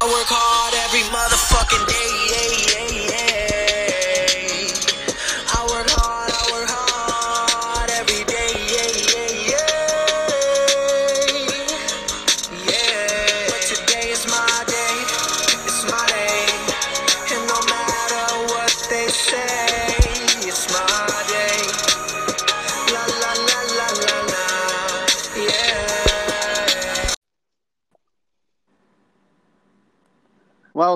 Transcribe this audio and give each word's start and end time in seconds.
I 0.00 0.04
work 0.06 0.30
hard 0.30 0.74
every 0.86 1.02
motherfucking 1.10 1.86
day. 1.88 2.17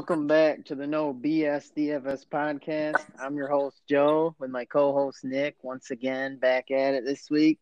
Welcome 0.03 0.27
back 0.27 0.65
to 0.65 0.75
the 0.75 0.89
No 0.89 1.15
BS 1.15 1.73
DFS 1.77 2.27
podcast. 2.27 3.05
I'm 3.21 3.37
your 3.37 3.47
host 3.47 3.83
Joe 3.89 4.35
with 4.41 4.51
my 4.51 4.65
co-host 4.65 5.23
Nick 5.23 5.55
once 5.63 5.93
again 5.93 6.39
back 6.39 6.73
at 6.73 6.95
it 6.95 7.05
this 7.05 7.31
week, 7.31 7.61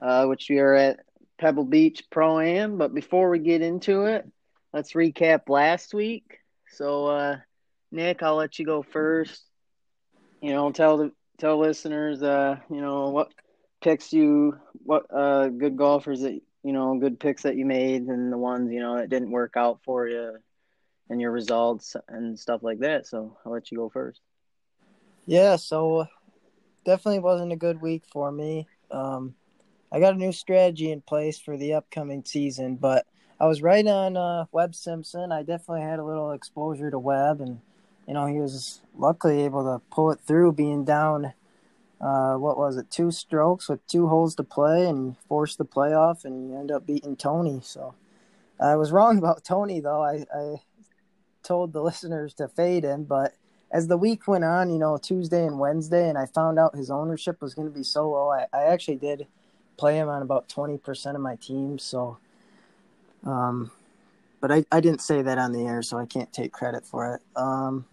uh, 0.00 0.24
which 0.24 0.48
we 0.48 0.58
are 0.58 0.72
at 0.72 1.00
Pebble 1.38 1.66
Beach 1.66 2.04
Pro 2.10 2.40
Am. 2.40 2.78
But 2.78 2.94
before 2.94 3.28
we 3.28 3.40
get 3.40 3.60
into 3.60 4.06
it, 4.06 4.26
let's 4.72 4.94
recap 4.94 5.50
last 5.50 5.92
week. 5.92 6.38
So, 6.70 7.08
uh, 7.08 7.36
Nick, 7.92 8.22
I'll 8.22 8.36
let 8.36 8.58
you 8.58 8.64
go 8.64 8.82
first. 8.82 9.42
You 10.40 10.54
know, 10.54 10.72
tell 10.72 10.96
the 10.96 11.12
tell 11.36 11.58
listeners, 11.58 12.22
uh, 12.22 12.56
you 12.70 12.80
know 12.80 13.10
what 13.10 13.34
picks 13.82 14.14
you, 14.14 14.56
what 14.82 15.04
uh, 15.14 15.48
good 15.48 15.76
golfers 15.76 16.22
that 16.22 16.40
you 16.62 16.72
know, 16.72 16.98
good 16.98 17.20
picks 17.20 17.42
that 17.42 17.56
you 17.56 17.66
made, 17.66 18.04
and 18.04 18.32
the 18.32 18.38
ones 18.38 18.72
you 18.72 18.80
know 18.80 18.96
that 18.96 19.10
didn't 19.10 19.30
work 19.30 19.58
out 19.58 19.80
for 19.84 20.08
you 20.08 20.38
and 21.10 21.20
your 21.20 21.32
results 21.32 21.96
and 22.08 22.38
stuff 22.38 22.62
like 22.62 22.78
that. 22.78 23.06
So 23.06 23.36
I'll 23.44 23.52
let 23.52 23.70
you 23.70 23.76
go 23.76 23.90
first. 23.90 24.20
Yeah, 25.26 25.56
so 25.56 26.06
definitely 26.84 27.18
wasn't 27.18 27.52
a 27.52 27.56
good 27.56 27.80
week 27.82 28.04
for 28.10 28.32
me. 28.32 28.66
Um, 28.90 29.34
I 29.92 30.00
got 30.00 30.14
a 30.14 30.18
new 30.18 30.32
strategy 30.32 30.90
in 30.90 31.02
place 31.02 31.38
for 31.38 31.56
the 31.56 31.74
upcoming 31.74 32.24
season, 32.24 32.76
but 32.76 33.06
I 33.40 33.46
was 33.46 33.60
right 33.60 33.86
on 33.86 34.16
uh, 34.16 34.46
Webb 34.52 34.74
Simpson. 34.74 35.32
I 35.32 35.42
definitely 35.42 35.82
had 35.82 35.98
a 35.98 36.04
little 36.04 36.30
exposure 36.30 36.90
to 36.90 36.98
Webb, 36.98 37.40
and 37.40 37.60
you 38.06 38.14
know 38.14 38.26
he 38.26 38.38
was 38.38 38.80
luckily 38.96 39.42
able 39.42 39.64
to 39.64 39.82
pull 39.90 40.12
it 40.12 40.20
through, 40.20 40.52
being 40.52 40.84
down. 40.84 41.32
Uh, 42.00 42.34
what 42.34 42.56
was 42.56 42.76
it? 42.76 42.90
Two 42.90 43.10
strokes 43.10 43.68
with 43.68 43.86
two 43.86 44.08
holes 44.08 44.34
to 44.36 44.44
play, 44.44 44.86
and 44.86 45.16
forced 45.28 45.58
the 45.58 45.64
playoff, 45.64 46.24
and 46.24 46.50
he 46.50 46.56
ended 46.56 46.76
up 46.76 46.86
beating 46.86 47.16
Tony. 47.16 47.60
So 47.62 47.94
I 48.60 48.76
was 48.76 48.92
wrong 48.92 49.18
about 49.18 49.44
Tony, 49.44 49.80
though. 49.80 50.02
I, 50.02 50.24
I 50.34 50.62
told 51.42 51.72
the 51.72 51.82
listeners 51.82 52.34
to 52.34 52.48
fade 52.48 52.84
him, 52.84 53.04
but 53.04 53.34
as 53.72 53.86
the 53.86 53.96
week 53.96 54.26
went 54.26 54.44
on, 54.44 54.70
you 54.70 54.78
know, 54.78 54.98
Tuesday 54.98 55.46
and 55.46 55.58
Wednesday, 55.58 56.08
and 56.08 56.18
I 56.18 56.26
found 56.26 56.58
out 56.58 56.74
his 56.74 56.90
ownership 56.90 57.40
was 57.40 57.54
going 57.54 57.68
to 57.68 57.74
be 57.74 57.84
so 57.84 58.10
low, 58.10 58.30
I, 58.30 58.46
I 58.52 58.64
actually 58.64 58.96
did 58.96 59.26
play 59.76 59.96
him 59.96 60.08
on 60.08 60.22
about 60.22 60.48
20% 60.48 61.14
of 61.14 61.20
my 61.20 61.36
team. 61.36 61.78
So, 61.78 62.18
um, 63.24 63.70
but 64.40 64.50
I, 64.50 64.64
I 64.72 64.80
didn't 64.80 65.02
say 65.02 65.22
that 65.22 65.38
on 65.38 65.52
the 65.52 65.66
air, 65.66 65.82
so 65.82 65.98
I 65.98 66.06
can't 66.06 66.32
take 66.32 66.52
credit 66.52 66.84
for 66.84 67.14
it. 67.14 67.22
Um, 67.40 67.84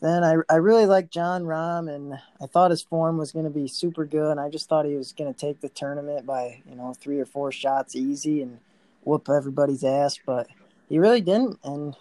then 0.00 0.24
I, 0.24 0.36
I 0.48 0.56
really 0.56 0.86
liked 0.86 1.12
Jon 1.12 1.44
Rahm, 1.44 1.92
and 1.92 2.14
I 2.40 2.46
thought 2.46 2.70
his 2.70 2.82
form 2.82 3.18
was 3.18 3.32
going 3.32 3.44
to 3.44 3.50
be 3.50 3.68
super 3.68 4.04
good. 4.04 4.32
And 4.32 4.40
I 4.40 4.48
just 4.48 4.68
thought 4.68 4.84
he 4.84 4.94
was 4.94 5.12
going 5.12 5.32
to 5.32 5.38
take 5.38 5.60
the 5.60 5.68
tournament 5.68 6.26
by, 6.26 6.62
you 6.68 6.76
know, 6.76 6.94
three 6.94 7.18
or 7.20 7.24
four 7.24 7.52
shots 7.52 7.96
easy 7.96 8.42
and 8.42 8.58
whoop 9.04 9.28
everybody's 9.28 9.84
ass, 9.84 10.18
but 10.24 10.48
he 10.88 10.98
really 10.98 11.20
didn't. 11.20 11.58
And 11.64 11.96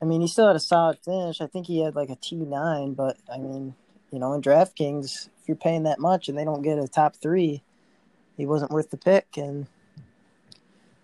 I 0.00 0.04
mean, 0.04 0.20
he 0.20 0.28
still 0.28 0.46
had 0.46 0.56
a 0.56 0.60
solid 0.60 0.98
finish. 1.04 1.40
I 1.40 1.46
think 1.46 1.66
he 1.66 1.80
had 1.80 1.96
like 1.96 2.10
a 2.10 2.16
T9, 2.16 2.94
but 2.94 3.16
I 3.32 3.38
mean, 3.38 3.74
you 4.12 4.18
know, 4.18 4.32
in 4.32 4.42
DraftKings, 4.42 5.28
if 5.40 5.48
you're 5.48 5.56
paying 5.56 5.82
that 5.84 5.98
much 5.98 6.28
and 6.28 6.38
they 6.38 6.44
don't 6.44 6.62
get 6.62 6.78
a 6.78 6.86
top 6.86 7.16
three, 7.16 7.62
he 8.36 8.46
wasn't 8.46 8.70
worth 8.70 8.90
the 8.90 8.96
pick. 8.96 9.36
And 9.36 9.66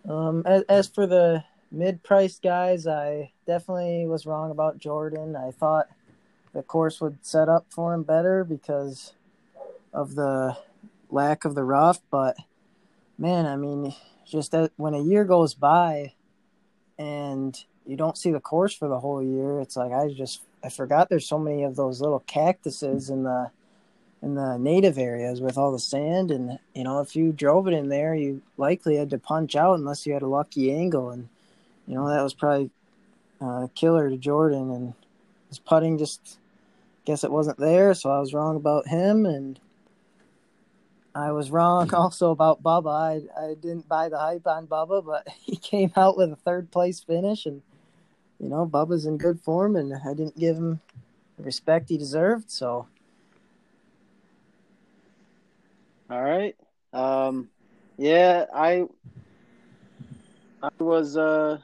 um, 0.09 0.43
as, 0.47 0.63
as 0.69 0.87
for 0.87 1.07
the 1.07 1.45
mid-priced 1.73 2.43
guys, 2.43 2.87
I 2.87 3.33
definitely 3.47 4.07
was 4.07 4.27
wrong 4.27 4.51
about 4.51 4.79
Jordan. 4.79 5.35
I 5.35 5.51
thought 5.51 5.89
the 6.53 6.63
course 6.63 7.01
would 7.01 7.19
set 7.23 7.49
up 7.49 7.67
for 7.69 7.93
him 7.93 8.05
better 8.05 8.45
because 8.45 9.13
of 9.93 10.15
the 10.15 10.57
lack 11.11 11.45
of 11.45 11.55
the 11.55 11.65
rough. 11.65 12.01
But 12.11 12.37
man, 13.19 13.47
I 13.47 13.57
mean, 13.57 13.95
just 14.25 14.53
that 14.53 14.73
when 14.77 14.95
a 14.95 15.03
year 15.03 15.25
goes 15.25 15.55
by 15.55 16.15
and 16.97 17.63
you 17.87 17.97
don't 17.97 18.17
see 18.17 18.31
the 18.31 18.41
course 18.41 18.75
for 18.75 18.89
the 18.89 19.01
whole 19.01 19.23
year. 19.23 19.61
It's 19.61 19.77
like 19.77 19.93
I 19.93 20.09
just 20.09 20.43
I 20.63 20.69
forgot 20.69 21.09
there's 21.09 21.29
so 21.29 21.39
many 21.39 21.65
of 21.65 21.77
those 21.77 22.01
little 22.01 22.21
cactuses 22.21 23.11
in 23.11 23.25
the 23.25 23.51
in 24.23 24.35
the 24.35 24.57
native 24.57 24.97
areas 24.97 25.41
with 25.41 25.59
all 25.59 25.73
the 25.73 25.79
sand. 25.79 26.31
And 26.31 26.59
you 26.75 26.85
know 26.85 27.01
if 27.01 27.15
you 27.15 27.33
drove 27.33 27.69
it 27.69 27.75
in 27.75 27.89
there 27.89 28.15
you 28.15 28.43
likely 28.57 28.97
had 28.97 29.11
to 29.11 29.19
punch 29.19 29.57
out 29.57 29.75
unless 29.75 30.07
you 30.07 30.13
had 30.13 30.23
a 30.23 30.29
lucky 30.29 30.73
angle. 30.73 31.11
And 31.11 31.29
you 31.87 31.95
know 31.95 32.09
that 32.09 32.23
was 32.23 32.35
probably 32.35 32.71
uh, 33.41 33.69
killer 33.75 34.09
to 34.09 34.17
Jordan. 34.17 34.71
And 34.71 34.95
his 35.49 35.59
putting 35.59 35.99
just 35.99 36.39
guess 37.05 37.25
it 37.25 37.31
wasn't 37.31 37.59
there. 37.59 37.95
So 37.95 38.11
I 38.11 38.21
was 38.21 38.35
wrong 38.35 38.57
about 38.57 38.89
him. 38.89 39.27
And 39.27 39.61
I 41.15 41.33
was 41.33 41.51
wrong 41.51 41.93
also 41.95 42.31
about 42.31 42.63
Bubba. 42.63 43.29
I, 43.39 43.43
I 43.45 43.55
didn't 43.55 43.89
buy 43.89 44.09
the 44.09 44.19
hype 44.19 44.47
on 44.47 44.67
Bubba, 44.67 45.05
but 45.05 45.29
he 45.41 45.57
came 45.57 45.93
out 45.97 46.17
with 46.17 46.33
a 46.33 46.37
third 46.37 46.71
place 46.71 47.01
finish. 47.01 47.47
And 47.47 47.63
you 48.39 48.49
know, 48.49 48.67
Bubba's 48.67 49.07
in 49.07 49.17
good 49.17 49.41
form, 49.41 49.77
and 49.77 49.95
I 49.95 50.15
didn't 50.15 50.39
give 50.39 50.57
him 50.57 50.81
the 51.37 51.43
respect 51.45 51.89
he 51.89 51.97
deserved. 51.97 52.51
So, 52.51 52.89
All 56.11 56.23
right. 56.23 56.55
Um, 56.93 57.49
yeah, 57.97 58.45
I 58.55 58.85
I 60.63 60.69
was 60.79 61.17
uh 61.17 61.59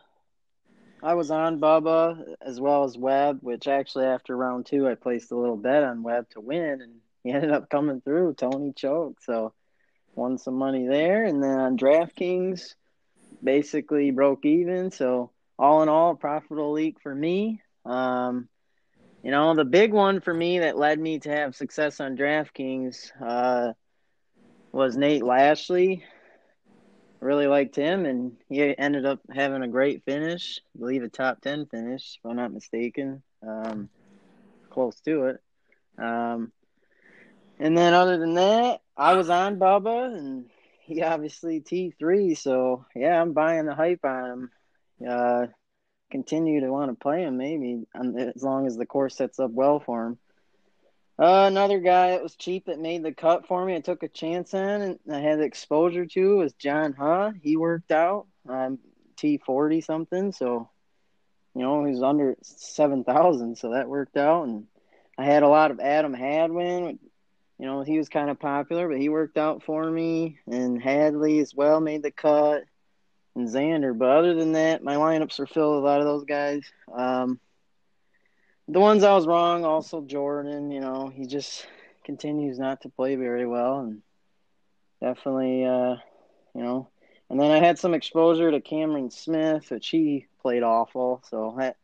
I 1.03 1.15
was 1.15 1.31
on 1.31 1.61
Bubba 1.61 2.35
as 2.41 2.61
well 2.61 2.85
as 2.85 2.97
Webb, 2.99 3.39
which 3.43 3.69
actually 3.69 4.07
after 4.07 4.37
round 4.37 4.67
two 4.67 4.89
I 4.89 4.95
placed 4.95 5.31
a 5.31 5.37
little 5.37 5.57
bet 5.57 5.83
on 5.83 6.03
Webb 6.03 6.29
to 6.31 6.41
win, 6.41 6.81
and 6.81 6.93
he 7.23 7.31
ended 7.31 7.51
up 7.51 7.71
coming 7.71 8.01
through. 8.01 8.35
Tony 8.35 8.73
choked, 8.73 9.25
so 9.25 9.53
won 10.15 10.39
some 10.39 10.55
money 10.55 10.87
there, 10.87 11.25
and 11.25 11.43
then 11.43 11.59
on 11.59 11.79
DraftKings, 11.79 12.75
basically 13.43 14.11
broke 14.11 14.45
even. 14.45 14.91
So 14.91 15.31
all 15.61 15.83
in 15.83 15.91
all, 15.91 16.15
profitable 16.15 16.73
week 16.73 16.97
for 17.03 17.15
me. 17.15 17.61
Um, 17.85 18.49
you 19.23 19.31
know, 19.31 19.55
the 19.55 19.67
big 19.67 19.93
one 19.93 20.23
for 20.23 20.33
me 20.33 20.61
that 20.61 20.79
led 20.79 20.99
me 20.99 21.19
to 21.21 21.31
have 21.31 21.55
success 21.55 22.01
on 22.01 22.17
DraftKings 22.17 23.11
uh, 23.21 23.75
was 24.73 24.97
Nate 24.97 25.23
Lashley. 25.23 26.03
Really 27.21 27.47
liked 27.47 27.77
him, 27.77 28.07
and 28.07 28.39
he 28.49 28.75
ended 28.79 29.05
up 29.05 29.21
having 29.31 29.63
a 29.63 29.69
great 29.69 30.03
finish. 30.07 30.63
I 30.75 30.79
believe 30.79 31.03
a 31.03 31.11
top 31.11 31.43
10 31.43 31.67
finish, 31.67 32.17
if 32.17 32.31
I'm 32.31 32.37
not 32.37 32.55
mistaken. 32.55 33.23
Um, 33.47 33.91
close 34.71 34.99
to 35.01 35.27
it. 35.27 35.43
Um, 35.99 36.53
and 37.59 37.77
then 37.77 37.93
other 37.93 38.17
than 38.17 38.33
that, 38.35 38.81
I 38.97 39.13
was 39.13 39.29
on 39.29 39.59
Bubba, 39.59 40.17
and 40.17 40.47
he 40.87 41.03
obviously 41.03 41.61
T3. 41.61 42.39
So, 42.39 42.87
yeah, 42.97 43.21
I'm 43.21 43.35
buying 43.35 43.67
the 43.67 43.75
hype 43.75 44.07
on 44.07 44.31
him. 44.31 44.51
Uh, 45.07 45.47
continue 46.11 46.61
to 46.61 46.71
want 46.73 46.91
to 46.91 46.97
play 46.97 47.23
him, 47.23 47.37
maybe, 47.37 47.87
as 47.95 48.43
long 48.43 48.67
as 48.67 48.77
the 48.77 48.87
course 48.87 49.17
sets 49.17 49.39
up 49.39 49.51
well 49.51 49.81
for 49.81 50.07
him. 50.07 50.19
Uh, 51.21 51.47
another 51.47 51.81
guy 51.81 52.13
that 52.13 52.23
was 52.23 52.35
cheap 52.35 52.65
that 52.65 52.81
made 52.81 53.03
the 53.03 53.13
cut 53.13 53.47
for 53.47 53.63
me, 53.65 53.77
I 53.77 53.81
took 53.81 54.03
a 54.03 54.09
chance 54.09 54.55
on 54.55 54.81
and 54.81 54.99
I 55.13 55.21
had 55.21 55.41
exposure 55.41 56.07
to 56.07 56.37
was 56.39 56.55
John 56.55 56.95
Huh. 56.95 57.33
He 57.43 57.59
worked 57.59 57.93
out, 57.93 58.27
um, 58.49 58.79
T40 59.19 59.85
something. 59.85 60.33
So, 60.33 60.71
you 61.55 61.61
know, 61.61 61.85
he 61.85 61.93
was 61.93 62.03
under 62.03 62.37
7,000. 62.43 63.59
So 63.59 63.73
that 63.73 63.87
worked 63.87 64.17
out. 64.17 64.45
And 64.45 64.65
I 65.19 65.25
had 65.25 65.43
a 65.43 65.49
lot 65.49 65.71
of 65.71 65.79
Adam 65.79 66.15
Hadwin. 66.15 66.99
You 67.59 67.67
know, 67.67 67.83
he 67.83 67.99
was 67.99 68.09
kind 68.09 68.31
of 68.31 68.41
popular, 68.41 68.89
but 68.89 68.99
he 68.99 69.11
worked 69.11 69.37
out 69.37 69.63
for 69.63 69.91
me. 69.91 70.39
And 70.47 70.81
Hadley 70.81 71.41
as 71.41 71.55
well 71.55 71.81
made 71.81 72.03
the 72.03 72.11
cut 72.11 72.63
and 73.35 73.49
Xander. 73.49 73.97
But 73.97 74.11
other 74.11 74.35
than 74.35 74.53
that, 74.53 74.83
my 74.83 74.97
lineups 74.97 75.39
are 75.41 75.47
filled 75.47 75.77
with 75.77 75.85
a 75.85 75.87
lot 75.87 76.01
of 76.01 76.07
those 76.07 76.25
guys. 76.25 76.63
Um, 76.93 77.41
the 78.69 78.81
ones 78.81 79.03
I 79.03 79.15
was 79.15 79.27
wrong, 79.27 79.65
also 79.65 80.01
Jordan. 80.01 80.71
You 80.71 80.81
know, 80.81 81.09
he 81.09 81.27
just 81.27 81.67
continues 82.05 82.59
not 82.59 82.83
to 82.83 82.89
play 82.89 83.17
very 83.17 83.47
well, 83.47 83.81
and 83.81 84.03
definitely, 85.01 85.65
uh, 85.65 85.97
you 86.55 86.63
know. 86.63 86.89
And 87.29 87.39
then 87.39 87.51
I 87.51 87.59
had 87.59 87.79
some 87.79 87.95
exposure 87.95 88.51
to 88.51 88.61
Cameron 88.61 89.11
Smith, 89.11 89.71
which 89.71 89.89
he 89.89 90.27
played 90.43 90.63
awful, 90.63 91.23
so 91.29 91.55
that 91.59 91.77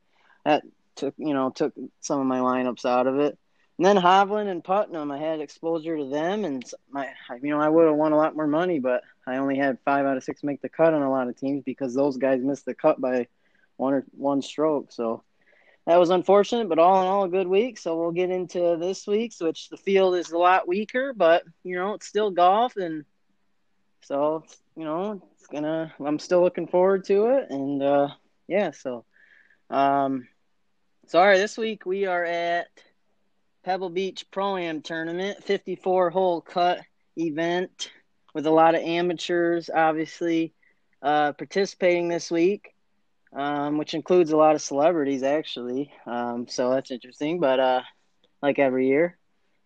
that 0.44 0.64
took 0.96 1.14
you 1.19 1.34
know 1.34 1.50
took 1.50 1.75
some 2.00 2.20
of 2.20 2.26
my 2.26 2.38
lineups 2.38 2.84
out 2.84 3.06
of 3.06 3.19
it. 3.19 3.38
And 3.78 3.84
then 3.84 3.96
Hovland 3.96 4.49
and 4.49 4.64
Putnam, 4.64 5.11
I 5.11 5.19
had 5.19 5.40
exposure 5.40 5.99
to 5.99 6.08
them, 6.08 6.44
and 6.44 6.64
my 6.90 7.11
you 7.43 7.50
know 7.50 7.61
I 7.61 7.69
would 7.69 7.87
have 7.87 7.96
won 7.96 8.12
a 8.12 8.17
lot 8.17 8.34
more 8.34 8.46
money, 8.46 8.78
but 8.78 9.02
I 9.26 9.37
only 9.37 9.56
had 9.56 9.78
five 9.84 10.06
out 10.06 10.17
of 10.17 10.25
six 10.25 10.43
make 10.43 10.62
the 10.62 10.69
cut 10.69 10.94
on 10.94 11.02
a 11.02 11.11
lot 11.11 11.28
of 11.28 11.37
teams 11.37 11.62
because 11.62 11.94
those 11.94 12.17
guys 12.17 12.40
missed 12.40 12.64
the 12.64 12.75
cut 12.75 13.00
by 13.00 13.26
one 13.76 13.93
or 13.93 14.05
one 14.12 14.40
stroke. 14.40 14.93
So 14.93 15.23
that 15.87 16.00
was 16.00 16.08
unfortunate, 16.08 16.70
but 16.70 16.78
all 16.78 17.02
in 17.02 17.06
all, 17.06 17.25
a 17.25 17.28
good 17.28 17.46
week. 17.46 17.78
So 17.78 17.99
we'll 17.99 18.12
get 18.12 18.31
into 18.31 18.76
this 18.81 19.06
week's, 19.06 19.40
which 19.40 19.69
the 19.69 19.76
field 19.76 20.17
is 20.17 20.31
a 20.31 20.38
lot 20.38 20.67
weaker, 20.67 21.12
but 21.12 21.44
you 21.62 21.76
know 21.76 21.93
it's 21.94 22.06
still 22.06 22.31
golf, 22.31 22.76
and 22.76 23.05
so 24.02 24.44
you 24.75 24.84
know 24.84 25.20
it's 25.34 25.46
gonna. 25.49 25.93
I'm 26.05 26.19
still 26.19 26.40
looking 26.40 26.67
forward 26.67 27.05
to 27.06 27.26
it, 27.26 27.50
and 27.50 27.82
uh, 27.82 28.08
yeah. 28.49 28.70
So, 28.70 29.05
um, 29.69 30.29
sorry, 31.08 31.37
this 31.37 31.58
week 31.58 31.84
we 31.84 32.06
are 32.06 32.25
at 32.25 32.69
Pebble 33.66 33.90
Beach 33.90 34.24
Pro 34.30 34.56
Am 34.56 34.80
Tournament, 34.80 35.44
54 35.44 36.08
hole 36.08 36.40
cut 36.40 36.80
event 37.18 37.90
with 38.32 38.46
a 38.46 38.50
lot 38.50 38.74
of 38.74 38.80
amateurs, 38.80 39.68
obviously, 39.68 40.54
uh, 41.02 41.32
participating 41.32 42.08
this 42.08 42.30
week 42.30 42.72
um, 43.36 43.76
which 43.76 43.94
includes 43.94 44.32
a 44.32 44.36
lot 44.36 44.54
of 44.54 44.62
celebrities 44.62 45.22
actually. 45.22 45.92
Um, 46.06 46.48
so 46.48 46.70
that's 46.70 46.90
interesting. 46.90 47.38
But 47.38 47.60
uh, 47.60 47.82
like 48.42 48.58
every 48.58 48.88
year, 48.88 49.16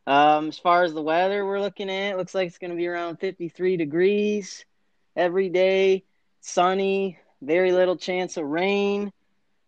um, 0.07 0.49
as 0.49 0.59
far 0.59 0.83
as 0.83 0.93
the 0.93 1.03
weather 1.03 1.47
we're 1.47 1.61
looking 1.61 1.89
at, 1.89 2.17
looks 2.17 2.35
like 2.35 2.49
it's 2.49 2.59
going 2.59 2.73
to 2.73 2.77
be 2.77 2.89
around 2.89 3.21
53 3.21 3.77
degrees 3.77 4.65
every 5.17 5.49
day, 5.49 6.05
sunny, 6.41 7.19
very 7.41 7.73
little 7.73 7.97
chance 7.97 8.37
of 8.37 8.45
rain. 8.45 9.13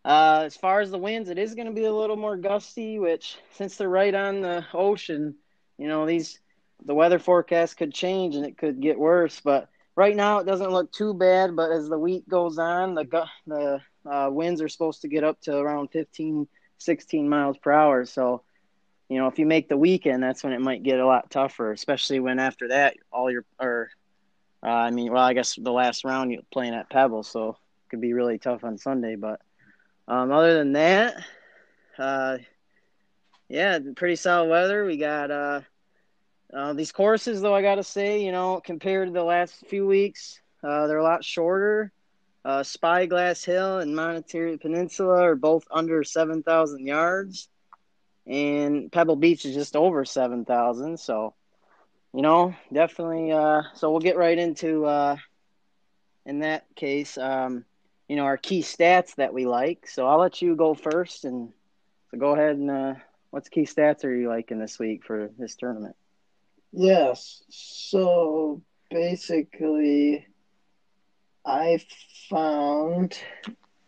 Uh, 0.04 0.42
as 0.44 0.56
far 0.56 0.80
as 0.80 0.90
the 0.90 0.98
winds, 0.98 1.28
it 1.28 1.38
is 1.38 1.54
going 1.54 1.68
to 1.68 1.72
be 1.72 1.84
a 1.84 1.92
little 1.92 2.16
more 2.16 2.36
gusty, 2.36 2.98
which 2.98 3.36
since 3.52 3.76
they're 3.76 3.88
right 3.88 4.14
on 4.14 4.40
the 4.40 4.64
ocean, 4.74 5.34
you 5.78 5.86
know 5.88 6.06
these 6.06 6.40
the 6.84 6.94
weather 6.94 7.18
forecast 7.18 7.76
could 7.76 7.94
change 7.94 8.34
and 8.34 8.44
it 8.44 8.58
could 8.58 8.80
get 8.80 8.98
worse. 8.98 9.40
But 9.40 9.68
right 9.94 10.16
now 10.16 10.38
it 10.38 10.46
doesn't 10.46 10.72
look 10.72 10.90
too 10.92 11.14
bad, 11.14 11.54
but 11.54 11.70
as 11.70 11.88
the 11.88 11.98
week 11.98 12.28
goes 12.28 12.58
on, 12.58 12.94
the 12.94 13.26
the 13.46 13.80
uh, 14.10 14.28
winds 14.30 14.60
are 14.60 14.68
supposed 14.68 15.02
to 15.02 15.08
get 15.08 15.24
up 15.24 15.40
to 15.42 15.56
around 15.56 15.88
15, 15.88 16.48
16 16.78 17.28
miles 17.28 17.56
per 17.58 17.70
hour. 17.70 18.04
So, 18.04 18.42
you 19.08 19.18
know, 19.18 19.28
if 19.28 19.38
you 19.38 19.46
make 19.46 19.68
the 19.68 19.76
weekend, 19.76 20.22
that's 20.22 20.42
when 20.42 20.52
it 20.52 20.60
might 20.60 20.82
get 20.82 20.98
a 20.98 21.06
lot 21.06 21.30
tougher, 21.30 21.70
especially 21.70 22.18
when 22.18 22.40
after 22.40 22.68
that 22.68 22.96
all 23.12 23.30
your 23.30 23.44
or 23.60 23.90
uh, 24.64 24.70
I 24.70 24.90
mean, 24.90 25.12
well, 25.12 25.22
I 25.22 25.34
guess 25.34 25.56
the 25.56 25.72
last 25.72 26.04
round 26.04 26.32
you're 26.32 26.42
playing 26.52 26.74
at 26.74 26.90
Pebble, 26.90 27.22
so 27.22 27.50
it 27.50 27.90
could 27.90 28.00
be 28.00 28.12
really 28.12 28.38
tough 28.38 28.64
on 28.64 28.78
Sunday. 28.78 29.16
But 29.16 29.40
um, 30.08 30.32
other 30.32 30.54
than 30.54 30.72
that, 30.72 31.24
uh, 31.98 32.38
yeah, 33.48 33.78
pretty 33.96 34.16
solid 34.16 34.48
weather. 34.48 34.84
We 34.84 34.96
got 34.96 35.30
uh, 35.30 35.60
uh, 36.52 36.72
these 36.74 36.92
courses, 36.92 37.40
though, 37.40 37.54
I 37.54 37.62
got 37.62 37.76
to 37.76 37.82
say, 37.82 38.22
you 38.24 38.32
know, 38.32 38.60
compared 38.64 39.08
to 39.08 39.12
the 39.12 39.24
last 39.24 39.66
few 39.68 39.86
weeks, 39.86 40.40
uh, 40.62 40.86
they're 40.86 40.98
a 40.98 41.02
lot 41.02 41.24
shorter. 41.24 41.92
Uh, 42.44 42.62
Spyglass 42.62 43.44
Hill 43.44 43.78
and 43.78 43.94
Monterey 43.94 44.56
Peninsula 44.56 45.22
are 45.22 45.36
both 45.36 45.64
under 45.70 46.02
7,000 46.02 46.86
yards, 46.86 47.48
and 48.26 48.90
Pebble 48.90 49.16
Beach 49.16 49.44
is 49.44 49.54
just 49.54 49.76
over 49.76 50.04
7,000. 50.04 50.98
So, 50.98 51.34
you 52.12 52.22
know, 52.22 52.54
definitely. 52.72 53.32
Uh, 53.32 53.62
so 53.74 53.90
we'll 53.90 54.00
get 54.00 54.16
right 54.16 54.36
into, 54.36 54.84
uh, 54.84 55.16
in 56.26 56.40
that 56.40 56.64
case, 56.74 57.16
um, 57.16 57.64
you 58.12 58.16
know, 58.16 58.24
our 58.24 58.36
key 58.36 58.60
stats 58.60 59.14
that 59.14 59.32
we 59.32 59.46
like. 59.46 59.88
So 59.88 60.06
I'll 60.06 60.18
let 60.18 60.42
you 60.42 60.54
go 60.54 60.74
first, 60.74 61.24
and 61.24 61.48
so 62.10 62.18
go 62.18 62.34
ahead 62.34 62.56
and 62.56 62.70
uh, 62.70 62.94
what's 63.30 63.48
key 63.48 63.62
stats 63.62 64.04
are 64.04 64.14
you 64.14 64.28
liking 64.28 64.58
this 64.58 64.78
week 64.78 65.02
for 65.06 65.30
this 65.38 65.54
tournament? 65.54 65.96
Yes. 66.72 67.42
So 67.48 68.60
basically, 68.90 70.26
I 71.46 71.80
found 72.28 73.18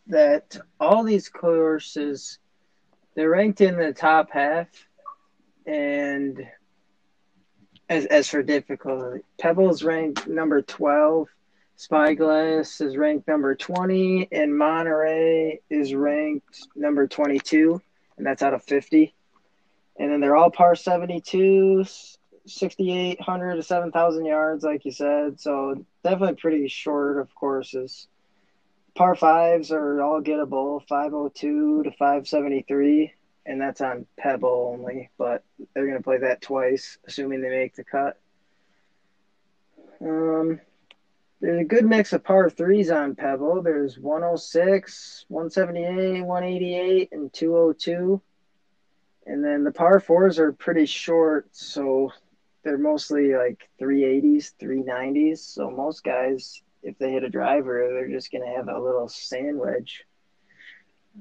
that 0.06 0.56
all 0.81 1.05
these 1.05 1.29
courses 1.29 2.38
they're 3.15 3.29
ranked 3.29 3.61
in 3.61 3.76
the 3.76 3.93
top 3.93 4.31
half, 4.31 4.69
and 5.67 6.49
as 7.91 8.06
as 8.06 8.31
for 8.31 8.43
difficulty, 8.43 9.21
Pebbles 9.38 9.82
ranked 9.82 10.26
number 10.26 10.62
twelve. 10.62 11.29
Spyglass 11.76 12.81
is 12.81 12.97
ranked 12.97 13.26
number 13.26 13.55
20, 13.55 14.29
and 14.31 14.56
Monterey 14.56 15.61
is 15.69 15.94
ranked 15.94 16.69
number 16.76 17.06
22, 17.06 17.81
and 18.17 18.26
that's 18.26 18.43
out 18.43 18.55
of 18.55 18.62
50. 18.62 19.12
And 19.99 20.11
then 20.11 20.21
they're 20.21 20.37
all 20.37 20.50
par 20.50 20.75
72s, 20.75 22.19
6,800 22.47 23.56
to 23.56 23.62
7,000 23.62 24.25
yards, 24.25 24.65
like 24.65 24.85
you 24.85 24.93
said. 24.93 25.41
So 25.41 25.85
definitely 26.03 26.37
pretty 26.37 26.69
short 26.69 27.19
of 27.19 27.35
courses. 27.35 28.06
Par 28.94 29.17
fives 29.17 29.73
are 29.73 30.00
all 30.00 30.23
gettable, 30.23 30.87
502 30.88 31.82
to 31.82 31.91
573, 31.91 33.12
and 33.47 33.61
that's 33.61 33.81
on 33.81 34.06
Pebble 34.17 34.76
only, 34.79 35.11
but 35.19 35.43
they're 35.75 35.87
going 35.87 35.99
to 35.99 36.03
play 36.03 36.19
that 36.19 36.41
twice, 36.41 36.99
assuming 37.05 37.41
they 37.41 37.49
make 37.49 37.75
the 37.75 37.82
cut. 37.82 38.21
Um, 40.00 40.61
there's 41.44 41.61
a 41.61 41.64
good 41.64 41.85
mix 41.85 42.14
of 42.14 42.25
par 42.25 42.49
threes 42.49 42.91
on 42.91 43.14
Pebble. 43.14 43.61
There's 43.61 43.99
106, 43.99 45.26
178, 45.29 46.23
188, 46.23 47.08
and 47.12 47.31
202. 47.31 48.23
And 49.26 49.44
then 49.44 49.62
the 49.62 49.70
par 49.70 50.00
fours 50.00 50.38
are 50.38 50.52
pretty 50.52 50.87
short, 50.87 51.49
so 51.52 52.11
they're 52.62 52.79
mostly 52.79 53.35
like 53.35 53.69
380s, 53.79 54.52
390s. 54.58 55.37
So 55.41 55.70
most 55.70 56.02
guys, 56.02 56.62
if 56.82 56.96
they 56.96 57.12
hit 57.12 57.25
a 57.25 57.29
driver, 57.29 57.90
they're 57.93 58.08
just 58.08 58.32
going 58.32 58.44
to 58.44 58.56
have 58.56 58.69
a 58.69 58.81
little 58.81 59.11
sand 59.11 59.58
wedge. 59.58 60.06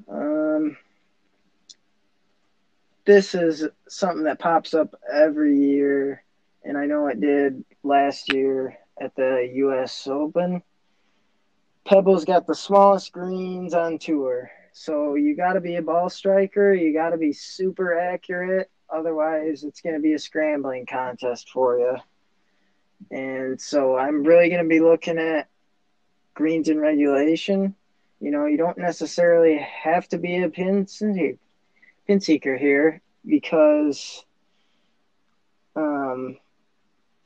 Um, 0.10 0.78
this 3.04 3.36
is 3.36 3.68
something 3.90 4.24
that 4.24 4.40
pops 4.40 4.74
up 4.74 4.96
every 5.12 5.60
year, 5.60 6.24
and 6.64 6.78
I 6.78 6.86
know 6.86 7.08
it 7.08 7.20
did 7.20 7.66
last 7.84 8.32
year 8.32 8.78
at 9.04 9.16
the 9.16 9.52
U.S. 9.56 10.08
Open. 10.08 10.64
Pebble's 11.86 12.26
got 12.26 12.48
the 12.48 12.56
smallest 12.56 13.12
greens 13.12 13.74
on 13.74 14.00
tour. 14.00 14.50
So 14.72 15.16
you 15.16 15.36
got 15.36 15.54
to 15.54 15.62
be 15.62 15.76
a 15.76 15.82
ball 15.82 16.10
striker. 16.10 16.74
You 16.74 16.94
got 16.94 17.10
to 17.10 17.18
be 17.18 17.34
super 17.34 18.00
accurate 18.00 18.70
Otherwise, 18.94 19.64
it's 19.64 19.82
going 19.82 19.96
to 19.96 20.02
be 20.02 20.14
a 20.14 20.20
scrambling 20.20 20.86
contest 20.86 21.50
for 21.50 21.80
you. 21.80 21.98
And 23.10 23.60
so 23.60 23.98
I'm 23.98 24.24
really 24.24 24.50
going 24.50 24.62
to 24.62 24.70
be 24.70 24.80
looking 24.80 25.18
at 25.18 25.48
greens 26.36 26.70
in 26.70 26.80
regulation. 26.80 27.74
You 28.20 28.32
know, 28.32 28.46
you 28.46 28.56
don't 28.56 28.78
necessarily 28.78 29.58
have 29.58 30.08
to 30.10 30.20
be 30.20 30.44
a 30.44 30.50
pin 30.50 30.86
pin 30.86 32.20
seeker 32.22 32.56
here 32.56 33.02
because 33.26 34.24
um, 35.76 36.38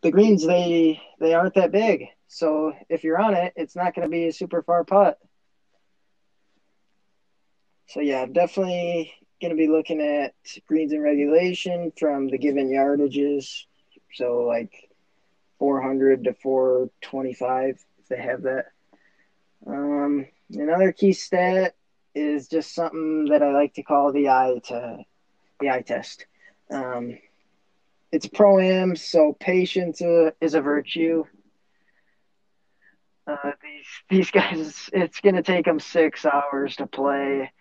the 0.02 0.12
greens 0.12 0.46
they 0.48 1.02
they 1.20 1.34
aren't 1.34 1.56
that 1.56 1.72
big. 1.72 2.06
So 2.28 2.74
if 2.90 3.04
you're 3.04 3.20
on 3.20 3.34
it, 3.34 3.54
it's 3.56 3.76
not 3.76 3.96
going 3.96 4.08
to 4.08 4.12
be 4.12 4.28
a 4.28 4.34
super 4.34 4.62
far 4.62 4.84
putt. 4.84 5.18
So 7.88 8.02
yeah, 8.02 8.26
definitely 8.26 9.14
going 9.42 9.52
to 9.52 9.58
be 9.58 9.68
looking 9.68 10.02
at 10.02 10.34
greens 10.68 10.92
and 10.92 11.04
regulation 11.04 11.92
from 11.98 12.28
the 12.28 12.38
given 12.38 12.70
yardages. 12.70 13.66
So, 14.14 14.42
like 14.42 14.72
400 15.60 16.26
to 16.26 16.34
425, 16.34 17.86
if 18.00 18.08
they 18.08 18.18
have 18.18 18.44
that. 18.44 18.66
Um, 19.66 20.28
another 20.52 20.92
key 20.92 21.14
stat 21.14 21.76
is 22.16 22.48
just 22.48 22.74
something 22.74 23.26
that 23.26 23.44
I 23.44 23.52
like 23.52 23.76
to 23.76 23.84
call 23.84 24.12
the 24.12 24.30
eye 24.30 24.60
to 24.66 24.98
the 25.60 25.70
eye 25.70 25.82
test. 25.82 26.26
Um, 26.72 27.18
it's 28.12 28.28
pro 28.28 28.60
am, 28.60 28.96
so 28.96 29.36
patience 29.40 30.02
uh, 30.02 30.32
is 30.42 30.54
a 30.54 30.62
virtue. 30.62 31.24
Uh, 33.26 33.52
these 33.62 33.86
these 34.10 34.32
guys, 34.32 34.90
it's 34.94 35.20
going 35.20 35.36
to 35.36 35.44
take 35.44 35.66
them 35.66 35.80
six 35.80 36.26
hours 36.26 36.76
to 36.78 36.88
play 36.88 37.52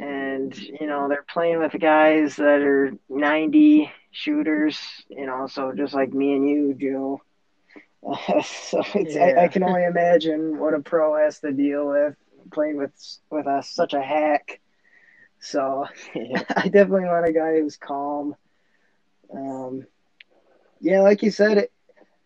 and 0.00 0.56
you 0.58 0.86
know 0.86 1.08
they're 1.08 1.24
playing 1.28 1.58
with 1.58 1.78
guys 1.78 2.36
that 2.36 2.60
are 2.60 2.92
90 3.08 3.92
shooters 4.10 4.78
you 5.08 5.26
know 5.26 5.46
so 5.46 5.72
just 5.76 5.94
like 5.94 6.12
me 6.12 6.32
and 6.32 6.48
you 6.48 6.74
Joe 6.74 7.20
uh, 8.06 8.42
so 8.42 8.82
yeah. 8.94 9.22
I, 9.22 9.44
I, 9.44 9.48
can 9.48 9.62
only 9.62 9.84
imagine 9.84 10.58
what 10.58 10.74
a 10.74 10.80
pro 10.80 11.22
has 11.22 11.40
to 11.40 11.52
deal 11.52 11.88
with 11.88 12.16
playing 12.50 12.78
with 12.78 12.92
with 13.30 13.46
a, 13.46 13.62
such 13.62 13.92
a 13.92 14.00
hack 14.00 14.60
so 15.40 15.86
yeah. 16.14 16.42
I 16.56 16.68
definitely 16.68 17.04
want 17.04 17.28
a 17.28 17.32
guy 17.32 17.60
who's 17.60 17.76
calm 17.76 18.34
um, 19.34 19.86
yeah 20.80 21.00
like 21.00 21.22
you 21.22 21.30
said 21.30 21.58
it 21.58 21.72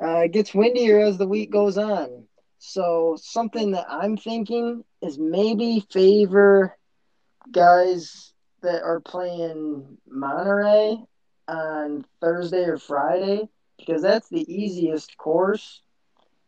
uh, 0.00 0.26
gets 0.26 0.54
windier 0.54 1.00
as 1.00 1.18
the 1.18 1.28
week 1.28 1.50
goes 1.50 1.78
on 1.78 2.24
so 2.58 3.16
something 3.20 3.72
that 3.72 3.86
I'm 3.90 4.16
thinking 4.16 4.84
is 5.02 5.18
maybe 5.18 5.84
favor 5.92 6.76
guys 7.52 8.32
that 8.62 8.82
are 8.82 9.00
playing 9.00 9.98
Monterey 10.08 10.96
on 11.46 12.06
Thursday 12.20 12.64
or 12.64 12.78
Friday 12.78 13.48
because 13.78 14.00
that's 14.00 14.30
the 14.30 14.50
easiest 14.52 15.16
course. 15.18 15.82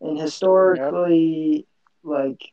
And 0.01 0.19
historically, 0.19 1.57
yep. 1.57 1.65
like 2.03 2.53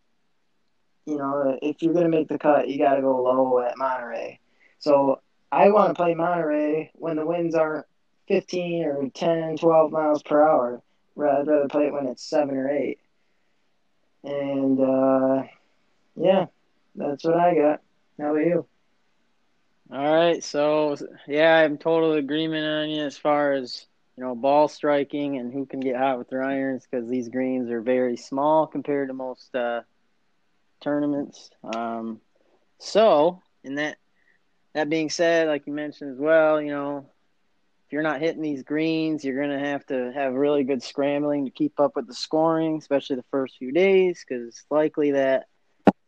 you 1.05 1.17
know, 1.17 1.57
if 1.61 1.81
you're 1.81 1.93
going 1.93 2.09
to 2.09 2.17
make 2.17 2.27
the 2.27 2.37
cut, 2.37 2.67
you 2.67 2.77
got 2.77 2.95
to 2.95 3.01
go 3.01 3.21
low 3.21 3.59
at 3.59 3.77
Monterey. 3.77 4.39
So 4.79 5.21
I 5.51 5.69
want 5.69 5.89
to 5.89 5.93
play 5.93 6.15
Monterey 6.15 6.91
when 6.95 7.15
the 7.15 7.25
winds 7.25 7.55
aren't 7.55 7.85
15 8.27 8.85
or 8.85 9.09
10, 9.09 9.57
12 9.57 9.91
miles 9.91 10.23
per 10.23 10.47
hour. 10.47 10.81
I'd 11.17 11.21
rather 11.21 11.67
play 11.67 11.87
it 11.87 11.93
when 11.93 12.07
it's 12.07 12.23
7 12.23 12.55
or 12.55 12.69
8. 12.69 12.99
And, 14.23 14.79
uh, 14.79 15.43
yeah, 16.15 16.45
that's 16.95 17.23
what 17.23 17.37
I 17.37 17.55
got. 17.55 17.81
How 18.19 18.31
about 18.31 18.45
you? 18.45 18.67
All 19.91 20.03
right, 20.03 20.43
so 20.43 20.95
yeah, 21.27 21.57
I'm 21.57 21.77
total 21.77 22.13
agreement 22.13 22.65
on 22.65 22.89
you 22.89 23.03
as 23.03 23.17
far 23.17 23.53
as 23.53 23.85
you 24.17 24.23
know 24.23 24.33
ball 24.33 24.67
striking 24.67 25.37
and 25.37 25.53
who 25.53 25.65
can 25.65 25.79
get 25.79 25.97
hot 25.97 26.17
with 26.17 26.29
their 26.29 26.43
irons 26.43 26.87
because 26.89 27.07
these 27.07 27.29
greens 27.29 27.69
are 27.69 27.81
very 27.81 28.17
small 28.17 28.65
compared 28.65 29.09
to 29.09 29.13
most 29.13 29.53
uh, 29.55 29.81
tournaments. 30.81 31.51
Um, 31.63 32.21
so, 32.79 33.41
in 33.63 33.75
that 33.75 33.97
that 34.73 34.89
being 34.89 35.09
said, 35.09 35.47
like 35.47 35.67
you 35.67 35.73
mentioned 35.73 36.11
as 36.13 36.19
well, 36.19 36.61
you 36.61 36.71
know, 36.71 37.05
you're 37.93 38.01
not 38.01 38.19
hitting 38.19 38.41
these 38.41 38.63
greens, 38.63 39.23
you're 39.23 39.39
gonna 39.39 39.59
have 39.59 39.85
to 39.85 40.11
have 40.13 40.33
really 40.33 40.63
good 40.63 40.81
scrambling 40.81 41.45
to 41.45 41.51
keep 41.51 41.79
up 41.79 41.95
with 41.95 42.07
the 42.07 42.13
scoring, 42.13 42.77
especially 42.77 43.15
the 43.15 43.25
first 43.29 43.57
few 43.57 43.71
days, 43.71 44.25
because 44.27 44.47
it's 44.47 44.65
likely 44.71 45.11
that. 45.11 45.45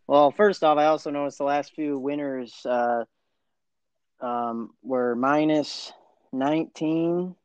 Well, 0.07 0.31
first 0.31 0.63
off, 0.63 0.77
I 0.77 0.85
also 0.85 1.11
noticed 1.11 1.37
the 1.37 1.45
last 1.45 1.73
few 1.73 1.97
winners 1.97 2.65
uh, 2.65 3.05
um, 4.19 4.71
were 4.83 5.15
minus 5.15 5.93
19 6.33 7.35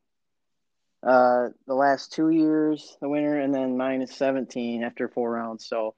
uh, 1.02 1.48
the 1.66 1.74
last 1.74 2.12
two 2.12 2.30
years, 2.30 2.96
the 3.00 3.08
winner, 3.08 3.38
and 3.38 3.54
then 3.54 3.76
minus 3.76 4.14
17 4.16 4.82
after 4.82 5.08
four 5.08 5.30
rounds. 5.30 5.66
So, 5.66 5.94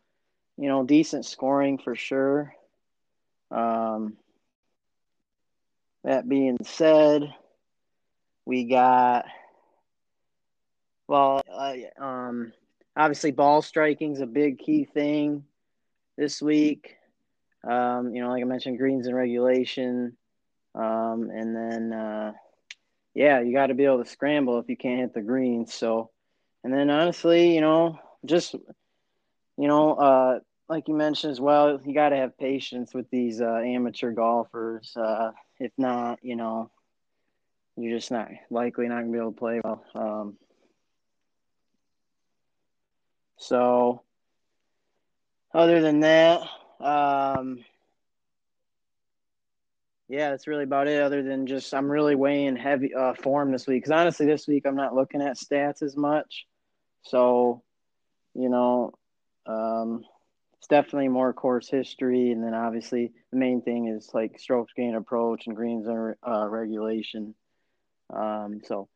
you 0.57 0.69
know, 0.69 0.85
decent 0.85 1.27
scoring 1.27 1.79
for 1.79 1.97
sure. 1.97 2.55
Um, 3.51 4.17
that 6.05 6.29
being 6.29 6.59
said, 6.65 7.35
we 8.45 8.65
got 8.65 9.27
well, 11.09 11.43
uh, 11.53 11.75
um, 12.03 12.53
obviously 12.97 13.33
ball 13.33 13.63
striking 13.63 14.13
is 14.13 14.21
a 14.21 14.27
big 14.27 14.59
key 14.59 14.85
thing 14.85 15.45
this 16.17 16.41
week. 16.41 16.97
Um, 17.65 18.15
you 18.15 18.23
know, 18.23 18.31
like 18.31 18.43
I 18.43 18.47
mentioned, 18.47 18.79
greens 18.79 19.07
and 19.07 19.17
regulation, 19.17 20.17
um, 20.75 21.31
and 21.33 21.55
then 21.55 21.93
uh, 21.93 22.33
yeah, 23.15 23.41
you 23.41 23.53
got 23.53 23.67
to 23.69 23.75
be 23.75 23.85
able 23.85 24.03
to 24.03 24.11
scramble 24.11 24.59
if 24.59 24.69
you 24.69 24.77
can't 24.77 25.01
hit 25.01 25.15
the 25.15 25.21
greens. 25.21 25.75
So, 25.75 26.11
and 26.65 26.73
then 26.73 26.91
honestly, 26.91 27.55
you 27.55 27.61
know, 27.61 27.99
just 28.25 28.55
you 28.55 29.69
know, 29.69 29.95
uh, 29.95 30.41
like 30.69 30.89
you 30.89 30.95
mentioned 30.95 31.31
as 31.31 31.41
well, 31.41 31.79
you 31.85 31.95
got 31.95 32.09
to 32.09 32.17
have 32.17 32.39
patience 32.39 32.95
with 32.95 33.09
these 33.11 33.41
uh, 33.41 33.61
amateur 33.65 34.13
golfers. 34.13 34.97
Uh, 34.97 35.33
if 35.61 35.73
not, 35.79 36.19
you 36.23 36.37
know, 36.37 36.71
you're 37.77 37.99
just 37.99 38.11
not 38.11 38.29
likely 38.51 38.89
not 38.89 39.01
gonna 39.01 39.13
be 39.13 39.19
able 39.19 39.33
to 39.33 39.39
play 39.39 39.61
well. 39.63 39.85
Um, 39.95 40.37
so, 43.39 44.03
other 45.53 45.81
than 45.81 46.01
that, 46.01 46.43
um, 46.81 47.65
yeah, 50.09 50.31
that's 50.31 50.47
really 50.47 50.65
about 50.65 50.89
it. 50.89 51.03
Other 51.03 51.23
than 51.23 51.47
just, 51.47 51.73
I'm 51.73 51.91
really 51.91 52.15
weighing 52.15 52.57
heavy 52.57 52.95
uh, 52.95 53.15
form 53.15 53.51
this 53.51 53.67
week 53.67 53.83
because 53.83 53.99
honestly, 53.99 54.27
this 54.27 54.47
week 54.47 54.65
I'm 54.67 54.77
not 54.77 54.95
looking 54.95 55.23
at 55.23 55.37
stats 55.39 55.83
as 55.83 55.97
much. 55.97 56.47
So, 57.03 57.63
you 58.35 58.49
know, 58.49 58.93
um, 59.47 60.05
it's 60.59 60.69
definitely 60.69 61.09
more 61.09 61.33
course 61.33 61.69
history, 61.69 62.31
and 62.31 62.45
then 62.45 62.55
obviously 62.55 63.13
the 63.33 63.39
main 63.39 63.63
thing 63.63 63.89
is 63.89 64.11
like 64.15 64.39
strokes 64.39 64.73
gain 64.77 64.95
approach 64.95 65.47
and 65.47 65.57
greens 65.57 65.87
and 65.87 66.15
uh, 66.27 66.47
regulation. 66.49 67.35
Um, 68.11 68.61
so, 68.65 68.89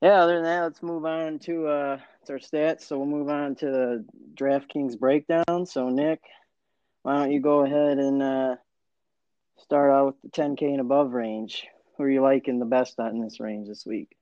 yeah, 0.00 0.22
other 0.22 0.34
than 0.34 0.44
that, 0.44 0.62
let's 0.62 0.82
move 0.82 1.04
on 1.04 1.38
to 1.40 1.66
uh, 1.66 1.98
our 2.28 2.38
stats. 2.38 2.82
So 2.82 2.98
we'll 2.98 3.06
move 3.06 3.28
on 3.28 3.54
to 3.56 3.66
the 3.66 4.04
DraftKings 4.34 4.98
breakdown. 4.98 5.66
So 5.66 5.88
Nick, 5.88 6.20
why 7.02 7.18
don't 7.18 7.32
you 7.32 7.40
go 7.40 7.64
ahead 7.64 7.98
and 7.98 8.22
uh, 8.22 8.56
start 9.58 9.90
out 9.90 10.06
with 10.06 10.22
the 10.22 10.28
10K 10.28 10.62
and 10.62 10.80
above 10.80 11.12
range? 11.12 11.66
Who 11.96 12.04
are 12.04 12.10
you 12.10 12.22
liking 12.22 12.58
the 12.58 12.64
best 12.64 12.98
on 12.98 13.20
this 13.20 13.40
range 13.40 13.68
this 13.68 13.84
week? 13.86 14.16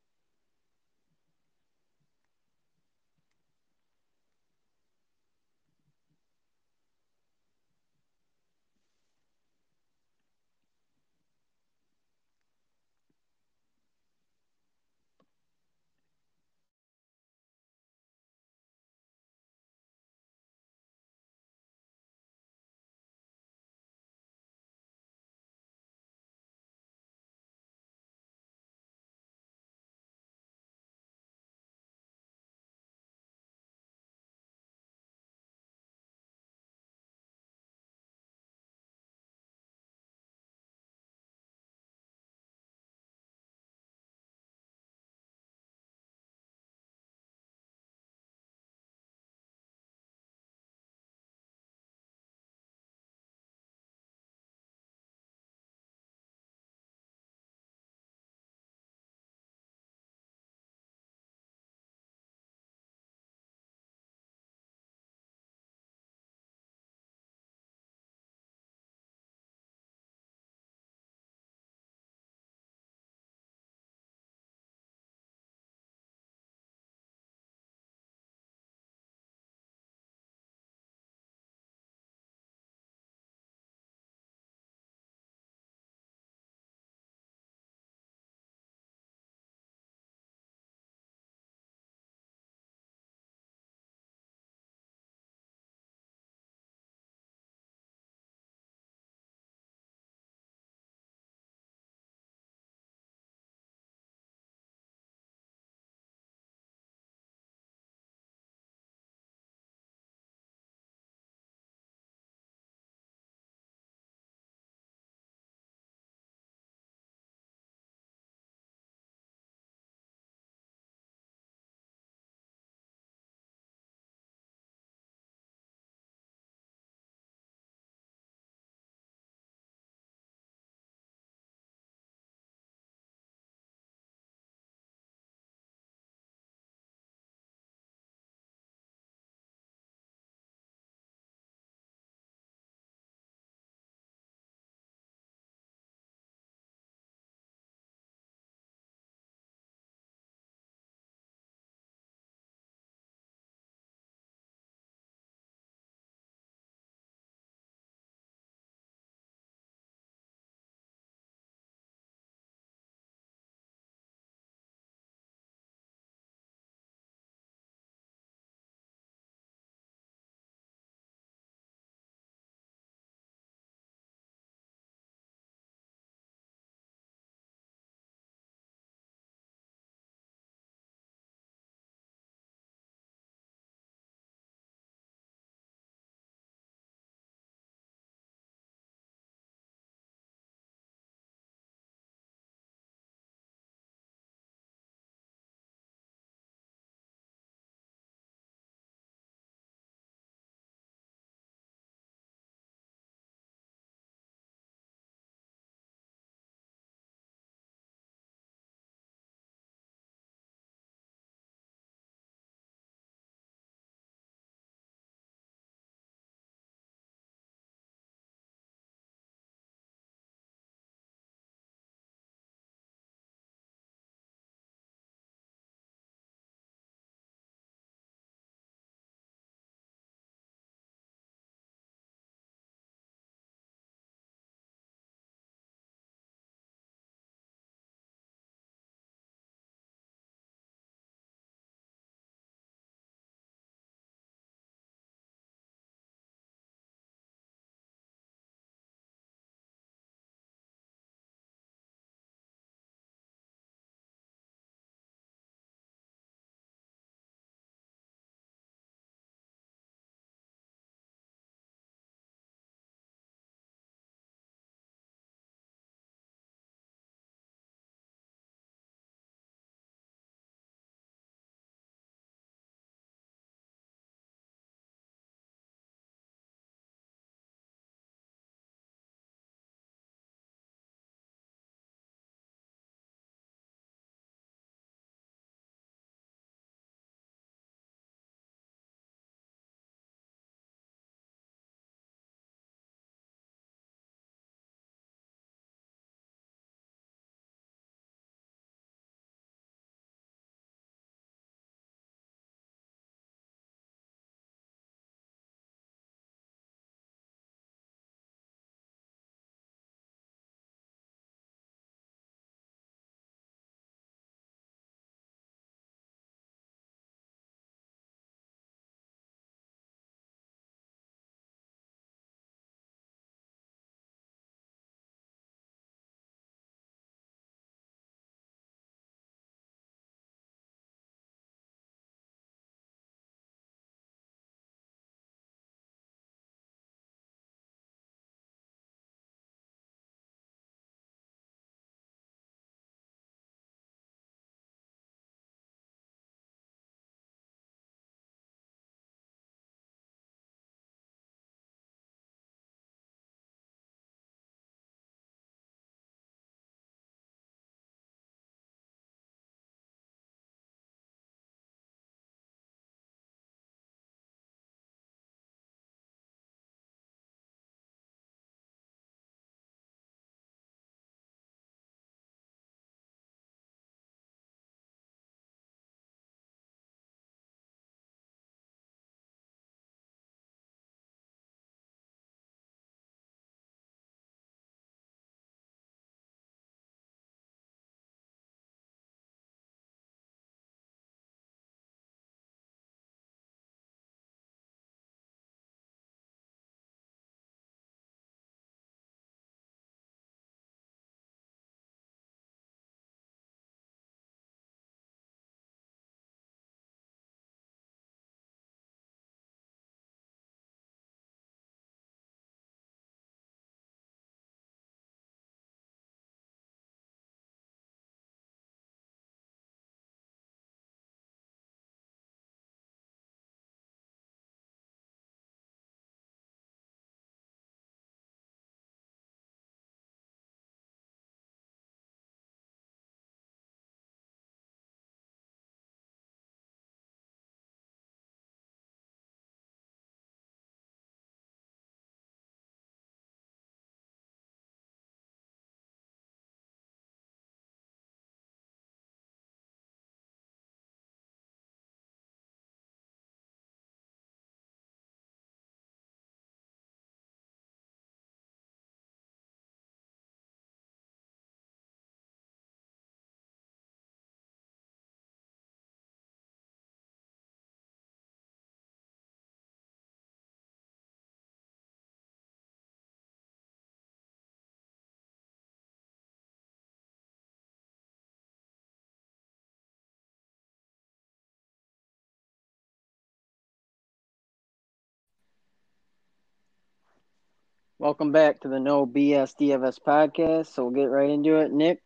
Welcome 488.00 488.32
back 488.32 488.60
to 488.60 488.68
the 488.68 488.80
No 488.80 489.06
BS 489.06 489.54
DFS 489.60 489.98
podcast. 490.00 490.68
So 490.68 490.84
we'll 490.84 490.94
get 490.94 491.10
right 491.10 491.28
into 491.28 491.56
it. 491.56 491.70
Nick, 491.70 492.00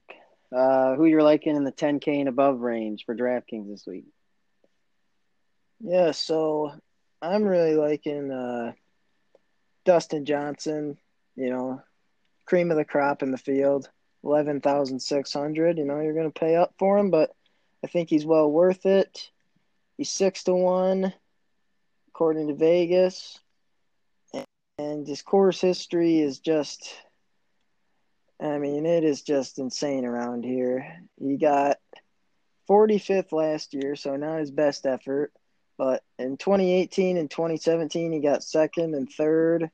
uh, 0.52 0.96
who 0.96 1.04
you're 1.04 1.22
liking 1.22 1.54
in 1.54 1.62
the 1.62 1.70
10K 1.70 2.18
and 2.18 2.28
above 2.28 2.58
range 2.58 3.04
for 3.06 3.14
DraftKings 3.14 3.68
this 3.68 3.86
week? 3.86 4.04
Yeah, 5.78 6.10
so 6.10 6.72
I'm 7.22 7.44
really 7.44 7.76
liking 7.76 8.32
uh, 8.32 8.72
Dustin 9.84 10.24
Johnson. 10.24 10.98
You 11.36 11.50
know, 11.50 11.82
cream 12.44 12.72
of 12.72 12.76
the 12.76 12.84
crop 12.84 13.22
in 13.22 13.30
the 13.30 13.38
field, 13.38 13.88
eleven 14.24 14.60
thousand 14.60 14.98
six 14.98 15.32
hundred. 15.32 15.78
You 15.78 15.84
know, 15.84 16.00
you're 16.00 16.12
going 16.12 16.32
to 16.32 16.40
pay 16.40 16.56
up 16.56 16.74
for 16.76 16.98
him, 16.98 17.12
but 17.12 17.30
I 17.84 17.86
think 17.86 18.10
he's 18.10 18.26
well 18.26 18.50
worth 18.50 18.84
it. 18.84 19.30
He's 19.96 20.10
six 20.10 20.42
to 20.42 20.54
one, 20.54 21.14
according 22.08 22.48
to 22.48 22.54
Vegas 22.54 23.38
and 24.78 25.06
his 25.06 25.22
course 25.22 25.60
history 25.60 26.18
is 26.20 26.38
just 26.38 26.94
I 28.40 28.58
mean, 28.58 28.84
it 28.84 29.04
is 29.04 29.22
just 29.22 29.58
insane 29.58 30.04
around 30.04 30.44
here. 30.44 31.00
He 31.18 31.36
got 31.36 31.78
45th 32.68 33.32
last 33.32 33.72
year, 33.72 33.94
so 33.94 34.16
not 34.16 34.40
his 34.40 34.50
best 34.50 34.86
effort. 34.86 35.32
But 35.78 36.02
in 36.18 36.36
2018 36.36 37.16
and 37.16 37.30
2017, 37.30 38.12
he 38.12 38.20
got 38.20 38.42
second 38.42 38.94
and 38.94 39.10
third. 39.10 39.70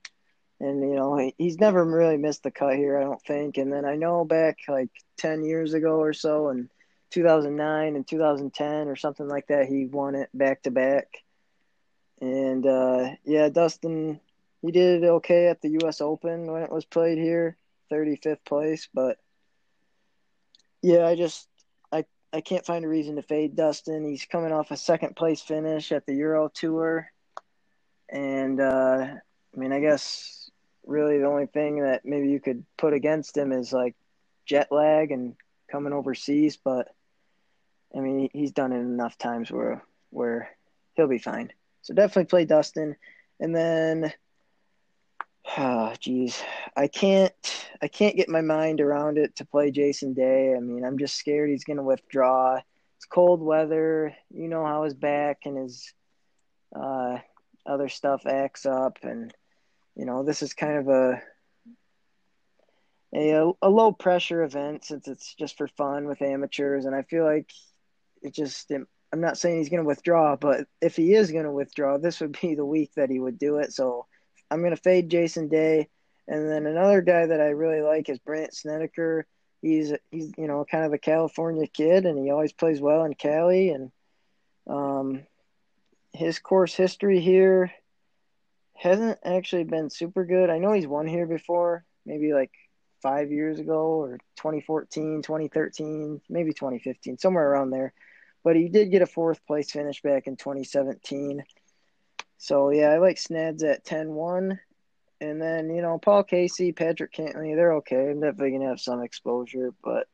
And, 0.61 0.83
you 0.83 0.95
know, 0.95 1.33
he's 1.39 1.59
never 1.59 1.85
really 1.85 2.19
missed 2.19 2.43
the 2.43 2.51
cut 2.51 2.77
here, 2.77 2.99
I 2.99 3.05
don't 3.05 3.23
think. 3.23 3.57
And 3.57 3.73
then 3.73 3.87
I 3.87 3.97
know 3.97 4.25
back 4.25 4.59
like 4.69 4.91
10 5.17 5.43
years 5.43 5.73
ago 5.73 5.97
or 6.01 6.13
so, 6.13 6.51
in 6.51 6.69
2009 7.11 7.97
and 7.97 8.07
2010 8.07 8.89
or 8.89 8.97
something 8.97 9.27
like 9.27 9.47
that, 9.49 9.67
he 9.67 9.87
won 9.87 10.15
it 10.15 10.29
back 10.35 10.63
to 10.63 10.71
back. 10.71 11.09
And, 12.21 12.67
uh, 12.67 13.11
yeah, 13.25 13.49
Dustin 13.49 14.21
he 14.63 14.71
did 14.71 15.05
okay 15.05 15.49
at 15.49 15.61
the 15.61 15.71
U.S. 15.81 16.01
Open 16.01 16.51
when 16.51 16.63
it 16.63 16.73
was 16.73 16.85
played 16.85 17.19
here, 17.19 17.57
35th 17.91 18.45
place. 18.45 18.89
But 18.93 19.19
yeah, 20.83 21.07
I 21.07 21.17
just 21.17 21.49
I 21.93 22.05
I 22.33 22.41
can't 22.41 22.67
find 22.67 22.85
a 22.85 22.89
reason 22.89 23.17
to 23.17 23.23
fade 23.23 23.57
Dustin. 23.57 24.05
He's 24.05 24.27
coming 24.27 24.53
off 24.53 24.71
a 24.71 24.77
second 24.77 25.17
place 25.17 25.41
finish 25.41 25.93
at 25.93 26.07
the 26.07 26.15
Euro 26.15 26.49
Tour, 26.53 27.11
and 28.09 28.61
uh, 28.61 29.07
I 29.55 29.59
mean, 29.59 29.73
I 29.73 29.81
guess 29.81 30.51
really 30.87 31.19
the 31.19 31.27
only 31.27 31.47
thing 31.47 31.83
that 31.83 32.05
maybe 32.05 32.29
you 32.29 32.41
could 32.41 32.65
put 32.77 32.93
against 32.93 33.37
him 33.37 33.53
is 33.53 33.73
like 33.73 33.95
jet 34.45 34.69
lag 34.71 35.11
and 35.11 35.37
coming 35.71 35.93
overseas. 35.93 36.59
But 36.63 36.89
I 37.97 38.01
mean, 38.01 38.29
he's 38.33 38.53
done 38.53 38.73
it 38.73 38.81
enough 38.81 39.17
times 39.17 39.51
where 39.51 39.83
where 40.11 40.51
he'll 40.95 41.09
be 41.09 41.19
fine. 41.19 41.53
So 41.83 41.95
definitely 41.95 42.27
play 42.27 42.45
Dustin, 42.45 42.97
and 43.39 43.57
then 43.57 44.13
Oh, 45.57 45.93
geez, 45.99 46.43
I 46.77 46.87
can't. 46.87 47.33
I 47.83 47.89
can't 47.89 48.17
get 48.17 48.29
my 48.29 48.41
mind 48.41 48.81
around 48.81 49.19
it 49.19 49.37
to 49.37 49.45
play 49.45 49.71
Jason 49.71 50.13
Day. 50.13 50.55
I 50.55 50.61
mean, 50.61 50.85
I'm 50.85 50.99
just 50.99 51.17
scared 51.17 51.51
he's 51.51 51.65
going 51.65 51.79
to 51.79 51.83
withdraw. 51.83 52.61
It's 52.97 53.07
cold 53.07 53.41
weather. 53.41 54.15
You 54.31 54.49
know 54.49 54.65
how 54.65 54.85
his 54.85 54.95
back 54.95 55.41
and 55.47 55.57
his 55.57 55.93
uh, 56.77 57.19
other 57.67 57.89
stuff 57.89 58.27
acts 58.27 58.67
up, 58.67 58.99
and 59.03 59.33
you 59.97 60.05
know 60.05 60.23
this 60.23 60.43
is 60.43 60.53
kind 60.53 60.79
of 60.79 60.89
a 60.89 61.23
a, 63.15 63.51
a 63.63 63.69
low 63.69 63.93
pressure 63.93 64.45
event 64.45 64.85
since 64.85 65.09
it's 65.09 65.35
just 65.35 65.57
for 65.57 65.69
fun 65.69 66.07
with 66.07 66.23
amateurs, 66.23 66.85
and 66.85 66.95
I 66.95 67.03
feel 67.03 67.25
like 67.25 67.51
it 68.23 68.35
just. 68.35 68.71
I'm 69.13 69.21
not 69.21 69.39
saying 69.39 69.59
he's 69.59 69.71
going 69.71 69.83
to 69.83 69.89
withdraw, 69.89 70.37
but 70.37 70.69
if 70.81 70.95
he 70.95 71.15
is 71.15 71.33
going 71.33 71.45
to 71.45 71.51
withdraw, 71.51 71.99
this 71.99 72.21
would 72.21 72.39
be 72.41 72.55
the 72.55 72.65
week 72.65 72.93
that 72.95 73.11
he 73.11 73.19
would 73.19 73.41
do 73.41 73.57
it. 73.57 73.73
So 73.73 74.07
I'm 74.51 74.61
going 74.61 74.75
to 74.75 74.83
fade 74.83 75.11
Jason 75.11 75.49
Day. 75.49 75.89
And 76.27 76.49
then 76.49 76.67
another 76.67 77.01
guy 77.03 77.27
that 77.27 77.41
I 77.41 77.49
really 77.49 77.83
like 77.83 78.09
is 78.09 78.19
Brandt 78.19 78.55
Snedeker. 78.55 79.27
He's 79.63 79.93
he's 80.11 80.33
you 80.39 80.47
know 80.47 80.65
kind 80.65 80.85
of 80.85 80.93
a 80.93 80.99
California 80.99 81.67
kid, 81.67 82.07
and 82.07 82.19
he 82.19 82.31
always 82.31 82.53
plays 82.53 82.81
well 82.81 83.05
in 83.05 83.15
Cali. 83.15 83.71
And 83.71 83.91
um, 84.67 85.23
his 86.13 86.39
course 86.39 86.75
history 86.75 87.21
here 87.21 87.73
hasn't 88.75 89.19
actually 89.25 89.65
been 89.65 89.91
super 89.91 90.25
good. 90.25 90.51
I 90.51 90.59
know 90.59 90.73
he's 90.73 90.87
won 90.87 91.07
here 91.07 91.27
before, 91.27 91.85
maybe 92.07 92.33
like 92.33 92.53
five 93.03 93.31
years 93.31 93.59
ago 93.59 94.01
or 94.01 94.19
2014, 94.37 95.23
2013, 95.23 96.21
maybe 96.29 96.53
2015, 96.53 97.19
somewhere 97.19 97.51
around 97.51 97.71
there. 97.71 97.93
But 98.43 98.57
he 98.57 98.69
did 98.69 98.91
get 98.91 99.03
a 99.03 99.07
fourth 99.07 99.45
place 99.47 99.71
finish 99.71 100.01
back 100.01 100.27
in 100.27 100.37
2017. 100.37 101.45
So 102.43 102.71
yeah, 102.71 102.89
I 102.89 102.97
like 102.97 103.17
Sneds 103.17 103.63
at 103.63 103.85
10-1. 103.85 104.59
And 105.21 105.43
then, 105.43 105.69
you 105.69 105.83
know, 105.83 105.99
Paul 105.99 106.25
Casey, 106.25 106.73
Patrick 106.73 107.13
Cantlay, 107.13 107.55
they're 107.55 107.75
okay. 107.75 108.09
I'm 108.09 108.21
definitely 108.21 108.53
gonna 108.53 108.71
have 108.71 108.81
some 108.81 109.03
exposure, 109.03 109.75
but 109.85 110.09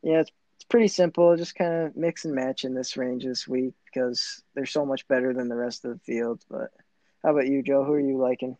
yeah, 0.00 0.20
it's 0.20 0.30
it's 0.54 0.64
pretty 0.64 0.88
simple. 0.88 1.36
Just 1.36 1.56
kind 1.56 1.86
of 1.86 1.96
mix 1.96 2.24
and 2.24 2.34
match 2.34 2.64
in 2.64 2.74
this 2.74 2.96
range 2.96 3.24
this 3.24 3.46
week 3.46 3.74
because 3.84 4.42
they're 4.54 4.66
so 4.66 4.86
much 4.86 5.06
better 5.08 5.34
than 5.34 5.48
the 5.48 5.56
rest 5.56 5.84
of 5.84 5.92
the 5.92 6.04
field. 6.04 6.44
But 6.48 6.70
how 7.24 7.30
about 7.30 7.48
you, 7.48 7.62
Joe? 7.62 7.84
Who 7.84 7.92
are 7.92 8.00
you 8.00 8.18
liking? 8.18 8.56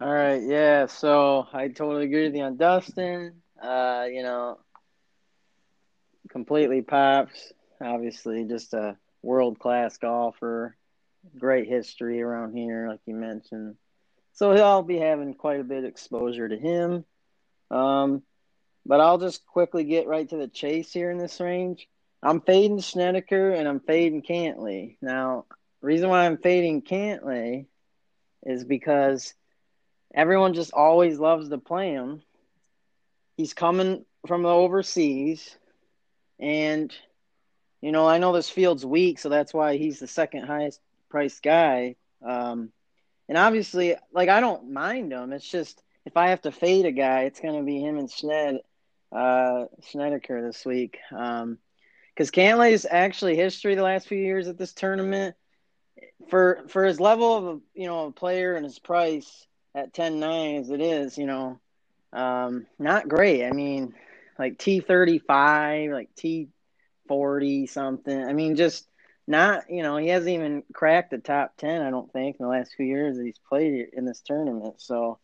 All 0.00 0.12
right, 0.12 0.42
yeah. 0.42 0.86
So 0.86 1.46
I 1.52 1.68
totally 1.68 2.06
agree 2.06 2.26
with 2.26 2.36
you 2.36 2.42
on 2.42 2.56
Dustin. 2.56 3.42
Uh, 3.60 4.06
you 4.10 4.22
know, 4.22 4.58
completely 6.30 6.82
pops. 6.82 7.52
Obviously, 7.80 8.44
just 8.44 8.74
a 8.74 8.96
world 9.22 9.58
class 9.58 9.98
golfer 9.98 10.76
great 11.38 11.68
history 11.68 12.22
around 12.22 12.56
here, 12.56 12.88
like 12.88 13.00
you 13.06 13.14
mentioned. 13.14 13.76
So 14.32 14.52
I'll 14.52 14.82
be 14.82 14.98
having 14.98 15.34
quite 15.34 15.60
a 15.60 15.64
bit 15.64 15.78
of 15.78 15.84
exposure 15.84 16.48
to 16.48 16.56
him. 16.56 17.04
Um, 17.70 18.22
but 18.86 19.00
I'll 19.00 19.18
just 19.18 19.44
quickly 19.46 19.84
get 19.84 20.06
right 20.06 20.28
to 20.28 20.36
the 20.36 20.48
chase 20.48 20.92
here 20.92 21.10
in 21.10 21.18
this 21.18 21.40
range. 21.40 21.88
I'm 22.22 22.40
fading 22.40 22.80
Snedeker 22.80 23.52
and 23.52 23.68
I'm 23.68 23.80
fading 23.80 24.22
Cantlay. 24.22 24.96
Now, 25.00 25.46
reason 25.80 26.08
why 26.08 26.26
I'm 26.26 26.38
fading 26.38 26.82
Cantlay 26.82 27.66
is 28.44 28.64
because 28.64 29.34
everyone 30.14 30.54
just 30.54 30.72
always 30.72 31.18
loves 31.18 31.48
to 31.48 31.58
play 31.58 31.92
him. 31.92 32.22
He's 33.36 33.54
coming 33.54 34.04
from 34.26 34.42
the 34.42 34.48
overseas, 34.48 35.56
and 36.38 36.94
you 37.80 37.90
know 37.92 38.06
I 38.06 38.18
know 38.18 38.32
this 38.34 38.50
field's 38.50 38.84
weak, 38.84 39.18
so 39.18 39.30
that's 39.30 39.54
why 39.54 39.78
he's 39.78 39.98
the 39.98 40.06
second 40.06 40.44
highest 40.44 40.80
price 41.10 41.40
guy. 41.40 41.96
Um, 42.24 42.70
and 43.28 43.36
obviously, 43.36 43.96
like 44.12 44.28
I 44.28 44.40
don't 44.40 44.72
mind 44.72 45.12
him. 45.12 45.32
It's 45.32 45.48
just 45.48 45.82
if 46.06 46.16
I 46.16 46.28
have 46.30 46.42
to 46.42 46.52
fade 46.52 46.86
a 46.86 46.92
guy, 46.92 47.22
it's 47.22 47.40
going 47.40 47.58
to 47.58 47.64
be 47.64 47.80
him 47.80 47.98
and 47.98 48.10
Schned, 48.10 48.60
uh, 49.12 49.66
Snedeker 49.90 50.42
this 50.42 50.64
week. 50.64 50.98
Um, 51.16 51.58
because 52.14 52.30
Cantlay's 52.30 52.86
actually 52.90 53.36
history 53.36 53.74
the 53.74 53.82
last 53.82 54.08
few 54.08 54.18
years 54.18 54.48
at 54.48 54.58
this 54.58 54.72
tournament 54.72 55.36
for 56.28 56.64
for 56.68 56.84
his 56.84 57.00
level 57.00 57.36
of 57.36 57.44
a, 57.44 57.60
you 57.74 57.86
know 57.86 58.06
a 58.06 58.12
player 58.12 58.54
and 58.54 58.64
his 58.64 58.78
price 58.78 59.46
at 59.74 59.94
10-9 59.94 60.60
as 60.60 60.70
it 60.70 60.80
is, 60.80 61.16
you 61.16 61.26
know, 61.26 61.60
um, 62.12 62.66
not 62.78 63.08
great. 63.08 63.44
I 63.44 63.52
mean, 63.52 63.94
like 64.38 64.58
T 64.58 64.80
thirty 64.80 65.18
five, 65.18 65.92
like 65.92 66.14
T 66.16 66.48
forty 67.06 67.66
something. 67.66 68.18
I 68.22 68.32
mean, 68.32 68.56
just 68.56 68.86
not 69.30 69.70
you 69.70 69.82
know 69.82 69.96
he 69.96 70.08
hasn't 70.08 70.30
even 70.30 70.62
cracked 70.74 71.12
the 71.12 71.18
top 71.18 71.56
10 71.56 71.82
i 71.82 71.90
don't 71.90 72.12
think 72.12 72.36
in 72.38 72.44
the 72.44 72.50
last 72.50 72.74
few 72.76 72.84
years 72.84 73.16
that 73.16 73.24
he's 73.24 73.40
played 73.48 73.86
in 73.92 74.04
this 74.04 74.20
tournament. 74.20 74.74
So 74.78 75.18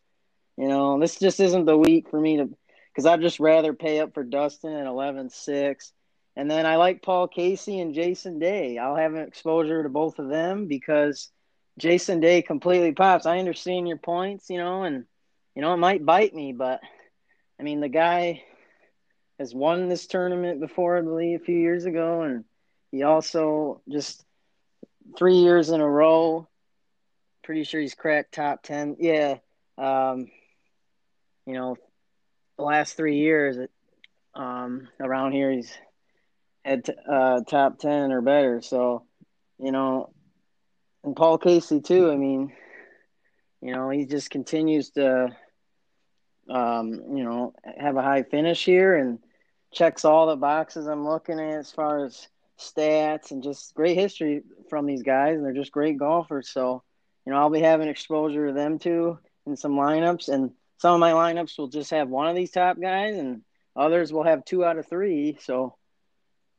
you 0.57 0.69
know 0.69 0.99
this 0.99 1.19
just 1.19 1.41
isn't 1.41 1.67
the 1.67 1.77
week 1.77 2.09
for 2.09 2.21
me 2.21 2.39
to 2.39 2.49
because 2.89 3.05
i'd 3.05 3.21
just 3.21 3.41
rather 3.41 3.75
pay 3.75 4.01
up 4.01 4.15
for 4.15 4.25
dustin 4.25 4.73
at 4.73 4.87
11-6 4.87 5.93
and 6.37 6.51
then 6.51 6.65
i 6.65 6.77
like 6.77 7.03
paul 7.03 7.29
casey 7.29 7.81
and 7.81 7.95
jason 7.95 8.39
day. 8.39 8.79
I'll 8.79 8.97
have 8.97 9.13
an 9.15 9.27
exposure 9.27 9.83
to 9.83 9.89
both 9.89 10.19
of 10.19 10.29
them 10.29 10.67
because 10.67 11.31
jason 11.79 12.21
day 12.21 12.41
completely 12.43 12.93
pops. 12.93 13.27
I 13.27 13.39
understand 13.39 13.89
your 13.89 13.99
points 13.99 14.49
you 14.49 14.59
know 14.59 14.85
and 14.85 15.05
you 15.55 15.63
know 15.63 15.75
it 15.75 15.79
might 15.79 16.07
bite 16.07 16.35
me 16.35 16.53
but 16.53 16.81
i 17.59 17.63
mean 17.65 17.81
the 17.81 17.89
guy 17.89 18.45
has 19.39 19.55
won 19.55 19.89
this 19.89 20.07
tournament 20.07 20.61
before 20.61 20.97
i 20.97 21.03
believe 21.03 21.41
a 21.41 21.45
few 21.45 21.59
years 21.59 21.85
ago 21.85 22.23
and 22.23 22.45
he 22.97 23.03
also 23.03 23.83
just 23.91 24.25
three 25.19 25.37
years 25.37 25.69
in 25.69 25.83
a 25.83 25.89
row. 25.89 26.49
Pretty 27.45 27.65
sure 27.65 27.79
he's 27.79 27.95
cracked 27.95 28.33
top 28.33 28.63
ten. 28.63 28.97
Yeah, 28.99 29.37
um, 29.77 30.31
you 31.47 31.53
know, 31.53 31.77
the 32.57 32.65
last 32.65 32.97
three 32.97 33.19
years 33.19 33.59
um, 34.35 34.89
around 34.99 35.33
here, 35.33 35.53
he's 35.53 35.77
had 36.65 36.89
uh, 37.07 37.43
top 37.43 37.79
ten 37.79 38.13
or 38.13 38.23
better. 38.23 38.63
So, 38.63 39.05
you 39.59 39.73
know, 39.73 40.11
and 41.05 41.15
Paul 41.15 41.37
Casey 41.37 41.83
too. 41.83 42.11
I 42.11 42.17
mean, 42.17 42.53
you 43.61 43.75
know, 43.75 43.91
he 43.91 44.07
just 44.07 44.31
continues 44.31 44.91
to, 44.93 45.37
um, 46.49 46.95
you 47.15 47.25
know, 47.25 47.53
have 47.79 47.97
a 47.97 48.03
high 48.03 48.23
finish 48.23 48.65
here 48.65 48.97
and 48.97 49.19
checks 49.71 50.07
all 50.07 50.29
the 50.29 50.37
boxes 50.37 50.87
I'm 50.87 51.07
looking 51.07 51.39
at 51.39 51.59
as 51.59 51.71
far 51.71 52.03
as 52.07 52.27
stats 52.59 53.31
and 53.31 53.43
just 53.43 53.75
great 53.75 53.97
history 53.97 54.43
from 54.69 54.87
these 54.87 55.03
guys, 55.03 55.37
and 55.37 55.45
they're 55.45 55.53
just 55.53 55.73
great 55.73 55.99
golfers. 55.99 56.49
So, 56.49 56.83
you 57.25 57.33
know, 57.33 57.39
I'll 57.39 57.51
be 57.51 57.61
having 57.61 57.89
exposure 57.89 58.49
to 58.49 58.53
them 58.53 58.79
too. 58.79 59.19
in 59.47 59.57
some 59.57 59.73
lineups, 59.73 60.29
and 60.29 60.53
some 60.79 60.95
of 60.95 61.01
my 61.01 61.13
lineups 61.13 61.59
will 61.59 61.69
just 61.69 61.91
have 61.91 62.09
one 62.09 62.29
of 62.29 62.37
these 62.37 62.51
top 62.51 62.81
guys, 62.81 63.17
and 63.17 63.43
others 63.75 64.13
will 64.13 64.25
have 64.25 64.45
two 64.45 64.65
out 64.65 64.79
of 64.79 64.89
three. 64.89 65.39
So, 65.41 65.77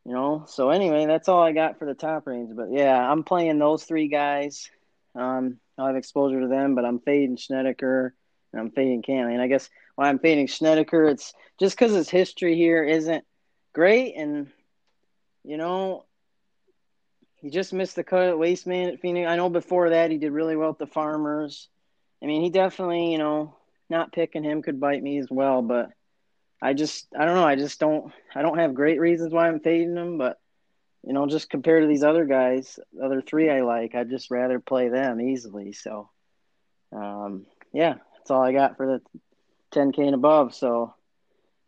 you 0.05 0.13
know, 0.13 0.45
so 0.47 0.69
anyway, 0.69 1.05
that's 1.05 1.27
all 1.27 1.43
I 1.43 1.51
got 1.51 1.79
for 1.79 1.85
the 1.85 1.93
top 1.93 2.27
range. 2.27 2.55
But 2.55 2.71
yeah, 2.71 2.97
I'm 2.97 3.23
playing 3.23 3.59
those 3.59 3.83
three 3.83 4.07
guys. 4.07 4.69
Um, 5.15 5.59
I'll 5.77 5.87
have 5.87 5.95
exposure 5.95 6.41
to 6.41 6.47
them, 6.47 6.75
but 6.75 6.85
I'm 6.85 6.99
fading 6.99 7.37
Snedeker 7.37 8.13
and 8.53 8.61
I'm 8.61 8.71
fading 8.71 9.01
Cantlay. 9.01 9.33
And 9.33 9.41
I 9.41 9.47
guess 9.47 9.69
why 9.95 10.07
I'm 10.09 10.19
fading 10.19 10.47
Snedeker, 10.47 11.05
it's 11.05 11.33
just 11.59 11.77
because 11.77 11.93
his 11.93 12.09
history 12.09 12.55
here 12.55 12.83
isn't 12.83 13.25
great, 13.73 14.15
and 14.15 14.47
you 15.47 15.55
know, 15.55 16.03
he 17.35 17.49
just 17.49 17.71
missed 17.71 17.95
the 17.95 18.03
cut 18.03 18.27
at 18.27 18.37
Waste 18.37 18.67
Man 18.67 18.89
at 18.89 18.99
Phoenix. 18.99 19.29
I 19.29 19.37
know 19.37 19.49
before 19.49 19.91
that 19.91 20.11
he 20.11 20.17
did 20.17 20.33
really 20.33 20.57
well 20.57 20.71
at 20.71 20.77
the 20.77 20.87
Farmers. 20.87 21.69
I 22.21 22.25
mean, 22.25 22.41
he 22.41 22.49
definitely, 22.49 23.13
you 23.13 23.17
know, 23.17 23.55
not 23.89 24.11
picking 24.11 24.43
him 24.43 24.61
could 24.61 24.81
bite 24.81 25.01
me 25.01 25.19
as 25.19 25.27
well, 25.31 25.61
but 25.61 25.91
I 26.61 26.73
just 26.73 27.07
I 27.17 27.23
don't 27.23 27.35
know, 27.35 27.47
I 27.47 27.55
just 27.55 27.79
don't 27.79 28.11
I 28.35 28.41
don't 28.41 28.57
have 28.57 28.73
great 28.73 28.99
reasons 28.99 29.31
why 29.31 29.47
I'm 29.47 29.61
fading 29.61 29.95
him, 29.95 30.17
but 30.17 30.37
you 31.03 31.13
know, 31.13 31.25
just 31.27 31.49
compared 31.49 31.83
to 31.83 31.87
these 31.87 32.03
other 32.03 32.25
guys, 32.25 32.77
other 33.01 33.21
three 33.21 33.49
I 33.49 33.61
like, 33.61 33.95
I'd 33.95 34.09
just 34.09 34.29
rather 34.29 34.59
play 34.59 34.89
them 34.89 35.21
easily. 35.21 35.71
So 35.71 36.09
um 36.91 37.45
yeah, 37.71 37.95
that's 38.17 38.31
all 38.31 38.43
I 38.43 38.51
got 38.51 38.75
for 38.75 38.85
the 38.85 39.19
10k 39.71 39.99
and 39.99 40.15
above. 40.15 40.53
So 40.53 40.93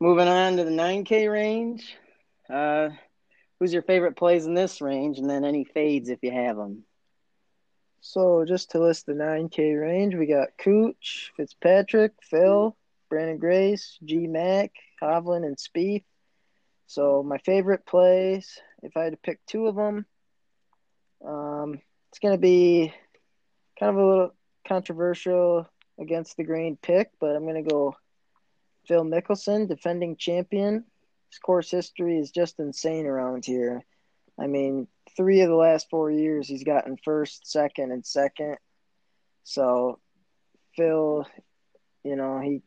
moving 0.01 0.27
on 0.27 0.57
to 0.57 0.65
the 0.65 0.71
9k 0.71 1.31
range. 1.31 1.95
Uh 2.49 2.89
who's 3.59 3.73
your 3.73 3.81
favorite 3.81 4.15
plays 4.15 4.45
in 4.45 4.53
this 4.53 4.81
range 4.81 5.17
and 5.17 5.29
then 5.29 5.43
any 5.43 5.65
fades 5.65 6.09
if 6.09 6.19
you 6.21 6.31
have 6.31 6.55
them. 6.55 6.83
So 8.01 8.45
just 8.45 8.71
to 8.71 8.79
list 8.79 9.05
the 9.05 9.13
9K 9.13 9.79
range, 9.79 10.15
we 10.15 10.25
got 10.25 10.57
Cooch, 10.57 11.31
Fitzpatrick, 11.35 12.13
Phil, 12.21 12.75
Branden 13.11 13.39
Grace, 13.39 13.97
G 14.03 14.27
Mac, 14.27 14.71
Hovland, 15.01 15.45
and 15.45 15.57
Spieth. 15.57 16.05
So 16.87 17.21
my 17.23 17.37
favorite 17.39 17.85
plays, 17.85 18.59
if 18.81 18.95
I 18.95 19.03
had 19.03 19.13
to 19.13 19.17
pick 19.17 19.45
two 19.45 19.67
of 19.67 19.75
them, 19.75 20.05
um, 21.25 21.81
it's 22.09 22.19
going 22.19 22.33
to 22.33 22.41
be 22.41 22.93
kind 23.79 23.89
of 23.91 23.97
a 23.97 24.05
little 24.05 24.35
controversial 24.67 25.69
against 25.99 26.37
the 26.37 26.43
grain 26.43 26.77
pick, 26.81 27.11
but 27.19 27.35
I'm 27.35 27.43
going 27.43 27.63
to 27.63 27.69
go 27.69 27.95
Phil 28.87 29.03
Mickelson, 29.03 29.67
defending 29.67 30.15
champion. 30.15 30.85
Course 31.37 31.69
history 31.69 32.17
is 32.17 32.31
just 32.31 32.59
insane 32.59 33.05
around 33.05 33.45
here. 33.45 33.83
I 34.39 34.47
mean, 34.47 34.87
three 35.15 35.41
of 35.41 35.49
the 35.49 35.55
last 35.55 35.89
four 35.89 36.09
years 36.09 36.47
he's 36.47 36.63
gotten 36.63 36.97
first, 36.97 37.49
second, 37.51 37.91
and 37.91 38.05
second. 38.05 38.57
So 39.43 39.99
Phil, 40.75 41.27
you 42.03 42.15
know, 42.15 42.39
he 42.39 42.61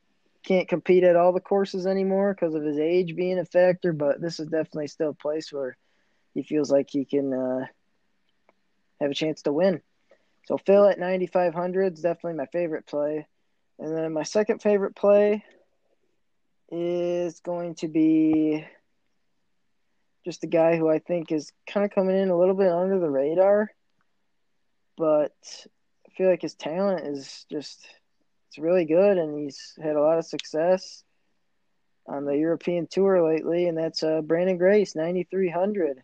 can't 0.44 0.68
compete 0.68 1.04
at 1.04 1.16
all 1.16 1.32
the 1.32 1.40
courses 1.40 1.86
anymore 1.86 2.34
because 2.34 2.54
of 2.54 2.62
his 2.62 2.78
age 2.78 3.16
being 3.16 3.38
a 3.38 3.44
factor, 3.44 3.92
but 3.92 4.20
this 4.20 4.40
is 4.40 4.48
definitely 4.48 4.88
still 4.88 5.10
a 5.10 5.14
place 5.14 5.52
where 5.52 5.76
he 6.34 6.42
feels 6.42 6.70
like 6.70 6.88
he 6.90 7.04
can 7.04 7.32
uh, 7.32 7.66
have 9.00 9.10
a 9.10 9.14
chance 9.14 9.42
to 9.42 9.52
win. 9.52 9.80
So 10.46 10.58
Phil 10.58 10.86
at 10.86 10.98
9,500 10.98 11.94
is 11.94 12.02
definitely 12.02 12.34
my 12.34 12.46
favorite 12.46 12.86
play. 12.86 13.26
And 13.78 13.96
then 13.96 14.12
my 14.12 14.24
second 14.24 14.60
favorite 14.60 14.96
play 14.96 15.44
is 16.72 17.40
going 17.40 17.74
to 17.76 17.88
be 17.88 18.66
just 20.24 20.42
a 20.42 20.46
guy 20.46 20.76
who 20.76 20.88
I 20.88 20.98
think 20.98 21.30
is 21.30 21.52
kind 21.66 21.84
of 21.84 21.92
coming 21.92 22.16
in 22.16 22.30
a 22.30 22.38
little 22.38 22.54
bit 22.54 22.72
under 22.72 22.98
the 22.98 23.10
radar, 23.10 23.70
but 24.96 25.34
I 26.06 26.10
feel 26.16 26.30
like 26.30 26.42
his 26.42 26.54
talent 26.54 27.06
is 27.06 27.44
just 27.50 27.86
it's 28.48 28.58
really 28.58 28.86
good, 28.86 29.18
and 29.18 29.38
he's 29.38 29.74
had 29.82 29.96
a 29.96 30.00
lot 30.00 30.18
of 30.18 30.24
success 30.24 31.04
on 32.06 32.24
the 32.24 32.36
European 32.36 32.86
tour 32.86 33.22
lately, 33.22 33.66
and 33.66 33.76
that's 33.76 34.02
uh, 34.02 34.20
Branden 34.22 34.58
Grace, 34.58 34.94
9,300. 34.94 36.02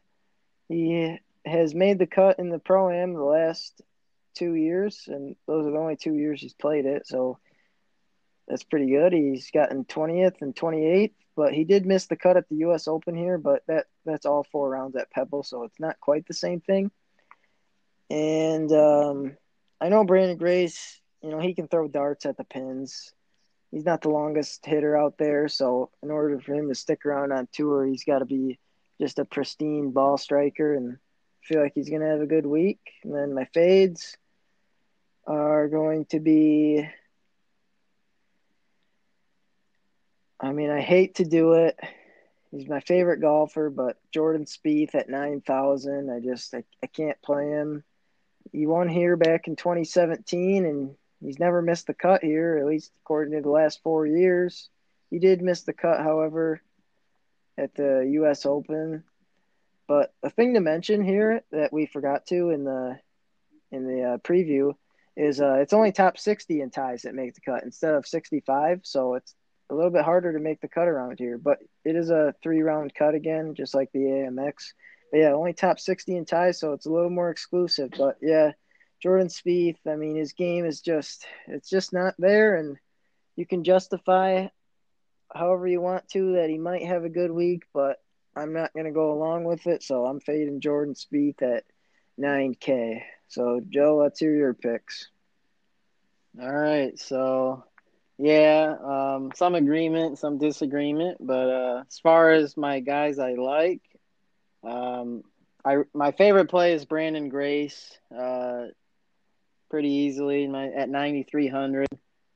He 0.68 1.18
has 1.44 1.74
made 1.74 1.98
the 1.98 2.07
cut 2.07 2.38
in 2.38 2.50
the 2.50 2.59
pro 2.59 2.90
am 2.90 3.14
the 3.14 3.22
last 3.22 3.81
two 4.35 4.54
years, 4.54 5.04
and 5.07 5.35
those 5.46 5.66
are 5.66 5.70
the 5.70 5.78
only 5.78 5.96
two 5.96 6.14
years 6.14 6.40
he's 6.40 6.54
played 6.54 6.87
it. 6.87 7.07
So 7.07 7.38
that's 8.48 8.64
pretty 8.64 8.87
good. 8.87 9.12
He's 9.12 9.50
gotten 9.50 9.84
20th 9.84 10.40
and 10.40 10.54
28th, 10.54 11.12
but 11.37 11.52
he 11.52 11.64
did 11.64 11.84
miss 11.87 12.06
the 12.06 12.16
cut 12.16 12.38
at 12.38 12.48
the 12.48 12.56
U.S. 12.56 12.88
Open 12.88 13.14
here. 13.14 13.38
But 13.38 13.62
that 13.68 13.87
that's 14.04 14.26
all 14.26 14.46
four 14.50 14.70
rounds 14.70 14.96
at 14.96 15.11
Pebble, 15.11 15.42
so 15.42 15.64
it's 15.64 15.78
not 15.78 16.00
quite 16.00 16.26
the 16.26 16.34
same 16.34 16.61
thing. 16.61 16.90
And 18.11 18.72
um, 18.72 19.37
I 19.80 19.90
know 19.90 20.04
Branden 20.04 20.38
Grace, 20.38 21.00
you 21.22 21.30
know, 21.30 21.40
he 21.40 21.54
can 21.54 21.68
throw 21.68 21.88
darts 21.88 22.24
at 22.24 22.38
the 22.38 22.44
pins. 22.44 23.12
He's 23.70 23.84
not 23.84 24.00
the 24.00 24.08
longest 24.08 24.64
hitter 24.64 24.96
out 24.96 25.18
there, 25.18 25.46
so 25.46 25.90
in 26.02 26.11
order 26.11 26.40
for 26.40 26.54
him 26.54 26.68
to 26.68 26.74
stick 26.74 27.04
around 27.04 27.32
on 27.32 27.48
tour, 27.52 27.84
he's 27.84 28.04
got 28.04 28.20
to 28.20 28.24
be 28.24 28.58
just 28.98 29.18
a 29.18 29.26
pristine 29.26 29.90
ball 29.90 30.16
striker 30.16 30.74
and 30.74 30.96
feel 31.42 31.62
like 31.62 31.72
he's 31.74 31.90
going 31.90 32.00
to 32.00 32.08
have 32.08 32.22
a 32.22 32.26
good 32.26 32.46
week. 32.46 32.80
And 33.04 33.14
then 33.14 33.34
my 33.34 33.44
fades 33.52 34.16
are 35.26 35.68
going 35.68 36.06
to 36.06 36.18
be 36.18 36.88
I 40.40 40.53
mean, 40.53 40.70
I 40.70 40.81
hate 40.81 41.16
to 41.16 41.24
do 41.24 41.55
it. 41.55 41.79
He's 42.51 42.68
my 42.68 42.81
favorite 42.81 43.20
golfer, 43.20 43.70
but 43.70 43.98
Jordan 44.12 44.46
Spieth 44.46 44.94
at 44.94 45.09
9,000, 45.09 46.11
I 46.11 46.20
just 46.20 46.55
I, 46.55 46.64
I 46.83 46.87
can't 46.87 47.20
play 47.22 47.48
him. 47.48 47.85
He 48.53 48.66
won 48.66 48.88
here 48.88 49.16
back 49.16 49.48
in 49.48 49.57
2017 49.57 50.64
and 50.64 50.94
he's 51.20 51.38
never 51.38 51.61
missed 51.61 51.87
the 51.87 51.94
cut 51.94 52.22
here, 52.22 52.57
at 52.59 52.66
least 52.66 52.92
according 53.03 53.35
to 53.35 53.42
the 53.42 53.51
last 53.51 53.83
4 53.83 54.07
years. 54.07 54.70
He 55.11 55.18
did 55.18 55.42
miss 55.42 55.62
the 55.62 55.72
cut, 55.72 56.01
however, 56.01 56.62
at 57.59 57.74
the 57.74 58.09
US 58.20 58.46
Open. 58.46 59.05
But 59.87 60.14
a 60.22 60.31
thing 60.31 60.55
to 60.55 60.61
mention 60.61 61.05
here 61.05 61.42
that 61.51 61.72
we 61.72 61.87
forgot 61.87 62.27
to 62.27 62.51
in 62.51 62.64
the 62.64 62.98
in 63.70 63.87
the 63.87 64.03
uh, 64.03 64.18
preview 64.18 64.74
is 65.16 65.40
uh, 65.40 65.59
it's 65.61 65.72
only 65.72 65.92
top 65.92 66.18
60 66.18 66.61
in 66.61 66.70
ties 66.70 67.03
that 67.03 67.14
make 67.14 67.35
the 67.35 67.40
cut 67.40 67.64
instead 67.64 67.94
of 67.94 68.07
65. 68.07 68.81
So 68.85 69.14
it's 69.14 69.35
a 69.70 69.74
little 69.74 69.90
bit 69.90 70.04
harder 70.04 70.33
to 70.33 70.38
make 70.38 70.61
the 70.61 70.68
cut 70.68 70.88
around 70.88 71.18
here, 71.18 71.38
but 71.38 71.59
it 71.85 71.96
is 71.96 72.11
a 72.11 72.35
three 72.42 72.62
round 72.62 72.94
cut 72.94 73.14
again, 73.14 73.54
just 73.54 73.74
like 73.74 73.90
the 73.92 74.00
AmEx. 74.00 74.72
But 75.11 75.18
yeah, 75.18 75.33
only 75.33 75.52
top 75.52 75.81
60 75.81 76.16
in 76.16 76.24
ties, 76.24 76.61
so 76.61 76.72
it's 76.72 76.87
a 76.87 76.90
little 76.92 77.11
more 77.11 77.31
exclusive. 77.31 77.90
But 77.96 78.16
yeah, 78.20 78.52
Jordan 79.02 79.28
Spieth, 79.28 79.78
I 79.87 79.96
mean, 79.96 80.16
his 80.16 80.33
game 80.33 80.64
is 80.64 80.81
just, 80.81 81.24
it's 81.46 81.70
just 81.70 81.92
not 81.92 82.14
there. 82.18 82.57
And 82.57 82.76
you 83.37 83.46
can 83.46 83.64
justify 83.64 84.48
however 85.35 85.66
you 85.66 85.81
want 85.81 86.09
to 86.09 86.35
that 86.35 86.50
he 86.50 86.59
might 86.59 86.87
have 86.87 87.04
a 87.04 87.11
good 87.11 87.31
week, 87.31 87.64
but 87.72 87.98
I'm 88.37 88.52
not 88.52 88.72
going 88.72 88.87
to 88.87 88.92
go 88.92 89.12
along 89.12 89.44
with 89.44 89.66
it. 89.66 89.83
So 89.83 90.07
I'm 90.07 90.20
fading 90.20 90.61
Jordan 90.61 90.94
Spieth 90.94 91.42
at 91.42 91.64
9K. 92.18 93.02
So, 93.28 93.61
Joe, 93.68 93.96
let's 93.96 94.20
hear 94.20 94.35
your 94.35 94.54
picks. 94.54 95.09
All 96.40 96.52
right. 96.52 96.98
So 96.98 97.64
yeah, 98.18 98.74
um, 98.85 99.31
some 99.35 99.54
agreement, 99.54 100.18
some 100.18 100.38
disagreement, 100.38 101.18
but 101.20 101.48
uh, 101.48 101.85
as 101.87 101.98
far 102.00 102.31
as 102.31 102.57
my 102.57 102.81
guys 102.81 103.18
I 103.18 103.35
like, 103.35 103.83
um, 104.64 105.22
I 105.64 105.78
my 105.94 106.12
favorite 106.12 106.50
play 106.50 106.72
is 106.72 106.85
Branden 106.85 107.31
Grace, 107.31 107.96
uh, 108.16 108.66
pretty 109.70 109.90
easily 109.90 110.48
my, 110.48 110.66
at 110.66 110.88
ninety 110.88 111.22
three 111.22 111.48
hundred. 111.48 111.87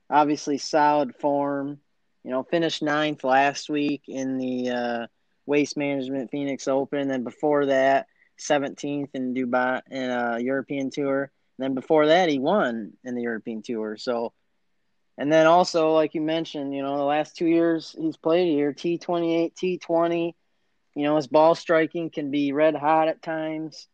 Obviously, 0.09 0.57
solid 0.57 1.15
form. 1.15 1.79
You 2.23 2.31
know, 2.31 2.43
finished 2.43 2.81
ninth 2.81 3.25
last 3.25 3.69
week 3.69 4.03
in 4.07 4.37
the 4.37 4.69
uh, 4.69 5.07
Waste 5.45 5.75
Management 5.75 6.31
Phoenix 6.31 6.69
Open, 6.69 7.11
and 7.11 7.25
before 7.25 7.65
that, 7.65 8.07
seventeenth 8.37 9.09
in 9.13 9.33
Dubai 9.33 9.81
in 9.91 10.09
a 10.09 10.39
European 10.39 10.89
Tour. 10.89 11.23
And 11.57 11.63
then 11.63 11.73
before 11.73 12.07
that, 12.07 12.29
he 12.29 12.39
won 12.39 12.93
in 13.03 13.15
the 13.15 13.23
European 13.23 13.61
Tour. 13.61 13.97
So 13.97 14.31
and 15.17 15.31
then 15.31 15.47
also, 15.47 15.93
like 15.93 16.15
you 16.15 16.21
mentioned, 16.21 16.73
you 16.73 16.81
know, 16.81 16.97
the 16.97 17.03
last 17.03 17.35
two 17.35 17.45
years 17.45 17.95
he's 17.97 18.17
played 18.17 18.51
here, 18.51 18.73
T 18.73 18.97
twenty 18.97 19.35
eight, 19.35 19.55
T 19.55 19.77
twenty. 19.77 20.35
You 20.95 21.03
know, 21.03 21.15
his 21.15 21.27
ball 21.27 21.55
striking 21.55 22.11
can 22.11 22.29
be 22.29 22.51
red 22.51 22.75
hot 22.75 23.07
at 23.07 23.23
times. 23.23 23.87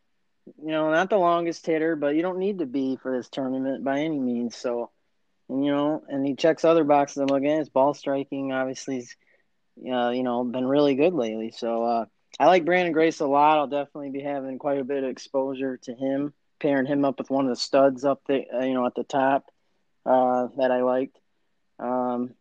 You 0.62 0.72
know, 0.72 0.92
not 0.92 1.10
the 1.10 1.18
longest 1.18 1.66
hitter, 1.66 1.96
but 1.96 2.16
you 2.16 2.22
don't 2.22 2.40
need 2.40 2.60
to 2.60 2.66
be 2.66 2.98
for 2.98 3.16
this 3.16 3.30
tournament 3.30 3.84
by 3.84 4.00
any 4.00 4.20
means. 4.20 4.58
So, 4.58 4.92
and, 5.48 5.64
you 5.64 5.72
know, 5.72 6.04
and 6.10 6.26
he 6.26 6.36
checks 6.36 6.66
other 6.66 6.84
boxes 6.84 7.18
I'm 7.18 7.28
looking 7.28 7.52
at. 7.52 7.60
His 7.60 7.70
ball 7.70 7.94
striking 7.94 8.52
obviously 8.52 8.98
is, 8.98 9.16
uh, 9.90 10.10
you 10.10 10.24
know, 10.24 10.44
been 10.44 10.68
really 10.68 10.96
good 10.96 11.14
lately. 11.14 11.52
So 11.52 11.84
uh, 11.84 12.06
I 12.38 12.48
like 12.48 12.66
Branden 12.66 12.94
Grace 12.94 13.20
a 13.20 13.28
lot. 13.28 13.60
I'll 13.60 13.68
definitely 13.68 14.10
be 14.10 14.22
having 14.22 14.58
quite 14.58 14.80
a 14.80 14.84
bit 14.84 15.04
of 15.04 15.10
exposure 15.10 15.78
to 15.84 15.94
him, 15.94 16.34
pairing 16.60 16.88
him 16.88 17.06
up 17.06 17.20
with 17.20 17.30
one 17.30 17.46
of 17.46 17.50
the 17.50 17.56
studs 17.56 18.04
up 18.04 18.22
there, 18.28 18.44
uh, 18.54 18.66
you 18.66 18.74
know, 18.74 18.86
at 18.86 18.96
the 18.96 19.04
top 19.04 19.46
uh, 20.06 20.48
that 20.58 20.72
I 20.72 20.82
liked. 20.82 21.18
Um, 21.80 22.34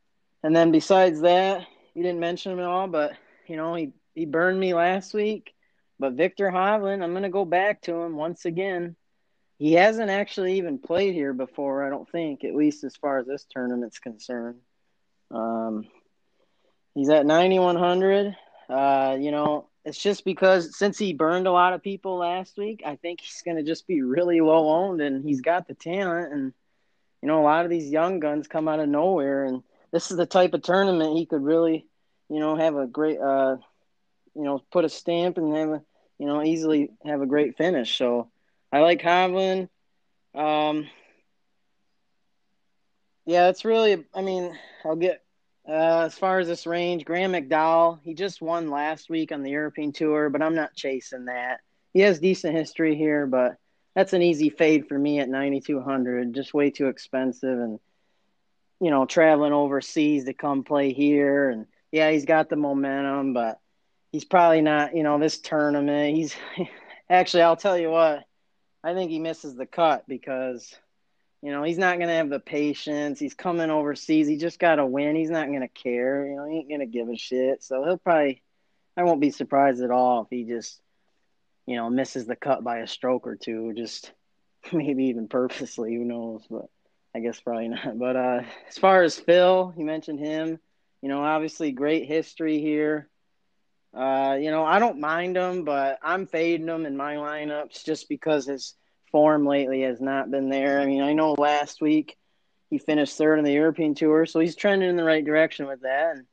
and 0.42 0.54
then 0.54 0.70
besides 0.72 1.20
that, 1.22 1.66
you 1.94 2.02
didn't 2.02 2.20
mention 2.20 2.52
him 2.52 2.60
at 2.60 2.64
all, 2.66 2.88
but 2.88 3.12
you 3.46 3.56
know 3.56 3.74
he 3.74 3.92
he 4.14 4.24
burned 4.26 4.58
me 4.58 4.74
last 4.74 5.14
week. 5.14 5.54
But 5.98 6.12
Viktor 6.14 6.50
Hovland, 6.50 7.02
I'm 7.02 7.12
gonna 7.14 7.28
go 7.30 7.44
back 7.44 7.82
to 7.82 7.94
him 7.94 8.16
once 8.16 8.44
again. 8.44 8.96
he 9.58 9.72
hasn't 9.74 10.10
actually 10.10 10.58
even 10.58 10.78
played 10.78 11.14
here 11.14 11.32
before. 11.32 11.84
I 11.84 11.90
don't 11.90 12.08
think, 12.08 12.44
at 12.44 12.54
least 12.54 12.84
as 12.84 12.96
far 12.96 13.18
as 13.18 13.26
this 13.26 13.44
tournament's 13.50 13.98
concerned. 13.98 14.60
Um, 15.32 15.86
he's 16.94 17.08
at 17.10 17.26
9100. 17.26 18.36
Uh, 18.68 19.16
you 19.20 19.30
know, 19.32 19.66
it's 19.84 19.98
just 20.00 20.24
because 20.24 20.76
since 20.78 20.98
he 20.98 21.12
burned 21.12 21.46
a 21.48 21.52
lot 21.52 21.72
of 21.72 21.82
people 21.82 22.18
last 22.18 22.56
week, 22.56 22.82
I 22.86 22.96
think 22.96 23.20
he's 23.20 23.42
going 23.44 23.56
to 23.56 23.62
just 23.64 23.86
be 23.88 24.02
really 24.02 24.40
low 24.40 24.68
owned, 24.68 25.00
and 25.00 25.24
he's 25.24 25.40
got 25.40 25.66
the 25.66 25.74
talent. 25.74 26.32
And 26.32 26.52
you 27.22 27.28
know, 27.28 27.40
a 27.40 27.44
lot 27.44 27.64
of 27.64 27.70
these 27.70 27.90
young 27.90 28.20
guns 28.20 28.48
come 28.48 28.68
out 28.68 28.80
of 28.80 28.88
nowhere, 28.88 29.44
and 29.44 29.62
this 29.92 30.10
is 30.10 30.16
the 30.16 30.26
type 30.26 30.54
of 30.54 30.62
tournament 30.62 31.16
he 31.16 31.26
could 31.26 31.42
really, 31.42 31.86
you 32.28 32.40
know, 32.40 32.56
have 32.56 32.76
a 32.76 32.86
great, 32.86 33.18
uh, 33.18 33.56
you 34.34 34.44
know, 34.44 34.62
put 34.70 34.84
a 34.84 34.88
stamp 34.88 35.38
and 35.38 35.56
have 35.56 35.68
a, 35.68 35.82
you 36.18 36.26
know, 36.26 36.42
easily 36.42 36.90
have 37.04 37.22
a 37.22 37.26
great 37.26 37.56
finish. 37.56 37.96
So 37.96 38.30
I 38.72 38.80
like 38.80 39.02
Hovland. 39.02 39.68
Um, 40.34 40.88
yeah, 43.26 43.48
it's 43.48 43.64
really. 43.64 44.04
I 44.14 44.22
mean, 44.22 44.56
I'll 44.84 44.96
get 44.96 45.22
uh, 45.68 46.04
as 46.06 46.14
far 46.14 46.38
as 46.38 46.48
this 46.48 46.66
range, 46.66 47.04
Graham 47.04 47.32
McDowell, 47.32 48.00
he 48.02 48.14
just 48.14 48.40
won 48.40 48.70
last 48.70 49.10
week 49.10 49.32
on 49.32 49.42
the 49.42 49.50
European 49.50 49.92
Tour, 49.92 50.30
but 50.30 50.40
I'm 50.40 50.54
not 50.54 50.74
chasing 50.74 51.26
that. 51.26 51.60
He 51.92 52.00
has 52.00 52.20
decent 52.20 52.56
history 52.56 52.96
here, 52.96 53.26
but 53.26 53.56
that's 53.98 54.12
an 54.12 54.22
easy 54.22 54.48
fade 54.48 54.86
for 54.86 54.96
me 54.96 55.18
at 55.18 55.28
9200. 55.28 56.32
Just 56.32 56.54
way 56.54 56.70
too 56.70 56.86
expensive, 56.86 57.58
and 57.58 57.80
you 58.80 58.92
know, 58.92 59.06
traveling 59.06 59.52
overseas 59.52 60.26
to 60.26 60.34
come 60.34 60.62
play 60.62 60.92
here, 60.92 61.50
and 61.50 61.66
yeah, 61.90 62.08
he's 62.12 62.24
got 62.24 62.48
the 62.48 62.54
momentum, 62.54 63.32
but 63.32 63.58
he's 64.12 64.24
probably 64.24 64.60
not. 64.60 64.94
You 64.94 65.02
know, 65.02 65.18
this 65.18 65.38
tournament, 65.38 66.14
he's 66.14 66.36
actually. 67.10 67.42
I'll 67.42 67.56
tell 67.56 67.76
you 67.76 67.90
what, 67.90 68.22
I 68.84 68.94
think 68.94 69.10
he 69.10 69.18
misses 69.18 69.56
the 69.56 69.66
cut 69.66 70.04
because 70.06 70.72
you 71.42 71.50
know, 71.50 71.64
he's 71.64 71.78
not 71.78 71.98
going 71.98 72.08
to 72.08 72.14
have 72.14 72.30
the 72.30 72.38
patience. 72.38 73.18
He's 73.18 73.34
coming 73.34 73.68
overseas. 73.68 74.28
He 74.28 74.36
just 74.36 74.60
got 74.60 74.76
to 74.76 74.86
win. 74.86 75.16
He's 75.16 75.30
not 75.30 75.48
going 75.48 75.60
to 75.60 75.68
care. 75.68 76.24
You 76.24 76.36
know, 76.36 76.48
he 76.48 76.58
ain't 76.58 76.68
going 76.68 76.80
to 76.80 76.86
give 76.86 77.08
a 77.08 77.16
shit. 77.16 77.64
So 77.64 77.84
he'll 77.84 77.98
probably, 77.98 78.42
I 78.96 79.02
won't 79.02 79.20
be 79.20 79.30
surprised 79.30 79.82
at 79.82 79.90
all 79.90 80.22
if 80.22 80.28
he 80.30 80.44
just, 80.44 80.80
you 81.68 81.76
know, 81.76 81.90
misses 81.90 82.26
the 82.26 82.36
cut 82.36 82.64
by 82.64 82.78
a 82.78 82.86
stroke 82.86 83.26
or 83.26 83.36
two, 83.36 83.72
just 83.74 84.12
maybe 84.72 85.06
even 85.06 85.28
purposely. 85.28 85.94
Who 85.94 86.04
knows? 86.04 86.42
But 86.50 86.66
I 87.14 87.20
guess 87.20 87.40
probably 87.40 87.68
not. 87.68 87.98
But 87.98 88.16
uh, 88.16 88.42
as 88.68 88.78
far 88.78 89.02
as 89.02 89.18
Phil, 89.18 89.74
you 89.76 89.84
mentioned 89.84 90.20
him. 90.20 90.58
You 91.02 91.08
know, 91.08 91.22
obviously 91.22 91.70
great 91.70 92.06
history 92.06 92.60
here. 92.60 93.08
Uh, 93.94 94.36
you 94.40 94.50
know, 94.50 94.64
I 94.64 94.80
don't 94.80 95.00
mind 95.00 95.36
him, 95.36 95.64
but 95.64 95.98
I'm 96.02 96.26
fading 96.26 96.66
him 96.66 96.86
in 96.86 96.96
my 96.96 97.14
lineups 97.14 97.84
just 97.84 98.08
because 98.08 98.46
his– 98.46 98.74
form 99.10 99.46
lately 99.46 99.82
has 99.82 100.00
not 100.00 100.30
been 100.30 100.48
there. 100.48 100.80
I 100.80 100.86
mean, 100.86 101.02
I 101.02 101.12
know 101.12 101.32
last 101.32 101.80
week 101.80 102.16
he 102.70 102.78
finished 102.78 103.16
third 103.16 103.38
in 103.38 103.44
the 103.44 103.52
European 103.52 103.94
Tour, 103.94 104.26
so 104.26 104.40
he's 104.40 104.56
trending 104.56 104.88
in 104.88 104.96
the 104.96 105.04
right 105.04 105.24
direction 105.24 105.66
with 105.66 105.82
that. 105.82 106.16
And 106.16 106.26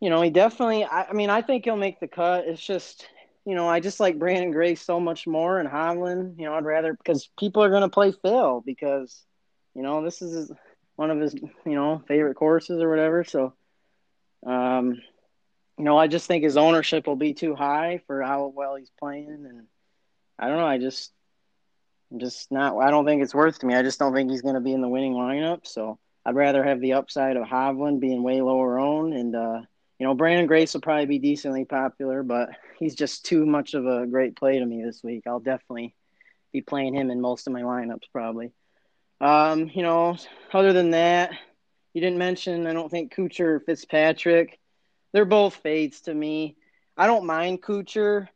you 0.00 0.10
know, 0.10 0.22
he 0.22 0.30
definitely. 0.30 0.84
I, 0.84 1.04
I 1.04 1.12
mean, 1.12 1.30
I 1.30 1.42
think 1.42 1.64
he'll 1.64 1.76
make 1.76 2.00
the 2.00 2.08
cut. 2.08 2.44
It's 2.46 2.64
just, 2.64 3.06
you 3.44 3.54
know, 3.54 3.68
I 3.68 3.80
just 3.80 4.00
like 4.00 4.18
Branden 4.18 4.52
Grace 4.52 4.82
so 4.82 5.00
much 5.00 5.26
more 5.26 5.58
and 5.58 5.68
Hovland. 5.68 6.38
You 6.38 6.46
know, 6.46 6.54
I'd 6.54 6.64
rather 6.64 6.94
because 6.94 7.28
people 7.38 7.62
are 7.64 7.70
going 7.70 7.82
to 7.82 7.88
play 7.88 8.12
Phil 8.12 8.62
because, 8.64 9.24
you 9.74 9.82
know, 9.82 10.02
this 10.02 10.22
is 10.22 10.52
one 10.96 11.10
of 11.10 11.18
his, 11.18 11.34
you 11.34 11.74
know, 11.74 12.02
favorite 12.06 12.34
courses 12.34 12.80
or 12.80 12.88
whatever. 12.88 13.24
So, 13.24 13.54
um, 14.46 15.00
you 15.78 15.84
know, 15.84 15.96
I 15.98 16.06
just 16.06 16.26
think 16.26 16.44
his 16.44 16.56
ownership 16.56 17.06
will 17.06 17.16
be 17.16 17.34
too 17.34 17.54
high 17.54 18.00
for 18.06 18.22
how 18.22 18.52
well 18.54 18.76
he's 18.76 18.92
playing, 18.98 19.46
and 19.48 19.66
I 20.38 20.48
don't 20.48 20.58
know. 20.58 20.66
I 20.66 20.78
just 20.78 21.12
I'm 22.12 22.20
just 22.20 22.52
not. 22.52 22.78
I 22.78 22.90
don't 22.90 23.06
think 23.06 23.22
it's 23.22 23.34
worth 23.34 23.58
to 23.60 23.66
me. 23.66 23.74
I 23.74 23.82
just 23.82 23.98
don't 23.98 24.14
think 24.14 24.30
he's 24.30 24.42
going 24.42 24.54
to 24.54 24.60
be 24.60 24.74
in 24.74 24.82
the 24.82 24.88
winning 24.88 25.14
lineup. 25.14 25.66
So 25.66 25.98
I'd 26.24 26.36
rather 26.36 26.62
have 26.62 26.80
the 26.80 26.92
upside 26.92 27.36
of 27.36 27.44
Hovland 27.44 28.00
being 28.00 28.22
way 28.22 28.40
lower 28.40 28.78
owned, 28.78 29.14
and 29.14 29.34
uh, 29.34 29.62
you 30.02 30.08
know 30.08 30.16
Branden 30.16 30.48
Grace 30.48 30.74
will 30.74 30.80
probably 30.80 31.06
be 31.06 31.20
decently 31.20 31.64
popular, 31.64 32.24
but 32.24 32.48
he's 32.76 32.96
just 32.96 33.24
too 33.24 33.46
much 33.46 33.74
of 33.74 33.86
a 33.86 34.04
great 34.04 34.34
play 34.34 34.58
to 34.58 34.66
me 34.66 34.82
this 34.82 35.00
week. 35.04 35.28
I'll 35.28 35.38
definitely 35.38 35.94
be 36.52 36.60
playing 36.60 36.96
him 36.96 37.12
in 37.12 37.20
most 37.20 37.46
of 37.46 37.52
my 37.52 37.62
lineups 37.62 38.10
probably. 38.10 38.50
Um, 39.20 39.70
you 39.72 39.84
know, 39.84 40.16
other 40.52 40.72
than 40.72 40.90
that, 40.90 41.30
you 41.94 42.00
didn't 42.00 42.18
mention. 42.18 42.66
I 42.66 42.72
don't 42.72 42.90
think 42.90 43.14
Kuchar 43.14 43.40
or 43.42 43.60
Fitzpatrick. 43.60 44.58
They're 45.12 45.24
both 45.24 45.54
fades 45.54 46.00
to 46.00 46.12
me. 46.12 46.56
I 46.96 47.06
don't 47.06 47.24
mind 47.24 47.62
Kuchar 47.62 48.26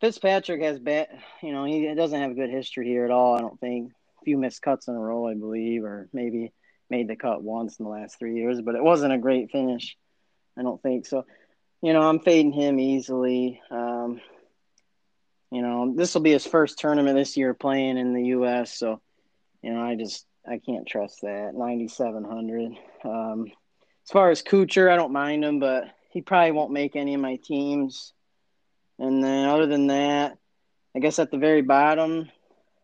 Fitzpatrick 0.00 0.62
has 0.62 0.78
bad, 0.78 1.08
you 1.42 1.50
know, 1.50 1.64
he 1.64 1.92
doesn't 1.92 2.20
have 2.20 2.30
a 2.30 2.34
good 2.34 2.50
history 2.50 2.86
here 2.86 3.04
at 3.04 3.10
all. 3.10 3.34
I 3.34 3.40
don't 3.40 3.58
think 3.58 3.90
a 4.22 4.24
few 4.24 4.38
missed 4.38 4.62
cuts 4.62 4.86
in 4.86 4.94
a 4.94 5.00
row, 5.00 5.26
I 5.26 5.34
believe, 5.34 5.82
or 5.82 6.08
maybe 6.12 6.52
made 6.88 7.08
the 7.08 7.16
cut 7.16 7.42
once 7.42 7.80
in 7.80 7.84
the 7.84 7.90
last 7.90 8.16
three 8.16 8.36
years, 8.36 8.60
but 8.60 8.76
it 8.76 8.84
wasn't 8.84 9.12
a 9.12 9.18
great 9.18 9.50
finish. 9.50 9.96
I 10.56 10.62
don't 10.62 10.82
think 10.82 11.06
so. 11.06 11.26
You 11.82 11.92
know, 11.92 12.02
I'm 12.02 12.20
fading 12.20 12.52
him 12.52 12.80
easily. 12.80 13.60
Um, 13.70 14.20
you 15.50 15.62
know, 15.62 15.92
this 15.94 16.14
will 16.14 16.22
be 16.22 16.32
his 16.32 16.46
first 16.46 16.78
tournament 16.78 17.16
this 17.16 17.36
year 17.36 17.54
playing 17.54 17.98
in 17.98 18.14
the 18.14 18.24
U.S. 18.26 18.76
So, 18.76 19.00
you 19.62 19.72
know, 19.72 19.80
I 19.80 19.94
just 19.94 20.26
I 20.48 20.58
can't 20.58 20.86
trust 20.86 21.22
that 21.22 21.54
9,700. 21.54 22.72
Um, 23.04 23.46
as 24.04 24.10
far 24.10 24.30
as 24.30 24.42
Kuchar, 24.42 24.90
I 24.90 24.96
don't 24.96 25.12
mind 25.12 25.44
him, 25.44 25.58
but 25.58 25.84
he 26.10 26.22
probably 26.22 26.52
won't 26.52 26.72
make 26.72 26.96
any 26.96 27.14
of 27.14 27.20
my 27.20 27.36
teams. 27.36 28.12
And 28.98 29.22
then 29.22 29.48
other 29.48 29.66
than 29.66 29.88
that, 29.88 30.38
I 30.94 31.00
guess 31.00 31.18
at 31.18 31.30
the 31.30 31.38
very 31.38 31.62
bottom, 31.62 32.30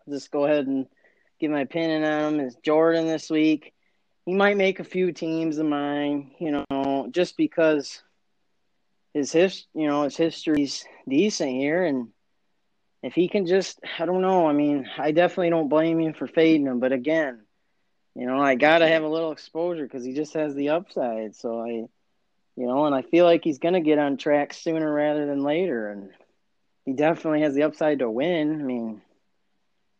just 0.08 0.30
go 0.30 0.44
ahead 0.44 0.66
and 0.66 0.86
give 1.40 1.50
my 1.50 1.60
opinion 1.60 2.04
on 2.04 2.34
him 2.34 2.40
is 2.40 2.56
Jordan 2.56 3.06
this 3.06 3.30
week. 3.30 3.72
He 4.26 4.34
might 4.34 4.56
make 4.56 4.78
a 4.78 4.84
few 4.84 5.12
teams 5.12 5.58
of 5.58 5.66
mine, 5.66 6.32
you 6.38 6.64
know, 6.70 7.08
just 7.10 7.36
because 7.36 8.02
his 9.14 9.32
his 9.32 9.66
you 9.74 9.86
know 9.86 10.04
his 10.04 10.16
history's 10.16 10.84
decent 11.08 11.50
here, 11.50 11.84
and 11.84 12.08
if 13.02 13.14
he 13.14 13.28
can 13.28 13.46
just, 13.46 13.80
I 13.98 14.06
don't 14.06 14.22
know. 14.22 14.46
I 14.46 14.52
mean, 14.52 14.88
I 14.96 15.10
definitely 15.10 15.50
don't 15.50 15.68
blame 15.68 16.00
him 16.00 16.14
for 16.14 16.26
fading 16.26 16.66
him, 16.66 16.78
but 16.78 16.92
again, 16.92 17.40
you 18.14 18.26
know, 18.26 18.40
I 18.40 18.54
gotta 18.54 18.86
have 18.86 19.02
a 19.02 19.08
little 19.08 19.32
exposure 19.32 19.84
because 19.84 20.04
he 20.04 20.14
just 20.14 20.34
has 20.34 20.54
the 20.54 20.70
upside. 20.70 21.34
So 21.34 21.60
I, 21.60 21.68
you 21.68 22.66
know, 22.66 22.86
and 22.86 22.94
I 22.94 23.02
feel 23.02 23.24
like 23.24 23.42
he's 23.42 23.58
to 23.58 23.80
get 23.80 23.98
on 23.98 24.18
track 24.18 24.54
sooner 24.54 24.92
rather 24.92 25.26
than 25.26 25.42
later. 25.42 25.90
And 25.90 26.10
he 26.84 26.92
definitely 26.92 27.42
has 27.42 27.54
the 27.54 27.64
upside 27.64 28.00
to 28.00 28.10
win. 28.10 28.60
I 28.60 28.64
mean, 28.64 29.02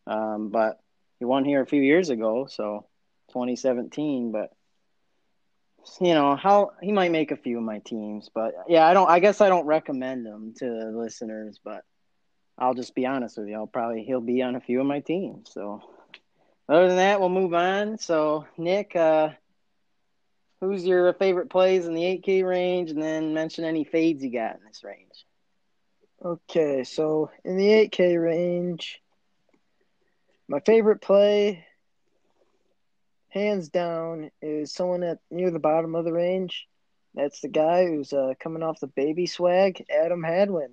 um, 0.07 0.51
but 0.51 0.79
he 1.19 1.25
won 1.25 1.45
here 1.45 1.63
a 1.63 1.67
few 1.67 1.83
years 1.83 2.11
ago, 2.11 2.47
so 2.49 2.87
2017. 3.33 4.33
But 4.33 4.51
you 6.01 6.15
know 6.15 6.37
how 6.37 6.73
he 6.81 6.93
might 6.93 7.11
make 7.11 7.31
a 7.31 7.37
few 7.37 7.59
of 7.59 7.65
my 7.65 7.79
teams, 7.79 8.31
but 8.33 8.55
yeah, 8.69 8.87
I 8.87 8.95
don't. 8.95 9.11
I 9.11 9.19
guess 9.19 9.41
I 9.41 9.49
don't 9.49 9.67
recommend 9.67 10.27
him 10.27 10.55
to 10.59 10.93
listeners, 10.95 11.59
but 11.63 11.85
I'll 12.59 12.75
just 12.75 12.95
be 12.95 13.07
honest 13.07 13.39
with 13.39 13.49
you. 13.49 13.57
I'll 13.57 13.67
probably 13.67 14.05
he'll 14.05 14.21
be 14.21 14.43
on 14.43 14.55
a 14.55 14.61
few 14.61 14.81
of 14.81 14.87
my 14.87 15.01
teams. 15.01 15.51
So 15.53 15.83
other 16.69 16.87
than 16.87 16.97
that, 16.99 17.21
we'll 17.21 17.29
move 17.29 17.55
on. 17.55 17.99
So 17.99 18.47
Nick, 18.57 18.95
uh, 18.95 19.31
who's 20.61 20.87
your 20.87 21.13
favorite 21.15 21.51
plays 21.51 21.87
in 21.87 21.95
the 21.95 22.03
8K 22.03 22.47
range, 22.47 22.91
and 22.91 23.03
then 23.03 23.35
mention 23.35 23.65
any 23.65 23.85
fades 23.85 24.23
you 24.23 24.33
got 24.33 24.57
in 24.57 24.61
this 24.67 24.85
range. 24.85 25.27
Okay, 26.25 26.85
so 26.85 27.31
in 27.45 27.57
the 27.57 27.67
8K 27.67 28.23
range, 28.23 29.01
my 30.47 30.61
favorite 30.61 31.01
play, 31.01 31.67
hands 33.33 33.69
down, 33.69 34.31
is 34.41 34.73
someone 34.73 35.03
at 35.03 35.19
near 35.31 35.51
the 35.51 35.59
bottom 35.59 35.95
of 35.95 36.05
the 36.05 36.13
range. 36.13 36.69
That's 37.15 37.41
the 37.41 37.49
guy 37.49 37.87
who's 37.87 38.13
uh, 38.13 38.35
coming 38.41 38.63
off 38.63 38.81
the 38.81 38.87
baby 38.87 39.27
swag, 39.27 39.85
Adam 39.91 40.23
Hadwin. 40.23 40.73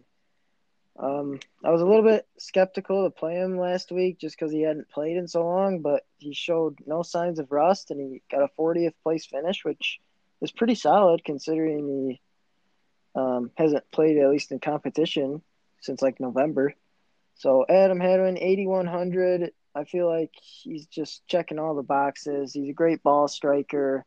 Um, 0.97 1.39
I 1.63 1.71
was 1.71 1.81
a 1.81 1.85
little 1.85 2.03
bit 2.03 2.27
skeptical 2.37 3.05
to 3.05 3.09
play 3.09 3.35
him 3.35 3.57
last 3.57 3.91
week 3.91 4.19
just 4.19 4.37
because 4.37 4.51
he 4.51 4.61
hadn't 4.61 4.89
played 4.89 5.15
in 5.15 5.27
so 5.29 5.45
long, 5.45 5.79
but 5.79 6.03
he 6.17 6.33
showed 6.33 6.79
no 6.85 7.03
signs 7.03 7.39
of 7.39 7.51
rust 7.51 7.91
and 7.91 8.01
he 8.01 8.21
got 8.29 8.43
a 8.43 8.49
40th 8.59 8.93
place 9.03 9.25
finish, 9.25 9.63
which 9.63 9.99
is 10.41 10.51
pretty 10.51 10.75
solid 10.75 11.23
considering 11.23 11.87
he 11.87 12.21
um, 13.15 13.51
hasn't 13.55 13.89
played 13.91 14.17
at 14.17 14.29
least 14.29 14.51
in 14.51 14.59
competition 14.59 15.41
since 15.79 16.01
like 16.01 16.19
November. 16.19 16.73
So 17.35 17.65
Adam 17.69 18.01
Hadwin, 18.01 18.37
8100. 18.37 19.51
I 19.75 19.83
feel 19.83 20.07
like 20.09 20.31
he's 20.33 20.87
just 20.87 21.25
checking 21.27 21.59
all 21.59 21.75
the 21.75 21.83
boxes. 21.83 22.53
He's 22.53 22.69
a 22.69 22.73
great 22.73 23.03
ball 23.03 23.27
striker. 23.27 24.05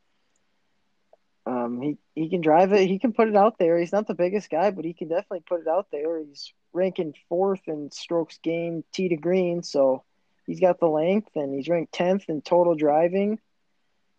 Um, 1.46 1.80
he 1.80 1.98
he 2.14 2.28
can 2.28 2.40
drive 2.40 2.72
it. 2.72 2.88
He 2.88 2.98
can 2.98 3.12
put 3.12 3.28
it 3.28 3.36
out 3.36 3.58
there. 3.58 3.78
He's 3.78 3.92
not 3.92 4.06
the 4.06 4.14
biggest 4.14 4.50
guy, 4.50 4.70
but 4.70 4.84
he 4.84 4.92
can 4.92 5.08
definitely 5.08 5.44
put 5.46 5.60
it 5.60 5.68
out 5.68 5.86
there. 5.90 6.18
He's 6.18 6.52
ranking 6.72 7.14
fourth 7.28 7.62
in 7.66 7.90
strokes 7.90 8.38
gained 8.42 8.84
tee 8.92 9.08
to 9.08 9.16
green, 9.16 9.62
so 9.62 10.04
he's 10.46 10.60
got 10.60 10.78
the 10.78 10.86
length, 10.86 11.30
and 11.34 11.54
he's 11.54 11.68
ranked 11.68 11.92
tenth 11.92 12.24
in 12.28 12.42
total 12.42 12.74
driving. 12.74 13.40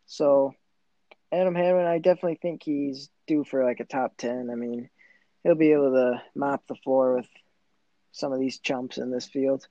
So 0.05 0.53
Adam 1.31 1.55
Hadwin, 1.55 1.85
I 1.85 1.99
definitely 1.99 2.39
think 2.41 2.61
he's 2.63 3.09
due 3.25 3.43
for 3.43 3.63
like 3.63 3.79
a 3.79 3.85
top 3.85 4.17
ten. 4.17 4.49
I 4.51 4.55
mean, 4.55 4.89
he'll 5.43 5.55
be 5.55 5.71
able 5.71 5.91
to 5.91 6.21
mop 6.35 6.67
the 6.67 6.75
floor 6.75 7.15
with 7.15 7.29
some 8.11 8.33
of 8.33 8.39
these 8.39 8.59
chumps 8.59 8.97
in 8.97 9.11
this 9.11 9.25
field. 9.25 9.65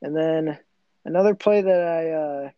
And 0.00 0.14
then 0.14 0.58
another 1.08 1.34
play 1.34 1.62
that 1.62 1.82
I 1.82 2.10
uh, 2.10 2.50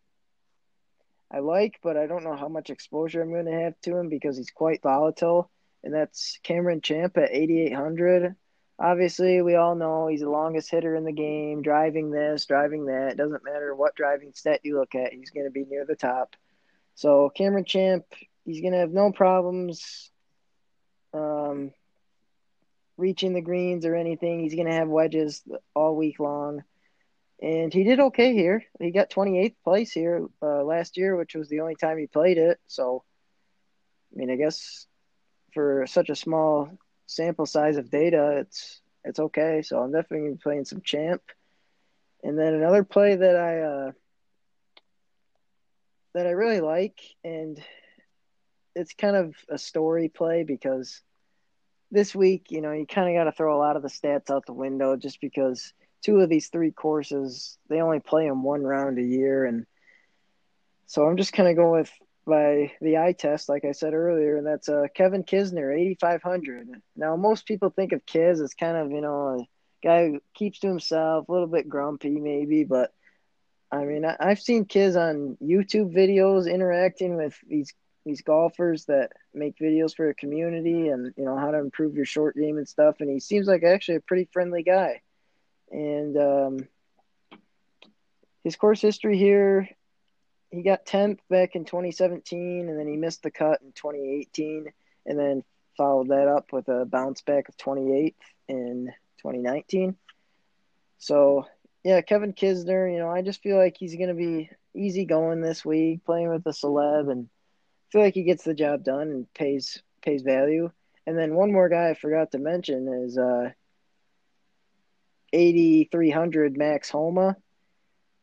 I 1.31 1.39
like, 1.39 1.79
but 1.83 1.97
I 1.97 2.07
don't 2.07 2.25
know 2.25 2.37
how 2.37 2.49
much 2.49 2.71
exposure 2.71 3.23
I'm 3.23 3.33
going 3.33 3.47
to 3.47 3.53
have 3.53 3.81
to 3.83 3.97
him 3.97 4.09
because 4.09 4.37
he's 4.37 4.51
quite 4.51 4.83
volatile, 4.83 5.51
and 5.85 5.95
that's 5.95 6.39
Cameron 6.43 6.81
Champ 6.81 7.17
at 7.17 7.31
8,800. 7.33 8.35
Obviously, 8.79 9.41
we 9.41 9.55
all 9.55 9.77
know 9.77 10.09
he's 10.09 10.21
the 10.21 10.29
longest 10.29 10.71
hitter 10.71 10.97
in 10.97 11.05
the 11.05 11.13
game, 11.13 11.63
driving 11.63 12.11
this, 12.11 12.47
driving 12.47 12.87
that. 12.87 13.17
Doesn't 13.17 13.45
matter 13.45 13.75
what 13.75 13.95
driving 13.95 14.33
stat 14.35 14.61
you 14.65 14.79
look 14.79 14.95
at, 14.95 15.13
he's 15.13 15.31
going 15.31 15.47
to 15.47 15.53
be 15.53 15.65
near 15.65 15.85
the 15.87 15.95
top. 15.95 16.35
So 16.97 17.31
Cameron 17.31 17.65
Champ, 17.65 18.05
he's 18.45 18.61
going 18.61 18.73
to 18.73 18.81
have 18.81 18.93
no 18.93 19.13
problems 19.13 20.11
um, 21.15 21.71
reaching 22.97 23.35
the 23.35 23.41
greens 23.41 23.87
or 23.87 23.95
anything. 23.95 24.41
He's 24.41 24.55
going 24.55 24.67
to 24.67 24.75
have 24.75 24.89
wedges 24.89 25.43
all 25.75 25.95
week 25.95 26.19
long 26.19 26.65
and 27.41 27.73
he 27.73 27.85
did 27.85 28.01
okay 28.01 28.35
here. 28.35 28.65
He 28.79 28.91
got 28.91 29.11
28th 29.11 29.55
place 29.65 29.93
here 29.93 30.27
uh, 30.43 30.63
last 30.63 30.97
year, 30.99 31.17
which 31.17 31.35
was 31.35 31.49
the 31.49 31.61
only 31.61 31.75
time 31.75 31.99
he 31.99 32.07
played 32.07 32.37
it. 32.37 32.59
So, 32.67 33.03
I 34.13 34.19
mean, 34.19 34.31
I 34.31 34.37
guess 34.37 34.87
for 35.55 35.87
such 35.87 36.11
a 36.11 36.17
small 36.17 36.71
sample 37.07 37.47
size 37.47 37.79
of 37.79 37.91
data, 37.91 38.39
it's 38.41 38.83
it's 39.05 39.19
okay. 39.19 39.63
So 39.63 39.79
I'm 39.79 39.93
definitely 39.93 40.37
playing 40.43 40.67
some 40.67 40.83
champ. 40.83 41.23
And 42.23 42.39
then 42.39 42.53
another 42.53 42.85
play 42.85 43.17
that 43.17 43.37
I 43.37 43.61
uh, 43.61 43.93
that 46.13 46.27
I 46.27 46.31
really 46.31 46.61
like, 46.61 47.01
and 47.25 47.59
it's 48.75 48.93
kind 48.93 49.17
of 49.17 49.35
a 49.49 49.57
story 49.57 50.09
play 50.09 50.45
because 50.45 51.01
this 51.91 52.15
week, 52.15 52.49
you 52.51 52.61
know, 52.61 52.73
you 52.73 52.87
kind 52.87 53.09
of 53.09 53.19
got 53.19 53.25
to 53.25 53.33
throw 53.33 53.57
a 53.57 53.59
lot 53.59 53.77
of 53.77 53.83
the 53.83 53.89
stats 53.89 54.31
out 54.31 54.45
the 54.45 54.53
window 54.53 54.97
just 54.97 55.23
because 55.23 55.73
two 56.03 56.21
of 56.21 56.29
these 56.29 56.49
three 56.49 56.71
courses 56.71 57.59
they 57.69 57.81
only 57.81 58.01
play 58.01 58.29
them 58.29 58.43
one 58.43 58.63
round 58.63 58.99
a 58.99 59.03
year. 59.03 59.45
And 59.45 59.67
so 60.91 61.07
i'm 61.07 61.17
just 61.17 61.33
kind 61.33 61.49
of 61.49 61.55
going 61.55 61.81
with 61.81 61.93
by 62.27 62.73
the 62.81 62.99
eye 62.99 63.13
test 63.13 63.49
like 63.49 63.65
i 63.65 63.71
said 63.71 63.95
earlier 63.95 64.37
and 64.37 64.47
that's 64.47 64.69
uh, 64.69 64.87
kevin 64.95 65.23
kisner 65.23 65.73
8500 65.73 66.69
now 66.97 67.17
most 67.17 67.47
people 67.47 67.71
think 67.71 67.93
of 67.93 68.05
kiz 68.05 68.41
as 68.41 68.55
kind 68.55 68.77
of 68.77 68.91
you 68.91 69.01
know 69.01 69.39
a 69.41 69.87
guy 69.87 70.09
who 70.09 70.21
keeps 70.35 70.59
to 70.59 70.67
himself 70.67 71.29
a 71.29 71.33
little 71.33 71.47
bit 71.47 71.69
grumpy 71.69 72.19
maybe 72.19 72.65
but 72.65 72.93
i 73.71 73.85
mean 73.85 74.05
I, 74.05 74.17
i've 74.19 74.41
seen 74.41 74.65
kiz 74.65 74.97
on 74.97 75.39
youtube 75.41 75.95
videos 75.95 76.53
interacting 76.53 77.17
with 77.17 77.39
these 77.47 77.73
these 78.05 78.23
golfers 78.23 78.87
that 78.87 79.11
make 79.33 79.59
videos 79.59 79.95
for 79.95 80.09
the 80.09 80.15
community 80.15 80.89
and 80.89 81.15
you 81.17 81.25
know 81.25 81.37
how 81.37 81.51
to 81.51 81.59
improve 81.59 81.95
your 81.95 82.07
short 82.07 82.35
game 82.35 82.57
and 82.57 82.67
stuff. 82.67 82.97
And 83.01 83.11
he 83.11 83.21
seems 83.21 83.47
like 83.47 83.63
actually 83.63 83.97
a 83.97 84.01
pretty 84.01 84.27
friendly 84.33 84.63
guy 84.63 85.03
and 85.71 86.17
um, 86.17 86.69
his 88.45 88.57
course 88.57 88.81
history 88.81 89.19
here, 89.19 89.69
he 90.51 90.63
got 90.63 90.87
10th 90.87 91.19
back 91.29 91.55
in 91.55 91.65
2017, 91.65 92.69
and 92.69 92.79
then 92.79 92.89
he 92.89 92.97
missed 92.97 93.23
the 93.23 93.31
cut 93.31 93.61
in 93.63 93.73
2018, 93.73 94.73
and 95.07 95.19
then 95.19 95.45
followed 95.77 96.09
that 96.09 96.29
up 96.29 96.53
with 96.53 96.69
a 96.69 96.85
bounce 96.85 97.23
back 97.23 97.49
of 97.49 97.57
28th 97.57 98.15
in 98.49 98.93
2019. 99.19 99.97
So, 100.99 101.47
yeah, 101.85 102.01
Kevin 102.01 102.33
Kisner, 102.33 102.93
you 102.93 102.99
know, 102.99 103.11
I 103.11 103.23
just 103.23 103.43
feel 103.43 103.57
like 103.57 103.77
he's 103.79 103.97
going 103.97 104.09
to 104.09 104.15
be 104.15 104.51
easy 104.75 105.05
going 105.05 105.41
this 105.41 105.65
week, 105.65 106.05
playing 106.05 106.29
with 106.29 106.45
the 106.45 106.51
celeb, 106.51 107.11
and 107.11 107.29
feel 107.91 108.03
like 108.03 108.15
he 108.15 108.25
gets 108.25 108.45
the 108.45 108.55
job 108.55 108.85
done 108.85 109.09
and 109.09 109.35
pays 109.35 109.83
pays 110.03 110.23
value. 110.23 110.71
And 111.07 111.19
then 111.19 111.35
one 111.35 111.53
more 111.53 111.69
guy 111.69 111.91
I 111.91 111.95
forgot 111.95 112.33
to 112.33 112.39
mention 112.39 112.89
is 113.05 113.19
uh, 113.19 113.51
8,300 115.33 116.57
Max 116.57 116.91
Homa. 116.91 117.37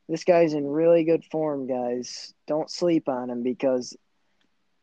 This 0.09 0.23
guy's 0.23 0.53
in 0.53 0.65
really 0.65 1.03
good 1.03 1.25
form, 1.25 1.67
guys. 1.67 2.33
Don't 2.47 2.71
sleep 2.71 3.09
on 3.09 3.29
him 3.29 3.43
because 3.43 3.95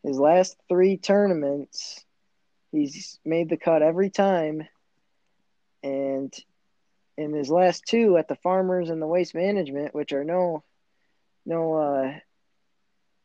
his 0.02 0.18
last 0.18 0.56
three 0.68 0.98
tournaments, 0.98 2.04
he's 2.72 3.18
made 3.24 3.48
the 3.48 3.56
cut 3.56 3.82
every 3.82 4.10
time. 4.10 4.68
And 5.82 6.32
in 7.16 7.32
his 7.32 7.50
last 7.50 7.84
two 7.86 8.16
at 8.18 8.28
the 8.28 8.36
Farmers 8.36 8.90
and 8.90 9.00
the 9.00 9.06
Waste 9.06 9.34
Management, 9.34 9.94
which 9.94 10.12
are 10.12 10.24
no 10.24 10.62
no 11.46 11.74
uh, 11.74 12.18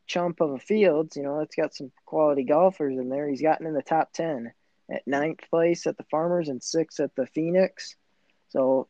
chump 0.08 0.42
of 0.42 0.52
a 0.52 0.60
field, 0.60 1.16
you 1.16 1.24
know, 1.24 1.40
it's 1.40 1.56
got 1.56 1.74
some 1.74 1.92
quality 2.06 2.44
golfers 2.44 2.98
in 2.98 3.10
there. 3.10 3.28
He's 3.28 3.42
gotten 3.42 3.68
in 3.68 3.74
the 3.74 3.82
top 3.82 4.12
10 4.14 4.52
at 4.92 5.08
ninth 5.08 5.40
place 5.50 5.88
at 5.88 5.98
the 5.98 6.06
Farmers 6.06 6.50
and 6.50 6.62
sixth 6.62 7.00
at 7.00 7.16
the 7.16 7.28
Phoenix. 7.28 7.96
So 8.50 8.88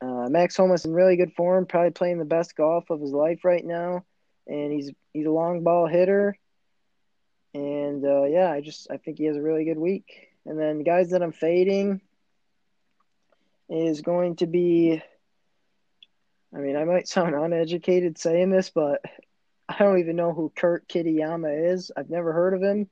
uh, 0.00 0.28
Max 0.28 0.56
Homa's 0.56 0.84
in 0.84 0.92
really 0.92 1.16
good 1.16 1.32
form, 1.32 1.66
probably 1.66 1.90
playing 1.90 2.18
the 2.18 2.24
best 2.24 2.56
golf 2.56 2.90
of 2.90 3.00
his 3.00 3.10
life 3.10 3.44
right 3.44 3.64
now, 3.64 4.04
and 4.46 4.72
he's 4.72 4.92
he's 5.12 5.26
a 5.26 5.30
long 5.30 5.64
ball 5.64 5.86
hitter. 5.86 6.36
And 7.54 8.04
uh, 8.04 8.24
yeah, 8.24 8.50
I 8.50 8.60
just 8.60 8.88
I 8.90 8.98
think 8.98 9.18
he 9.18 9.24
has 9.24 9.36
a 9.36 9.42
really 9.42 9.64
good 9.64 9.78
week. 9.78 10.28
And 10.46 10.58
then 10.58 10.84
guys 10.84 11.10
that 11.10 11.22
I'm 11.22 11.32
fading 11.32 12.00
is 13.68 14.00
going 14.00 14.36
to 14.36 14.46
be. 14.46 15.02
I 16.54 16.58
mean, 16.58 16.76
I 16.76 16.84
might 16.84 17.08
sound 17.08 17.34
uneducated 17.34 18.18
saying 18.18 18.50
this, 18.50 18.70
but 18.70 19.02
I 19.68 19.78
don't 19.78 19.98
even 19.98 20.16
know 20.16 20.32
who 20.32 20.52
Kurt 20.54 20.88
Kitayama 20.88 21.72
is. 21.72 21.90
I've 21.94 22.08
never 22.08 22.32
heard 22.32 22.54
of 22.54 22.62
him. 22.62 22.88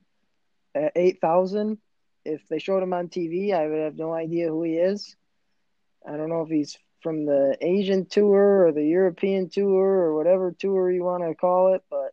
At 0.74 0.92
eight 0.97 1.20
thousand, 1.20 1.78
if 2.24 2.47
they 2.49 2.59
showed 2.59 2.82
him 2.82 2.92
on 2.92 3.09
TV, 3.09 3.55
I 3.55 3.66
would 3.66 3.78
have 3.78 3.97
no 3.97 4.12
idea 4.12 4.49
who 4.49 4.64
he 4.64 4.72
is. 4.72 5.16
I 6.07 6.17
don't 6.17 6.29
know 6.29 6.43
if 6.43 6.49
he's 6.49 6.79
from 7.03 7.25
the 7.25 7.57
Asian 7.61 8.07
tour 8.07 8.67
or 8.67 8.73
the 8.73 8.85
European 8.85 9.49
tour 9.49 9.85
or 9.85 10.17
whatever 10.17 10.53
tour 10.53 10.91
you 10.91 11.05
want 11.05 11.25
to 11.25 11.35
call 11.35 11.75
it, 11.75 11.83
but 11.91 12.13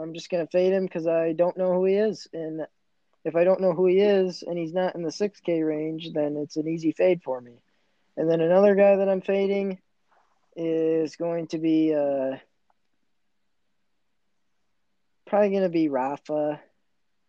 I'm 0.00 0.14
just 0.14 0.30
going 0.30 0.46
to 0.46 0.50
fade 0.50 0.72
him 0.72 0.84
because 0.84 1.06
I 1.06 1.32
don't 1.32 1.56
know 1.56 1.72
who 1.72 1.84
he 1.84 1.94
is. 1.94 2.28
And 2.32 2.66
if 3.24 3.36
I 3.36 3.44
don't 3.44 3.60
know 3.60 3.72
who 3.72 3.86
he 3.86 4.00
is 4.00 4.42
and 4.42 4.56
he's 4.56 4.72
not 4.72 4.94
in 4.94 5.02
the 5.02 5.10
6K 5.10 5.66
range, 5.66 6.12
then 6.12 6.36
it's 6.36 6.56
an 6.56 6.68
easy 6.68 6.92
fade 6.92 7.22
for 7.22 7.40
me. 7.40 7.60
And 8.16 8.30
then 8.30 8.40
another 8.40 8.74
guy 8.74 8.96
that 8.96 9.08
I'm 9.08 9.20
fading 9.20 9.78
is 10.56 11.16
going 11.16 11.48
to 11.48 11.58
be 11.58 11.94
uh, 11.94 12.36
probably 15.26 15.50
going 15.50 15.62
to 15.62 15.68
be 15.68 15.88
Rafa. 15.88 16.60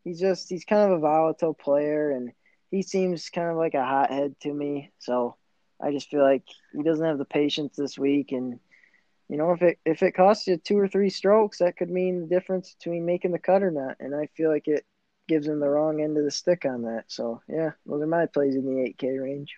He's 0.04 0.20
just, 0.20 0.50
he's 0.50 0.66
kind 0.66 0.92
of 0.92 0.98
a 0.98 1.02
volatile 1.02 1.54
player 1.54 2.12
and 2.12 2.32
he 2.72 2.82
seems 2.82 3.30
kind 3.30 3.50
of 3.50 3.58
like 3.58 3.74
a 3.74 3.86
hothead 3.86 4.36
to 4.42 4.54
me. 4.54 4.92
So 5.00 5.36
I 5.82 5.92
just 5.92 6.10
feel 6.10 6.22
like 6.22 6.44
he 6.74 6.84
doesn't 6.84 7.06
have 7.06 7.18
the 7.18 7.26
patience 7.26 7.76
this 7.76 7.98
week, 7.98 8.32
and 8.32 8.60
you 9.30 9.38
know 9.38 9.52
if 9.52 9.62
it 9.62 9.80
if 9.86 10.04
it 10.04 10.12
costs 10.12 10.48
you 10.48 10.58
two 10.58 10.78
or 10.78 10.88
three 10.88 11.10
strokes, 11.10 11.60
that 11.60 11.78
could 11.78 11.90
mean 11.90 12.22
the 12.22 12.28
difference 12.28 12.76
between 12.76 13.06
making 13.06 13.32
the 13.32 13.40
cut 13.40 13.64
or 13.64 13.72
not. 13.72 13.98
And 14.00 14.16
I 14.16 14.28
feel 14.36 14.50
like 14.50 14.68
it 14.68 14.86
gives 15.28 15.48
him 15.48 15.60
the 15.60 15.70
wrong 15.70 16.02
end 16.02 16.18
of 16.18 16.24
the 16.24 16.32
stick 16.32 16.66
on 16.66 16.84
that. 16.84 17.06
So 17.08 17.42
yeah, 17.48 17.72
those 17.86 18.02
are 18.02 18.08
my 18.08 18.26
plays 18.26 18.56
in 18.56 18.66
the 18.66 18.94
8K 18.94 19.22
range. 19.22 19.56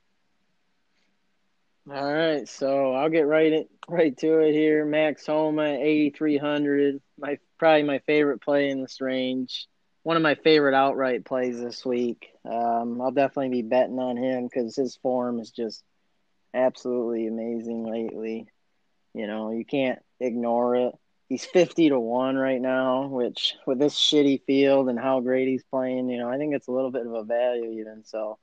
All 1.92 2.14
right, 2.14 2.48
so 2.48 2.94
I'll 2.94 3.10
get 3.10 3.28
right 3.28 3.52
in, 3.52 3.68
right 3.90 4.16
to 4.20 4.40
it 4.40 4.54
here. 4.54 4.86
Max 4.86 5.26
Homa, 5.26 5.66
8,300. 5.66 7.02
My 7.20 7.40
probably 7.60 7.84
my 7.84 8.00
favorite 8.00 8.42
play 8.42 8.70
in 8.70 8.82
this 8.82 9.02
range. 9.02 9.68
One 10.04 10.16
of 10.16 10.24
my 10.24 10.36
favorite 10.36 10.76
outright 10.76 11.26
plays 11.26 11.60
this 11.60 11.86
week. 11.86 12.30
Um, 12.50 13.02
I'll 13.02 13.12
definitely 13.12 13.62
be 13.62 13.68
betting 13.68 14.00
on 14.00 14.16
him 14.16 14.46
because 14.46 14.78
his 14.78 14.96
form 14.98 15.40
is 15.40 15.52
just 15.52 15.84
absolutely 16.54 17.28
amazing 17.28 17.86
lately. 17.86 18.48
You 19.14 19.28
know, 19.28 19.52
you 19.52 19.66
can't 19.66 20.00
ignore 20.20 20.76
it. 20.76 20.96
He's 21.30 21.46
50 21.46 21.90
to 21.90 22.00
1 22.00 22.36
right 22.36 22.62
now, 22.62 23.08
which 23.08 23.56
with 23.66 23.80
this 23.80 23.96
shitty 23.96 24.44
field 24.46 24.90
and 24.90 25.00
how 25.00 25.20
great 25.20 25.48
he's 25.48 25.64
playing, 25.64 26.10
you 26.10 26.18
know, 26.18 26.30
I 26.30 26.38
think 26.38 26.54
it's 26.54 26.68
a 26.68 26.72
little 26.72 26.92
bit 26.92 27.08
of 27.08 27.14
a 27.14 27.24
value 27.24 27.80
even. 27.80 28.04
So 28.04 28.38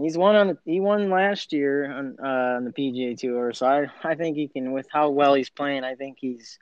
he's 0.00 0.16
won 0.16 0.36
on 0.36 0.46
the, 0.48 0.58
he 0.64 0.80
won 0.80 1.10
last 1.10 1.52
year 1.52 1.90
on 1.90 2.16
uh, 2.22 2.56
on 2.56 2.64
the 2.64 2.72
PGA 2.72 3.18
Tour, 3.18 3.52
so 3.52 3.66
I 3.66 3.86
I 4.08 4.14
think 4.14 4.36
he 4.36 4.48
can 4.48 4.72
with 4.72 4.86
how 4.90 5.10
well 5.10 5.34
he's 5.34 5.50
playing, 5.50 5.84
I 5.84 5.94
think 5.96 6.18
he's 6.20 6.58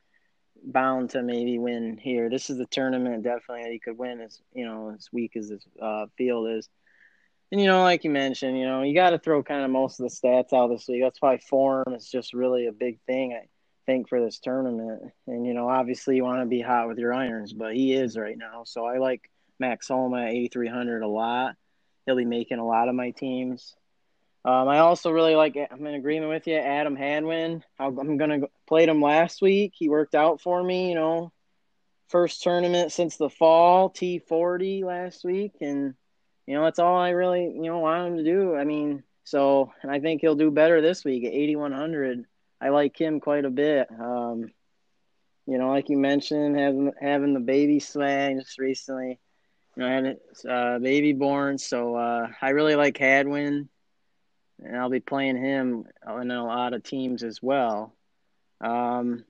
bound 0.64 1.10
to 1.10 1.22
maybe 1.22 1.58
win 1.58 1.98
here. 1.98 2.28
This 2.28 2.50
is 2.50 2.58
the 2.58 2.66
tournament 2.66 3.22
definitely 3.22 3.64
that 3.64 3.72
he 3.72 3.78
could 3.78 3.98
win 3.98 4.20
as, 4.20 4.40
you 4.52 4.64
know, 4.64 4.94
as 4.96 5.08
weak 5.12 5.36
as 5.36 5.48
this 5.48 5.64
uh, 5.80 6.06
field 6.16 6.48
is. 6.50 6.68
And 7.50 7.60
you 7.60 7.66
know, 7.66 7.82
like 7.82 8.04
you 8.04 8.10
mentioned, 8.10 8.58
you 8.58 8.66
know, 8.66 8.82
you 8.82 8.94
got 8.94 9.10
to 9.10 9.18
throw 9.18 9.42
kind 9.42 9.64
of 9.64 9.70
most 9.70 10.00
of 10.00 10.08
the 10.08 10.14
stats 10.14 10.52
out 10.52 10.68
this 10.68 10.86
week. 10.86 11.02
That's 11.02 11.22
why 11.22 11.38
form 11.38 11.94
is 11.94 12.10
just 12.10 12.34
really 12.34 12.66
a 12.66 12.72
big 12.72 13.00
thing, 13.06 13.32
I 13.32 13.46
think, 13.86 14.08
for 14.08 14.22
this 14.22 14.38
tournament. 14.38 15.02
And 15.26 15.46
you 15.46 15.54
know, 15.54 15.68
obviously, 15.68 16.16
you 16.16 16.24
want 16.24 16.42
to 16.42 16.46
be 16.46 16.60
hot 16.60 16.88
with 16.88 16.98
your 16.98 17.14
irons, 17.14 17.52
but 17.54 17.74
he 17.74 17.94
is 17.94 18.18
right 18.18 18.36
now. 18.36 18.64
So 18.64 18.84
I 18.84 18.98
like 18.98 19.30
Max 19.58 19.88
Homa 19.88 20.24
at 20.24 20.32
8,300 20.32 21.02
a 21.02 21.08
lot. 21.08 21.56
He'll 22.04 22.16
be 22.16 22.24
making 22.26 22.58
a 22.58 22.66
lot 22.66 22.88
of 22.88 22.94
my 22.94 23.10
teams. 23.10 23.74
Um, 24.44 24.68
I 24.68 24.78
also 24.78 25.10
really 25.10 25.34
like. 25.34 25.56
I'm 25.70 25.86
in 25.86 25.94
agreement 25.94 26.30
with 26.30 26.46
you, 26.46 26.56
Adam 26.56 26.96
Hadwin. 26.96 27.64
I'm 27.78 28.16
gonna 28.18 28.40
played 28.66 28.88
him 28.88 29.02
last 29.02 29.42
week. 29.42 29.72
He 29.74 29.88
worked 29.88 30.14
out 30.14 30.40
for 30.40 30.62
me. 30.62 30.90
You 30.90 30.94
know, 30.94 31.32
first 32.08 32.42
tournament 32.42 32.92
since 32.92 33.16
the 33.16 33.30
fall, 33.30 33.90
T40 33.90 34.84
last 34.84 35.24
week, 35.24 35.52
and 35.60 35.94
you 36.48 36.54
know, 36.54 36.64
that's 36.64 36.78
all 36.78 36.96
I 36.96 37.10
really, 37.10 37.42
you 37.42 37.64
know, 37.64 37.80
want 37.80 38.06
him 38.06 38.16
to 38.16 38.24
do. 38.24 38.56
I 38.56 38.64
mean, 38.64 39.02
so, 39.22 39.70
and 39.82 39.90
I 39.92 40.00
think 40.00 40.22
he'll 40.22 40.34
do 40.34 40.50
better 40.50 40.80
this 40.80 41.04
week 41.04 41.24
at 41.24 41.34
8,100. 41.34 42.24
I 42.58 42.70
like 42.70 42.98
him 42.98 43.20
quite 43.20 43.44
a 43.44 43.50
bit. 43.50 43.86
Um, 43.90 44.50
you 45.46 45.58
know, 45.58 45.68
like 45.68 45.90
you 45.90 45.98
mentioned, 45.98 46.58
having 46.58 46.92
having 46.98 47.34
the 47.34 47.40
baby 47.40 47.80
swag 47.80 48.38
just 48.38 48.58
recently. 48.58 49.20
You 49.76 49.82
know, 49.82 49.88
I 49.88 49.92
had 49.92 50.18
a 50.46 50.50
uh, 50.50 50.78
baby 50.78 51.12
born, 51.12 51.58
so 51.58 51.96
uh, 51.96 52.28
I 52.40 52.48
really 52.50 52.76
like 52.76 52.96
Hadwin, 52.96 53.68
and 54.64 54.76
I'll 54.76 54.88
be 54.88 55.00
playing 55.00 55.36
him 55.36 55.84
in 56.06 56.30
a 56.30 56.46
lot 56.46 56.72
of 56.72 56.82
teams 56.82 57.22
as 57.22 57.42
well. 57.42 57.92
Um, 58.62 59.22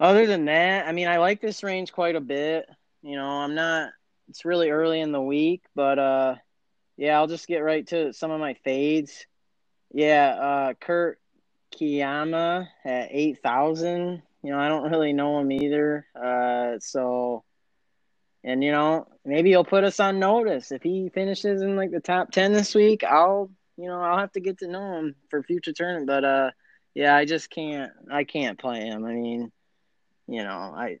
other 0.00 0.26
than 0.26 0.46
that, 0.46 0.88
I 0.88 0.92
mean, 0.92 1.06
I 1.06 1.18
like 1.18 1.40
this 1.40 1.62
range 1.62 1.92
quite 1.92 2.16
a 2.16 2.20
bit. 2.20 2.68
You 3.00 3.14
know, 3.14 3.28
I'm 3.28 3.54
not. 3.54 3.90
It's 4.28 4.44
really 4.44 4.70
early 4.70 5.00
in 5.00 5.12
the 5.12 5.20
week, 5.20 5.62
but 5.74 5.98
uh, 5.98 6.34
yeah, 6.96 7.16
I'll 7.16 7.26
just 7.26 7.46
get 7.46 7.58
right 7.60 7.86
to 7.88 8.12
some 8.12 8.30
of 8.30 8.40
my 8.40 8.54
fades. 8.64 9.26
Yeah, 9.92 10.28
uh, 10.28 10.74
Kurt 10.74 11.18
Kitayama 11.74 12.68
at 12.84 13.08
eight 13.10 13.42
thousand. 13.42 14.22
You 14.42 14.52
know, 14.52 14.58
I 14.58 14.68
don't 14.68 14.90
really 14.90 15.12
know 15.12 15.38
him 15.40 15.50
either. 15.50 16.06
Uh, 16.14 16.78
so, 16.80 17.44
and 18.44 18.62
you 18.62 18.72
know, 18.72 19.08
maybe 19.24 19.50
he'll 19.50 19.64
put 19.64 19.84
us 19.84 19.98
on 19.98 20.18
notice 20.18 20.72
if 20.72 20.82
he 20.82 21.08
finishes 21.08 21.62
in 21.62 21.76
like 21.76 21.90
the 21.90 22.00
top 22.00 22.30
ten 22.30 22.52
this 22.52 22.74
week. 22.74 23.04
I'll, 23.04 23.50
you 23.76 23.86
know, 23.86 24.00
I'll 24.00 24.18
have 24.18 24.32
to 24.32 24.40
get 24.40 24.58
to 24.58 24.68
know 24.68 24.98
him 24.98 25.14
for 25.30 25.42
future 25.42 25.72
tournament. 25.72 26.06
But 26.06 26.24
uh, 26.24 26.50
yeah, 26.94 27.16
I 27.16 27.24
just 27.24 27.50
can't. 27.50 27.92
I 28.10 28.24
can't 28.24 28.58
play 28.58 28.80
him. 28.80 29.04
I 29.04 29.12
mean, 29.12 29.52
you 30.26 30.42
know, 30.44 30.50
I, 30.50 30.98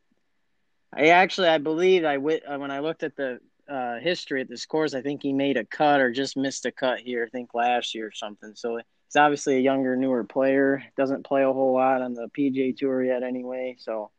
I 0.92 1.08
actually 1.08 1.48
I 1.48 1.58
believe 1.58 2.04
I 2.04 2.18
wit 2.18 2.42
uh, 2.46 2.58
when 2.58 2.70
I 2.70 2.80
looked 2.80 3.02
at 3.02 3.16
the 3.16 3.40
uh, 3.68 3.98
history 3.98 4.40
at 4.40 4.48
the 4.48 4.56
scores, 4.56 4.94
I 4.94 5.02
think 5.02 5.22
he 5.22 5.32
made 5.32 5.56
a 5.56 5.64
cut 5.64 6.00
or 6.00 6.10
just 6.10 6.36
missed 6.36 6.64
a 6.66 6.72
cut 6.72 7.00
here. 7.00 7.24
I 7.24 7.28
think 7.28 7.54
last 7.54 7.94
year 7.94 8.06
or 8.06 8.12
something. 8.12 8.54
So 8.54 8.76
he's 8.76 9.16
obviously 9.16 9.56
a 9.56 9.60
younger, 9.60 9.96
newer 9.96 10.24
player. 10.24 10.82
Doesn't 10.96 11.26
play 11.26 11.42
a 11.42 11.52
whole 11.52 11.74
lot 11.74 12.02
on 12.02 12.14
the 12.14 12.28
PGA 12.36 12.76
Tour 12.76 13.04
yet, 13.04 13.22
anyway. 13.22 13.76
So, 13.78 14.10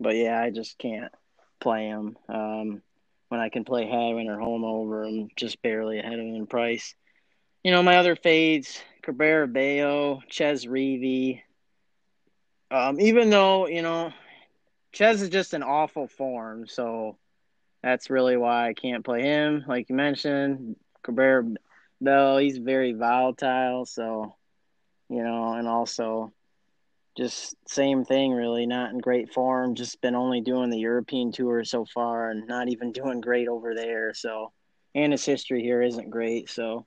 but 0.00 0.16
yeah, 0.16 0.40
I 0.40 0.50
just 0.50 0.78
can't 0.78 1.12
play 1.60 1.86
him 1.86 2.16
um, 2.28 2.82
when 3.28 3.40
I 3.40 3.48
can 3.48 3.64
play 3.64 3.86
Hadwin 3.86 4.28
or 4.28 4.38
Homa 4.38 4.66
over 4.66 5.04
him, 5.04 5.28
just 5.36 5.62
barely 5.62 5.98
ahead 5.98 6.14
of 6.14 6.20
him 6.20 6.34
in 6.34 6.46
price. 6.46 6.94
You 7.62 7.70
know, 7.70 7.82
my 7.82 7.98
other 7.98 8.16
fades: 8.16 8.80
Cabrera 9.02 9.46
Bello, 9.46 10.22
Chez 10.28 10.66
Reavie. 10.66 11.42
Um, 12.70 13.00
even 13.00 13.30
though 13.30 13.66
you 13.66 13.82
know, 13.82 14.12
Chez 14.98 15.22
is 15.22 15.28
just 15.28 15.54
an 15.54 15.62
awful 15.62 16.08
form, 16.08 16.66
so 16.66 17.16
that's 17.84 18.10
really 18.10 18.36
why 18.36 18.68
I 18.68 18.74
can't 18.74 19.04
play 19.04 19.22
him. 19.22 19.64
Like 19.68 19.88
you 19.88 19.94
mentioned, 19.94 20.74
Cabrera 21.04 21.44
Bello, 22.00 22.38
he's 22.38 22.58
very 22.58 22.94
volatile. 22.94 23.86
So, 23.86 24.34
you 25.08 25.22
know, 25.22 25.52
and 25.52 25.68
also 25.68 26.32
just 27.16 27.54
same 27.68 28.04
thing, 28.04 28.32
really, 28.32 28.66
not 28.66 28.90
in 28.90 28.98
great 28.98 29.32
form. 29.32 29.76
Just 29.76 30.00
been 30.00 30.16
only 30.16 30.40
doing 30.40 30.68
the 30.68 30.80
European 30.80 31.30
tour 31.30 31.62
so 31.62 31.84
far 31.84 32.30
and 32.30 32.48
not 32.48 32.68
even 32.68 32.90
doing 32.90 33.20
great 33.20 33.46
over 33.46 33.76
there. 33.76 34.14
So, 34.14 34.50
and 34.96 35.12
his 35.12 35.24
history 35.24 35.62
here 35.62 35.80
isn't 35.80 36.10
great. 36.10 36.50
So, 36.50 36.86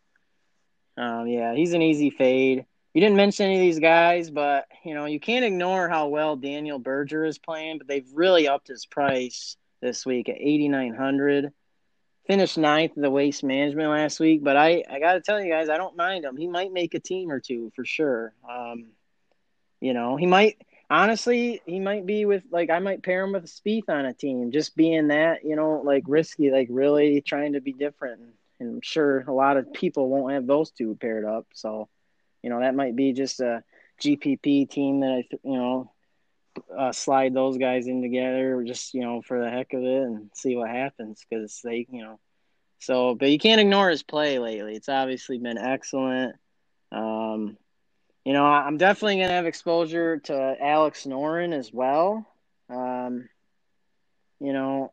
um, 0.98 1.28
yeah, 1.28 1.56
he's 1.56 1.72
an 1.72 1.82
easy 1.82 2.10
fade. 2.10 2.66
You 2.94 3.00
didn't 3.00 3.16
mention 3.16 3.46
any 3.46 3.56
of 3.56 3.62
these 3.62 3.80
guys, 3.80 4.30
but 4.30 4.68
you 4.84 4.94
know 4.94 5.06
you 5.06 5.20
can't 5.20 5.46
ignore 5.46 5.88
how 5.88 6.08
well 6.08 6.36
Daniel 6.36 6.80
Berger 6.80 7.24
is 7.24 7.38
playing. 7.38 7.78
But 7.78 7.88
they've 7.88 8.08
really 8.14 8.48
upped 8.48 8.68
his 8.68 8.86
price 8.86 9.56
this 9.82 10.06
week 10.06 10.30
at 10.30 10.38
8,900. 10.40 11.52
Finished 12.28 12.58
ninth 12.58 12.94
in 12.96 13.02
the 13.02 13.10
waste 13.10 13.44
management 13.44 13.90
last 13.90 14.20
week, 14.20 14.44
but 14.44 14.56
I, 14.56 14.84
I 14.90 15.00
got 15.00 15.14
to 15.14 15.22
tell 15.22 15.42
you 15.42 15.52
guys, 15.52 15.70
I 15.70 15.78
don't 15.78 15.98
mind 15.98 16.24
him. 16.24 16.38
He 16.38 16.48
might 16.48 16.72
make 16.72 16.94
a 16.94 17.00
team 17.00 17.32
or 17.32 17.40
two 17.40 17.72
for 17.76 17.84
sure. 17.84 18.34
Um, 18.50 18.92
you 19.82 19.94
know, 19.94 20.16
he 20.18 20.28
might, 20.28 20.62
honestly, 20.90 21.62
he 21.66 21.80
might 21.80 22.06
be 22.06 22.26
with, 22.26 22.44
like, 22.52 22.70
I 22.70 22.78
might 22.78 23.02
pair 23.02 23.24
him 23.24 23.34
with 23.34 23.48
Spieth 23.48 23.90
on 23.90 24.06
a 24.06 24.14
team, 24.14 24.52
just 24.52 24.78
being 24.78 25.08
that, 25.08 25.44
you 25.44 25.56
know, 25.56 25.82
like 25.84 26.04
risky, 26.08 26.52
like 26.52 26.68
really 26.70 27.22
trying 27.22 27.54
to 27.54 27.60
be 27.60 27.74
different. 27.74 28.22
And 28.60 28.76
I'm 28.76 28.82
sure 28.82 29.22
a 29.22 29.34
lot 29.34 29.58
of 29.58 29.74
people 29.74 30.08
won't 30.08 30.34
have 30.34 30.46
those 30.46 30.70
two 30.70 30.96
paired 31.02 31.26
up. 31.26 31.48
So, 31.54 31.90
you 32.44 32.50
know, 32.50 32.60
that 32.60 32.76
might 32.76 32.96
be 32.96 33.14
just 33.14 33.40
a 33.40 33.64
GPP 34.02 34.70
team 34.70 35.02
that 35.02 35.12
I, 35.12 35.38
you 35.44 35.58
know, 35.58 35.92
uh, 36.78 36.92
slide 36.92 37.34
those 37.34 37.58
guys 37.58 37.88
in 37.88 38.02
together 38.02 38.64
just 38.66 38.94
you 38.94 39.02
know 39.02 39.22
for 39.22 39.42
the 39.42 39.50
heck 39.50 39.74
of 39.74 39.84
it 39.84 40.04
and 40.04 40.30
see 40.34 40.56
what 40.56 40.70
happens 40.70 41.26
because 41.30 41.62
they 41.64 41.88
you 41.90 42.04
know 42.04 42.20
so 42.80 43.16
but 43.16 43.30
you 43.30 43.38
can't 43.38 43.62
ignore 43.62 43.90
his 43.90 44.04
play 44.04 44.40
lately. 44.40 44.76
It's 44.76 44.90
obviously 44.90 45.38
been 45.38 45.58
excellent. 45.58 46.36
Um 46.92 47.58
you 48.26 48.34
know 48.34 48.46
i'm 48.46 48.78
definitely 48.78 49.16
going 49.18 49.30
to 49.30 49.34
have 49.34 49.46
exposure 49.46 50.20
to 50.20 50.56
alex 50.62 51.06
noren 51.06 51.54
as 51.54 51.72
well. 51.72 52.26
Um 52.70 53.30
you 54.40 54.54
know 54.54 54.92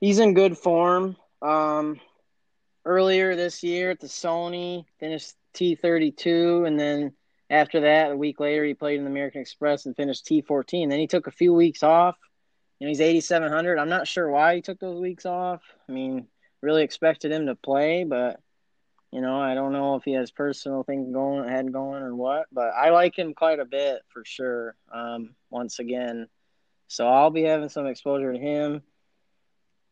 he's 0.00 0.18
in 0.18 0.34
good 0.34 0.56
form. 0.56 1.16
Um 1.40 2.00
earlier 2.84 3.36
this 3.36 3.62
year 3.62 3.90
at 3.90 4.00
the 4.00 4.06
sony 4.06 4.84
finished 4.98 5.34
t32 5.54 6.66
and 6.66 6.78
then 6.78 7.12
after 7.52 7.80
that, 7.80 8.10
a 8.10 8.16
week 8.16 8.40
later, 8.40 8.64
he 8.64 8.72
played 8.72 8.96
in 8.96 9.04
the 9.04 9.10
American 9.10 9.42
Express 9.42 9.84
and 9.84 9.94
finished 9.94 10.24
T14. 10.24 10.88
Then 10.88 10.98
he 10.98 11.06
took 11.06 11.26
a 11.26 11.30
few 11.30 11.52
weeks 11.52 11.82
off. 11.82 12.16
You 12.78 12.86
know, 12.86 12.88
he's 12.88 13.00
8,700. 13.00 13.78
I'm 13.78 13.90
not 13.90 14.08
sure 14.08 14.30
why 14.30 14.56
he 14.56 14.62
took 14.62 14.80
those 14.80 14.98
weeks 14.98 15.26
off. 15.26 15.60
I 15.86 15.92
mean, 15.92 16.28
really 16.62 16.82
expected 16.82 17.30
him 17.30 17.46
to 17.46 17.54
play, 17.54 18.04
but 18.04 18.40
you 19.12 19.20
know, 19.20 19.38
I 19.38 19.54
don't 19.54 19.72
know 19.72 19.96
if 19.96 20.04
he 20.04 20.12
has 20.12 20.30
personal 20.30 20.82
things 20.82 21.12
going 21.12 21.44
ahead 21.44 21.70
going 21.70 22.02
or 22.02 22.16
what. 22.16 22.46
But 22.50 22.70
I 22.70 22.88
like 22.88 23.18
him 23.18 23.34
quite 23.34 23.60
a 23.60 23.66
bit 23.66 24.00
for 24.08 24.24
sure. 24.24 24.74
Um, 24.90 25.34
once 25.50 25.78
again, 25.78 26.28
so 26.88 27.06
I'll 27.06 27.30
be 27.30 27.42
having 27.42 27.68
some 27.68 27.86
exposure 27.86 28.32
to 28.32 28.38
him. 28.38 28.82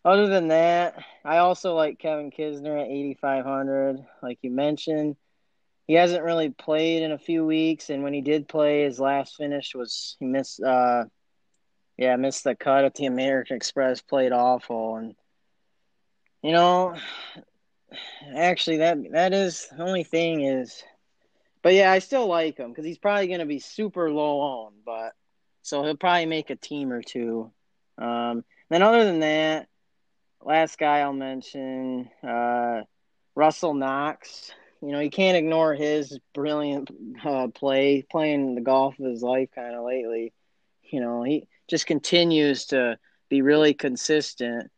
Other 0.02 0.28
than 0.28 0.48
that, 0.48 1.04
I 1.26 1.38
also 1.38 1.74
like 1.74 1.98
Kevin 1.98 2.30
Kisner 2.30 2.80
at 2.80 2.88
8,500, 2.88 3.98
like 4.22 4.38
you 4.40 4.50
mentioned 4.50 5.16
he 5.90 5.96
hasn't 5.96 6.22
really 6.22 6.50
played 6.50 7.02
in 7.02 7.10
a 7.10 7.18
few 7.18 7.44
weeks, 7.44 7.90
and 7.90 8.04
when 8.04 8.12
he 8.12 8.20
did 8.20 8.46
play, 8.46 8.84
his 8.84 9.00
last 9.00 9.34
finish 9.34 9.74
was 9.74 10.16
he 10.20 10.26
missed. 10.26 10.62
Uh, 10.62 11.06
yeah, 11.96 12.14
missed 12.14 12.44
the 12.44 12.54
cut 12.54 12.84
at 12.84 12.94
the 12.94 13.06
American 13.06 13.56
Express. 13.56 14.00
Played 14.00 14.30
awful, 14.30 14.94
and 14.94 15.16
you 16.44 16.52
know, 16.52 16.94
actually, 18.36 18.76
that 18.76 18.98
that 19.10 19.32
is 19.32 19.66
the 19.76 19.82
only 19.82 20.04
thing 20.04 20.42
is. 20.42 20.80
But 21.60 21.74
yeah, 21.74 21.90
I 21.90 21.98
still 21.98 22.28
like 22.28 22.58
him 22.58 22.70
because 22.70 22.84
he's 22.84 22.96
probably 22.96 23.26
going 23.26 23.40
to 23.40 23.46
be 23.46 23.58
super 23.58 24.12
low 24.12 24.38
on, 24.38 24.74
but 24.86 25.14
so 25.62 25.82
he'll 25.82 25.96
probably 25.96 26.26
make 26.26 26.50
a 26.50 26.54
team 26.56 26.92
or 26.92 27.02
two. 27.02 27.50
Um, 27.98 28.44
then 28.68 28.82
other 28.82 29.04
than 29.04 29.18
that, 29.18 29.66
last 30.40 30.78
guy 30.78 31.00
I'll 31.00 31.12
mention, 31.12 32.08
uh, 32.22 32.82
Russell 33.34 33.74
Knox 33.74 34.52
you 34.82 34.92
know, 34.92 35.00
you 35.00 35.10
can't 35.10 35.36
ignore 35.36 35.74
his 35.74 36.18
brilliant 36.34 36.90
uh, 37.24 37.48
play, 37.48 38.02
playing 38.10 38.54
the 38.54 38.60
golf 38.60 38.98
of 38.98 39.06
his 39.06 39.22
life 39.22 39.50
kind 39.54 39.74
of 39.74 39.84
lately. 39.84 40.32
You 40.82 41.00
know, 41.00 41.22
he 41.22 41.46
just 41.68 41.86
continues 41.86 42.66
to 42.66 42.98
be 43.28 43.42
really 43.42 43.74
consistent 43.74 44.70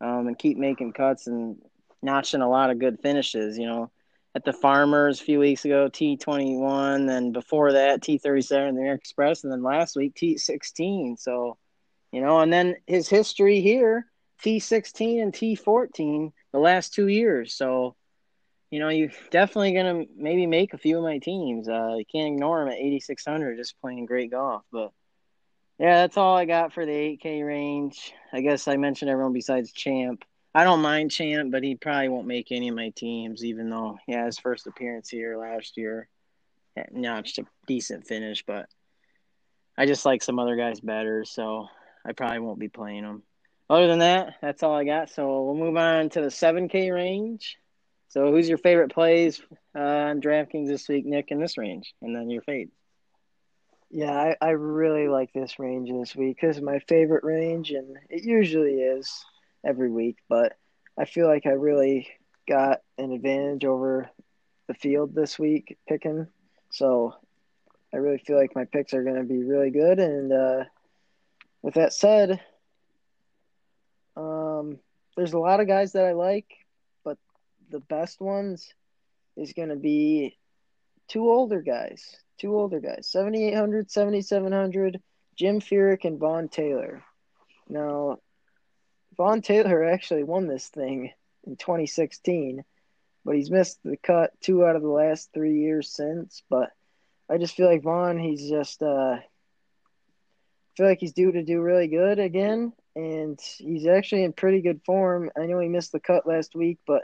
um, 0.00 0.26
and 0.26 0.38
keep 0.38 0.56
making 0.56 0.92
cuts 0.92 1.26
and 1.26 1.56
notching 2.02 2.40
a 2.40 2.48
lot 2.48 2.70
of 2.70 2.78
good 2.78 3.00
finishes. 3.00 3.58
You 3.58 3.66
know, 3.66 3.90
at 4.34 4.44
the 4.44 4.52
Farmers 4.52 5.20
a 5.20 5.24
few 5.24 5.38
weeks 5.38 5.64
ago, 5.64 5.88
T 5.88 6.16
twenty 6.16 6.56
one, 6.56 7.06
then 7.06 7.32
before 7.32 7.72
that 7.72 8.02
T 8.02 8.18
thirty 8.18 8.42
seven, 8.42 8.74
the 8.74 8.90
Express, 8.90 9.44
and 9.44 9.52
then 9.52 9.62
last 9.62 9.94
week 9.94 10.14
T 10.14 10.38
sixteen. 10.38 11.16
So, 11.16 11.58
you 12.10 12.20
know, 12.20 12.40
and 12.40 12.52
then 12.52 12.76
his 12.86 13.08
history 13.08 13.60
here, 13.60 14.06
T 14.42 14.58
sixteen 14.58 15.20
and 15.20 15.34
T 15.34 15.54
fourteen, 15.54 16.32
the 16.52 16.58
last 16.58 16.94
two 16.94 17.08
years. 17.08 17.54
So 17.54 17.94
you 18.70 18.78
know, 18.78 18.88
you're 18.88 19.10
definitely 19.30 19.72
gonna 19.72 20.04
maybe 20.16 20.46
make 20.46 20.74
a 20.74 20.78
few 20.78 20.98
of 20.98 21.04
my 21.04 21.18
teams. 21.18 21.68
Uh, 21.68 21.96
you 21.98 22.04
can't 22.10 22.34
ignore 22.34 22.62
him 22.62 22.68
at 22.68 22.78
8600, 22.78 23.56
just 23.56 23.80
playing 23.80 24.06
great 24.06 24.30
golf. 24.30 24.62
But 24.70 24.92
yeah, 25.78 26.02
that's 26.02 26.16
all 26.16 26.36
I 26.36 26.44
got 26.44 26.72
for 26.72 26.86
the 26.86 26.92
8K 26.92 27.44
range. 27.46 28.12
I 28.32 28.42
guess 28.42 28.68
I 28.68 28.76
mentioned 28.76 29.10
everyone 29.10 29.32
besides 29.32 29.72
Champ. 29.72 30.24
I 30.54 30.64
don't 30.64 30.82
mind 30.82 31.10
Champ, 31.10 31.50
but 31.50 31.62
he 31.62 31.74
probably 31.74 32.08
won't 32.08 32.26
make 32.26 32.52
any 32.52 32.68
of 32.68 32.74
my 32.74 32.90
teams, 32.90 33.44
even 33.44 33.70
though 33.70 33.98
yeah, 34.06 34.26
his 34.26 34.38
first 34.38 34.66
appearance 34.66 35.08
here 35.08 35.36
last 35.36 35.76
year 35.76 36.08
notched 36.92 37.38
a 37.38 37.44
decent 37.66 38.06
finish. 38.06 38.44
But 38.46 38.66
I 39.76 39.86
just 39.86 40.06
like 40.06 40.22
some 40.22 40.38
other 40.38 40.56
guys 40.56 40.80
better, 40.80 41.24
so 41.24 41.68
I 42.04 42.12
probably 42.12 42.40
won't 42.40 42.58
be 42.58 42.68
playing 42.68 43.02
them. 43.02 43.22
Other 43.68 43.86
than 43.86 44.00
that, 44.00 44.34
that's 44.42 44.62
all 44.62 44.74
I 44.74 44.84
got. 44.84 45.10
So 45.10 45.44
we'll 45.44 45.54
move 45.54 45.76
on 45.76 46.10
to 46.10 46.20
the 46.20 46.28
7K 46.28 46.92
range. 46.92 47.56
So, 48.10 48.30
who's 48.32 48.48
your 48.48 48.58
favorite 48.58 48.92
plays 48.92 49.40
uh, 49.74 49.80
on 49.80 50.20
DraftKings 50.20 50.66
this 50.66 50.88
week, 50.88 51.06
Nick, 51.06 51.30
in 51.30 51.40
this 51.40 51.56
range, 51.56 51.94
and 52.02 52.14
then 52.14 52.28
your 52.28 52.42
fade? 52.42 52.70
Yeah, 53.88 54.12
I, 54.12 54.36
I 54.40 54.50
really 54.50 55.08
like 55.08 55.32
this 55.32 55.58
range 55.58 55.90
this 55.90 56.14
week 56.14 56.36
because 56.40 56.60
my 56.60 56.80
favorite 56.80 57.22
range, 57.22 57.70
and 57.70 57.96
it 58.08 58.24
usually 58.24 58.80
is 58.80 59.24
every 59.64 59.90
week. 59.90 60.16
But 60.28 60.56
I 60.98 61.04
feel 61.04 61.28
like 61.28 61.46
I 61.46 61.50
really 61.50 62.08
got 62.48 62.80
an 62.98 63.12
advantage 63.12 63.64
over 63.64 64.10
the 64.66 64.74
field 64.74 65.14
this 65.14 65.38
week 65.38 65.78
picking. 65.88 66.26
So 66.70 67.14
I 67.94 67.98
really 67.98 68.18
feel 68.18 68.36
like 68.36 68.56
my 68.56 68.64
picks 68.64 68.92
are 68.92 69.04
going 69.04 69.16
to 69.16 69.24
be 69.24 69.42
really 69.44 69.70
good. 69.70 70.00
And 70.00 70.32
uh, 70.32 70.64
with 71.62 71.74
that 71.74 71.92
said, 71.92 72.40
um, 74.16 74.78
there's 75.16 75.32
a 75.32 75.38
lot 75.38 75.60
of 75.60 75.68
guys 75.68 75.92
that 75.92 76.04
I 76.04 76.12
like, 76.12 76.46
the 77.70 77.80
best 77.80 78.20
ones 78.20 78.72
is 79.36 79.52
going 79.52 79.68
to 79.68 79.76
be 79.76 80.36
two 81.08 81.28
older 81.28 81.60
guys. 81.60 82.16
Two 82.38 82.56
older 82.56 82.80
guys 82.80 83.08
7,800, 83.10 83.90
7,700, 83.90 85.00
Jim 85.36 85.60
Furyk 85.60 86.04
and 86.04 86.18
Vaughn 86.18 86.48
Taylor. 86.48 87.02
Now, 87.68 88.18
Vaughn 89.16 89.42
Taylor 89.42 89.84
actually 89.84 90.24
won 90.24 90.46
this 90.46 90.68
thing 90.68 91.12
in 91.44 91.56
2016, 91.56 92.64
but 93.24 93.36
he's 93.36 93.50
missed 93.50 93.78
the 93.84 93.96
cut 93.96 94.32
two 94.40 94.64
out 94.64 94.76
of 94.76 94.82
the 94.82 94.88
last 94.88 95.30
three 95.34 95.60
years 95.60 95.90
since. 95.90 96.42
But 96.48 96.70
I 97.28 97.36
just 97.36 97.54
feel 97.54 97.66
like 97.66 97.82
Vaughn, 97.82 98.18
he's 98.18 98.48
just, 98.48 98.82
uh, 98.82 99.18
I 99.18 99.24
feel 100.76 100.86
like 100.86 101.00
he's 101.00 101.12
due 101.12 101.32
to 101.32 101.42
do 101.42 101.60
really 101.60 101.88
good 101.88 102.18
again, 102.18 102.72
and 102.96 103.38
he's 103.58 103.86
actually 103.86 104.24
in 104.24 104.32
pretty 104.32 104.62
good 104.62 104.80
form. 104.86 105.30
I 105.38 105.46
know 105.46 105.58
he 105.58 105.68
missed 105.68 105.92
the 105.92 106.00
cut 106.00 106.26
last 106.26 106.54
week, 106.54 106.78
but 106.86 107.02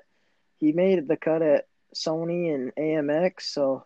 he 0.59 0.73
made 0.73 1.07
the 1.07 1.17
cut 1.17 1.43
at 1.43 1.67
Sony 1.95 2.55
and 2.55 2.75
AmEx, 2.77 3.43
so 3.43 3.85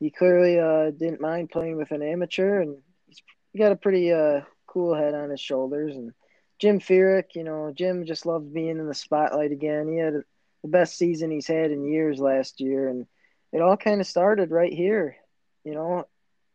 he 0.00 0.10
clearly 0.10 0.58
uh, 0.58 0.90
didn't 0.90 1.20
mind 1.20 1.50
playing 1.50 1.76
with 1.76 1.90
an 1.90 2.02
amateur, 2.02 2.60
and 2.60 2.78
he's 3.06 3.22
got 3.56 3.72
a 3.72 3.76
pretty 3.76 4.12
uh, 4.12 4.40
cool 4.66 4.94
head 4.94 5.14
on 5.14 5.30
his 5.30 5.40
shoulders. 5.40 5.96
And 5.96 6.12
Jim 6.58 6.80
Furyk, 6.80 7.34
you 7.34 7.44
know, 7.44 7.72
Jim 7.74 8.04
just 8.04 8.26
loves 8.26 8.48
being 8.48 8.78
in 8.78 8.86
the 8.86 8.94
spotlight 8.94 9.52
again. 9.52 9.88
He 9.88 9.98
had 9.98 10.14
the 10.62 10.68
best 10.68 10.96
season 10.96 11.30
he's 11.30 11.46
had 11.46 11.70
in 11.70 11.84
years 11.84 12.20
last 12.20 12.60
year, 12.60 12.88
and 12.88 13.06
it 13.52 13.60
all 13.60 13.76
kind 13.76 14.00
of 14.00 14.06
started 14.06 14.50
right 14.50 14.72
here. 14.72 15.16
You 15.64 15.74
know, 15.74 16.04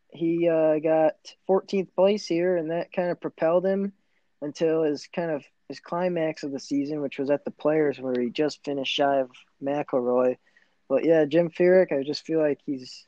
he 0.09 0.47
uh, 0.47 0.79
got 0.79 1.15
14th 1.49 1.93
place 1.95 2.25
here, 2.25 2.55
and 2.55 2.71
that 2.71 2.93
kind 2.93 3.11
of 3.11 3.21
propelled 3.21 3.65
him 3.65 3.93
until 4.41 4.83
his 4.83 5.07
kind 5.07 5.31
of 5.31 5.43
his 5.73 5.79
climax 5.79 6.43
of 6.43 6.51
the 6.51 6.59
season, 6.59 7.01
which 7.01 7.17
was 7.17 7.31
at 7.31 7.43
the 7.45 7.51
Players, 7.51 7.99
where 7.99 8.13
he 8.19 8.29
just 8.29 8.63
finished 8.63 8.93
shy 8.93 9.17
of 9.21 9.31
McIlroy. 9.61 10.37
But 10.87 11.03
yeah, 11.03 11.25
Jim 11.25 11.49
Furyk, 11.49 11.91
I 11.91 12.03
just 12.03 12.25
feel 12.25 12.39
like 12.39 12.59
he's 12.63 13.07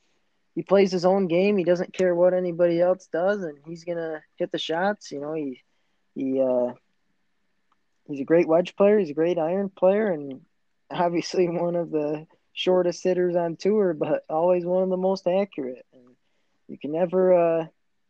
he 0.56 0.64
plays 0.64 0.92
his 0.92 1.06
own 1.06 1.28
game. 1.28 1.58
He 1.58 1.64
doesn't 1.64 1.94
care 1.94 2.16
what 2.16 2.34
anybody 2.34 2.82
else 2.82 3.08
does, 3.14 3.44
and 3.44 3.60
he's 3.68 3.84
gonna 3.84 4.24
hit 4.38 4.52
the 4.52 4.58
shots. 4.58 5.12
You 5.12 5.22
know, 5.22 5.34
he 5.34 5.62
he 6.16 6.42
uh, 6.42 6.74
he's 8.08 8.22
a 8.22 8.26
great 8.26 8.48
wedge 8.48 8.76
player. 8.76 8.98
He's 8.98 9.12
a 9.12 9.22
great 9.22 9.38
iron 9.38 9.70
player, 9.70 10.12
and 10.12 10.42
obviously 10.90 11.48
one 11.50 11.76
of 11.76 11.92
the 11.92 12.26
shortest 12.54 13.04
hitters 13.04 13.36
on 13.36 13.58
tour, 13.58 13.94
but 13.94 14.24
always 14.28 14.66
one 14.66 14.82
of 14.82 14.90
the 14.90 14.98
most 14.98 15.28
accurate. 15.28 15.86
And 15.94 16.16
you 16.68 16.80
can 16.80 16.92
never 16.92 17.34
uh, 17.34 17.68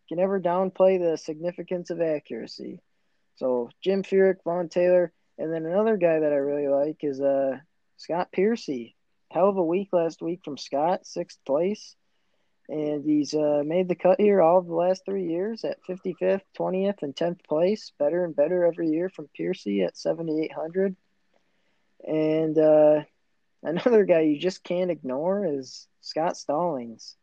can 0.07 0.17
never 0.17 0.39
downplay 0.39 0.97
the 0.97 1.17
significance 1.17 1.89
of 1.89 1.99
accuracy. 1.99 2.79
So 3.35 3.69
Jim 3.83 4.03
Furyk, 4.03 4.43
Vaughn 4.43 4.69
Taylor, 4.69 5.11
and 5.37 5.51
then 5.51 5.65
another 5.65 5.97
guy 5.97 6.19
that 6.19 6.31
I 6.31 6.37
really 6.37 6.67
like 6.67 6.97
is 7.01 7.19
uh, 7.19 7.57
Scott 7.97 8.31
Piercy. 8.31 8.95
Hell 9.31 9.49
of 9.49 9.57
a 9.57 9.63
week 9.63 9.89
last 9.91 10.21
week 10.21 10.41
from 10.43 10.57
Scott, 10.57 11.05
sixth 11.05 11.39
place 11.45 11.95
and 12.67 13.03
he's 13.03 13.33
uh, 13.33 13.61
made 13.65 13.87
the 13.87 13.95
cut 13.95 14.19
here 14.19 14.41
all 14.41 14.57
of 14.57 14.67
the 14.67 14.73
last 14.73 15.05
three 15.05 15.27
years 15.27 15.63
at 15.63 15.83
55th, 15.87 16.41
20th, 16.57 17.03
and 17.03 17.15
10th 17.15 17.43
place. 17.47 17.91
Better 17.99 18.25
and 18.25 18.35
better 18.35 18.65
every 18.65 18.89
year 18.89 19.09
from 19.09 19.29
Piercy 19.35 19.83
at 19.83 19.97
7,800. 19.97 20.95
And 22.07 22.57
uh, 22.57 23.03
another 23.63 24.03
guy 24.05 24.21
you 24.21 24.39
just 24.39 24.63
can't 24.63 24.91
ignore 24.91 25.45
is 25.45 25.87
Scott 26.01 26.37
Stallings. 26.37 27.15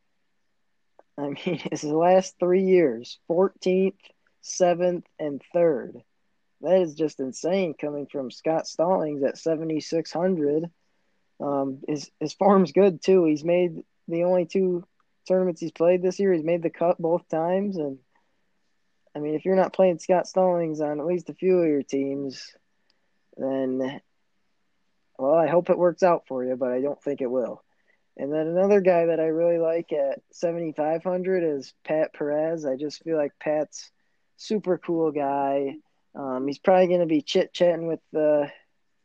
I 1.19 1.23
mean, 1.23 1.37
his 1.71 1.85
last 1.85 2.37
three 2.39 2.65
years 2.65 3.19
14th, 3.29 3.95
7th, 4.43 5.05
and 5.19 5.43
3rd. 5.55 6.03
That 6.61 6.81
is 6.81 6.95
just 6.95 7.21
insane 7.21 7.75
coming 7.75 8.07
from 8.07 8.31
Scott 8.31 8.67
Stallings 8.67 9.23
at 9.23 9.39
7,600. 9.39 10.71
Um, 11.41 11.81
his, 11.89 12.11
his 12.21 12.35
form's 12.35 12.73
good 12.73 13.03
too. 13.03 13.25
He's 13.25 13.45
made 13.45 13.83
the 14.07 14.25
only 14.25 14.47
two 14.47 14.85
tournaments 15.27 15.61
he's 15.61 15.73
played 15.73 16.03
this 16.03 16.21
year. 16.21 16.33
He's 16.33 16.45
made 16.45 16.63
the 16.63 16.71
cut 16.71 16.99
both 16.99 17.29
times, 17.29 17.77
and 17.77 17.99
I 19.15 19.19
mean, 19.19 19.35
if 19.35 19.45
you're 19.45 19.57
not 19.57 19.73
playing 19.73 19.99
Scott 19.99 20.27
Stallings 20.27 20.81
on 20.81 21.01
at 21.01 21.07
least 21.07 21.29
a 21.29 21.35
few 21.35 21.59
of 21.59 21.69
your 21.69 21.83
teams, 21.83 22.55
then 23.37 24.01
well, 25.19 25.35
I 25.35 25.47
hope 25.47 25.71
it 25.71 25.79
works 25.79 26.03
out 26.03 26.27
for 26.27 26.45
you, 26.45 26.57
but 26.57 26.73
I 26.73 26.81
don't 26.81 27.01
think 27.03 27.21
it 27.21 27.31
will. 27.31 27.63
And 28.17 28.33
then 28.33 28.47
another 28.47 28.81
guy 28.81 29.07
that 29.07 29.21
I 29.21 29.27
really 29.27 29.59
like 29.59 29.93
at 29.93 30.21
7,500 30.33 31.45
is 31.57 31.73
Pat 31.85 32.13
Perez. 32.13 32.67
I 32.67 32.77
just 32.77 33.03
feel 33.03 33.17
like 33.17 33.33
Pat's 33.39 33.91
super 34.43 34.79
cool 34.79 35.13
guy. 35.13 35.77
Um, 36.15 36.47
he's 36.47 36.59
probably 36.59 36.89
going 36.89 37.01
to 37.01 37.07
be 37.07 37.23
chit 37.23 37.53
chatting 37.53 37.87
with 37.87 38.01
the 38.13 38.51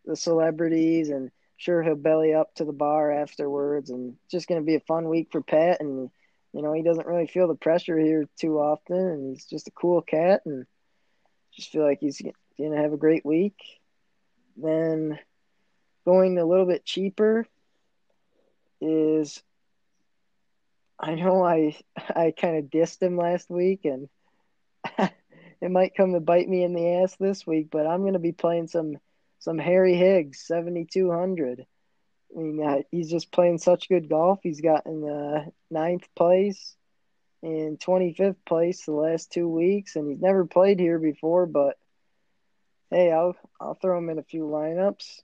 the 0.05 0.15
celebrities 0.15 1.09
and 1.09 1.31
sure 1.57 1.83
he'll 1.83 1.95
belly 1.95 2.33
up 2.33 2.53
to 2.55 2.65
the 2.65 2.71
bar 2.73 3.11
afterwards, 3.11 3.89
and 3.89 4.15
just 4.29 4.47
going 4.47 4.61
to 4.61 4.65
be 4.65 4.75
a 4.75 4.81
fun 4.81 5.09
week 5.09 5.29
for 5.31 5.41
Pat. 5.41 5.81
And 5.81 6.09
you 6.53 6.61
know, 6.61 6.73
he 6.73 6.81
doesn't 6.81 7.07
really 7.07 7.27
feel 7.27 7.47
the 7.47 7.55
pressure 7.55 7.99
here 7.99 8.25
too 8.39 8.57
often, 8.59 8.97
and 8.97 9.29
he's 9.29 9.45
just 9.45 9.67
a 9.67 9.71
cool 9.71 10.01
cat, 10.01 10.41
and 10.45 10.65
just 11.53 11.71
feel 11.71 11.83
like 11.83 11.99
he's 11.99 12.21
going 12.57 12.71
to 12.71 12.77
have 12.77 12.93
a 12.93 12.97
great 12.97 13.25
week. 13.25 13.57
Then 14.55 15.19
going 16.05 16.37
a 16.37 16.45
little 16.45 16.65
bit 16.65 16.85
cheaper 16.85 17.45
is 18.79 19.41
I 20.99 21.15
know 21.15 21.43
I 21.43 21.77
I 22.15 22.33
kind 22.39 22.57
of 22.57 22.65
dissed 22.65 23.01
him 23.01 23.17
last 23.17 23.49
week, 23.49 23.85
and 23.85 24.09
it 25.61 25.71
might 25.71 25.95
come 25.95 26.13
to 26.13 26.19
bite 26.19 26.47
me 26.47 26.63
in 26.63 26.73
the 26.73 27.03
ass 27.03 27.15
this 27.19 27.45
week. 27.45 27.69
But 27.71 27.87
I'm 27.87 28.01
going 28.01 28.13
to 28.13 28.19
be 28.19 28.31
playing 28.31 28.67
some 28.67 28.97
some 29.39 29.57
Harry 29.57 29.95
Higgs, 29.95 30.45
7,200. 30.47 31.65
I 32.35 32.39
mean, 32.39 32.63
uh, 32.63 32.81
he's 32.91 33.09
just 33.09 33.31
playing 33.31 33.59
such 33.59 33.87
good 33.87 34.09
golf. 34.09 34.39
He's 34.43 34.61
gotten 34.61 35.07
uh, 35.07 35.45
ninth 35.69 36.07
place 36.15 36.75
and 37.43 37.79
25th 37.79 38.37
place 38.45 38.85
the 38.85 38.91
last 38.91 39.31
two 39.31 39.47
weeks, 39.47 39.95
and 39.95 40.09
he's 40.09 40.21
never 40.21 40.45
played 40.45 40.79
here 40.79 40.99
before. 40.99 41.45
But 41.45 41.77
hey, 42.89 43.11
I'll 43.11 43.35
I'll 43.59 43.75
throw 43.75 43.97
him 43.97 44.09
in 44.09 44.19
a 44.19 44.23
few 44.23 44.43
lineups, 44.43 45.21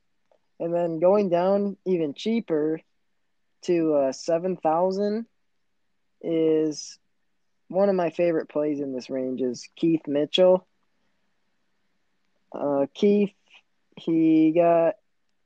and 0.60 0.74
then 0.74 1.00
going 1.00 1.30
down 1.30 1.78
even 1.86 2.14
cheaper 2.14 2.80
to 3.64 3.94
uh, 3.94 4.12
7,000 4.12 5.26
is 6.22 7.00
one 7.74 7.90
of 7.90 7.96
my 7.96 8.12
favorite 8.12 8.50
plays 8.50 8.80
in 8.80 8.94
this 8.94 9.10
range 9.10 9.42
is 9.42 9.68
Keith 9.76 10.08
Mitchell. 10.08 10.66
Uh, 12.54 12.86
Keith 12.94 13.34
he 13.96 14.52
got 14.52 14.96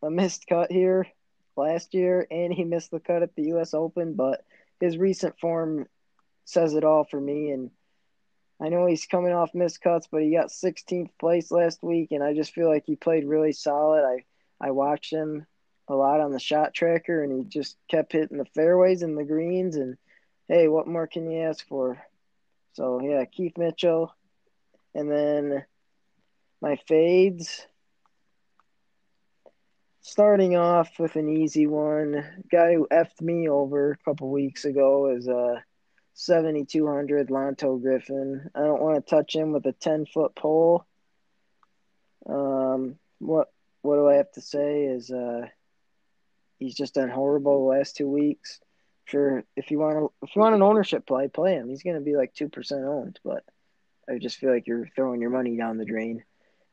a 0.01 0.09
missed 0.09 0.47
cut 0.47 0.71
here 0.71 1.07
last 1.55 1.93
year, 1.93 2.27
and 2.29 2.53
he 2.53 2.63
missed 2.63 2.91
the 2.91 2.99
cut 2.99 3.23
at 3.23 3.35
the 3.35 3.43
U.S. 3.43 3.73
Open. 3.73 4.13
But 4.13 4.43
his 4.79 4.97
recent 4.97 5.39
form 5.39 5.87
says 6.45 6.73
it 6.73 6.83
all 6.83 7.03
for 7.03 7.19
me. 7.19 7.51
And 7.51 7.71
I 8.61 8.69
know 8.69 8.85
he's 8.85 9.05
coming 9.05 9.33
off 9.33 9.53
missed 9.53 9.81
cuts, 9.81 10.07
but 10.11 10.21
he 10.21 10.31
got 10.31 10.47
16th 10.47 11.09
place 11.19 11.51
last 11.51 11.83
week, 11.83 12.11
and 12.11 12.23
I 12.23 12.33
just 12.33 12.53
feel 12.53 12.69
like 12.69 12.83
he 12.85 12.95
played 12.95 13.25
really 13.25 13.53
solid. 13.53 14.03
I 14.03 14.23
I 14.59 14.71
watched 14.71 15.13
him 15.13 15.45
a 15.87 15.93
lot 15.93 16.19
on 16.19 16.31
the 16.31 16.39
shot 16.39 16.73
tracker, 16.73 17.23
and 17.23 17.31
he 17.31 17.43
just 17.47 17.77
kept 17.87 18.13
hitting 18.13 18.37
the 18.37 18.45
fairways 18.45 19.01
and 19.03 19.17
the 19.17 19.23
greens. 19.23 19.75
And 19.75 19.97
hey, 20.47 20.67
what 20.67 20.87
more 20.87 21.07
can 21.07 21.29
you 21.29 21.41
ask 21.41 21.67
for? 21.67 22.01
So 22.77 23.01
yeah, 23.01 23.25
Keith 23.25 23.57
Mitchell, 23.57 24.15
and 24.93 25.11
then 25.11 25.65
my 26.61 26.75
fades 26.87 27.65
starting 30.01 30.55
off 30.55 30.99
with 30.99 31.15
an 31.15 31.27
easy 31.27 31.65
one. 31.65 32.23
Guy 32.51 32.75
who 32.75 32.87
effed 32.91 33.19
me 33.19 33.49
over 33.49 33.93
a 33.93 33.97
couple 34.05 34.29
weeks 34.29 34.63
ago 34.63 35.09
is 35.09 35.27
a 35.27 35.63
7200 36.13 37.29
Lanto 37.29 37.81
Griffin. 37.81 38.47
I 38.53 38.59
don't 38.59 38.83
want 38.83 39.03
to 39.03 39.09
touch 39.09 39.35
him 39.35 39.53
with 39.53 39.65
a 39.65 39.73
10 39.73 40.05
foot 40.05 40.35
pole. 40.35 40.85
Um, 42.29 42.99
what 43.17 43.47
what 43.81 43.95
do 43.95 44.07
I 44.07 44.17
have 44.17 44.31
to 44.33 44.41
say 44.41 44.83
is 44.83 45.09
uh 45.09 45.47
he's 46.59 46.75
just 46.75 46.93
done 46.93 47.09
horrible 47.09 47.67
the 47.67 47.75
last 47.79 47.95
two 47.95 48.07
weeks. 48.07 48.59
Sure, 49.07 49.43
if 49.55 49.71
you 49.71 49.79
want 49.79 49.97
to, 49.97 50.11
if 50.21 50.35
you 50.35 50.41
want 50.41 50.55
an 50.55 50.61
ownership 50.61 51.07
play, 51.07 51.29
play 51.29 51.53
him. 51.53 51.69
He's 51.69 51.83
going 51.83 51.95
to 51.95 52.01
be 52.01 52.17
like 52.17 52.33
two 52.33 52.49
percent 52.49 52.83
owned, 52.83 53.19
but 53.23 53.43
I 54.09 54.17
just 54.19 54.37
feel 54.37 54.51
like 54.51 54.67
you're 54.67 54.89
throwing 54.95 55.21
your 55.21 55.29
money 55.29 55.55
down 55.55 55.77
the 55.77 55.85
drain. 55.85 56.23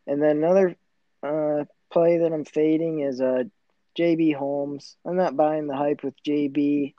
And 0.06 0.20
then 0.20 0.38
another 0.38 0.76
uh, 1.22 1.64
play 1.92 2.18
that 2.18 2.32
I'm 2.32 2.44
fading 2.44 3.00
is 3.00 3.20
uh, 3.20 3.44
JB 3.96 4.34
Holmes. 4.34 4.96
I'm 5.06 5.16
not 5.16 5.36
buying 5.36 5.68
the 5.68 5.76
hype 5.76 6.02
with 6.02 6.14
JB. 6.24 6.94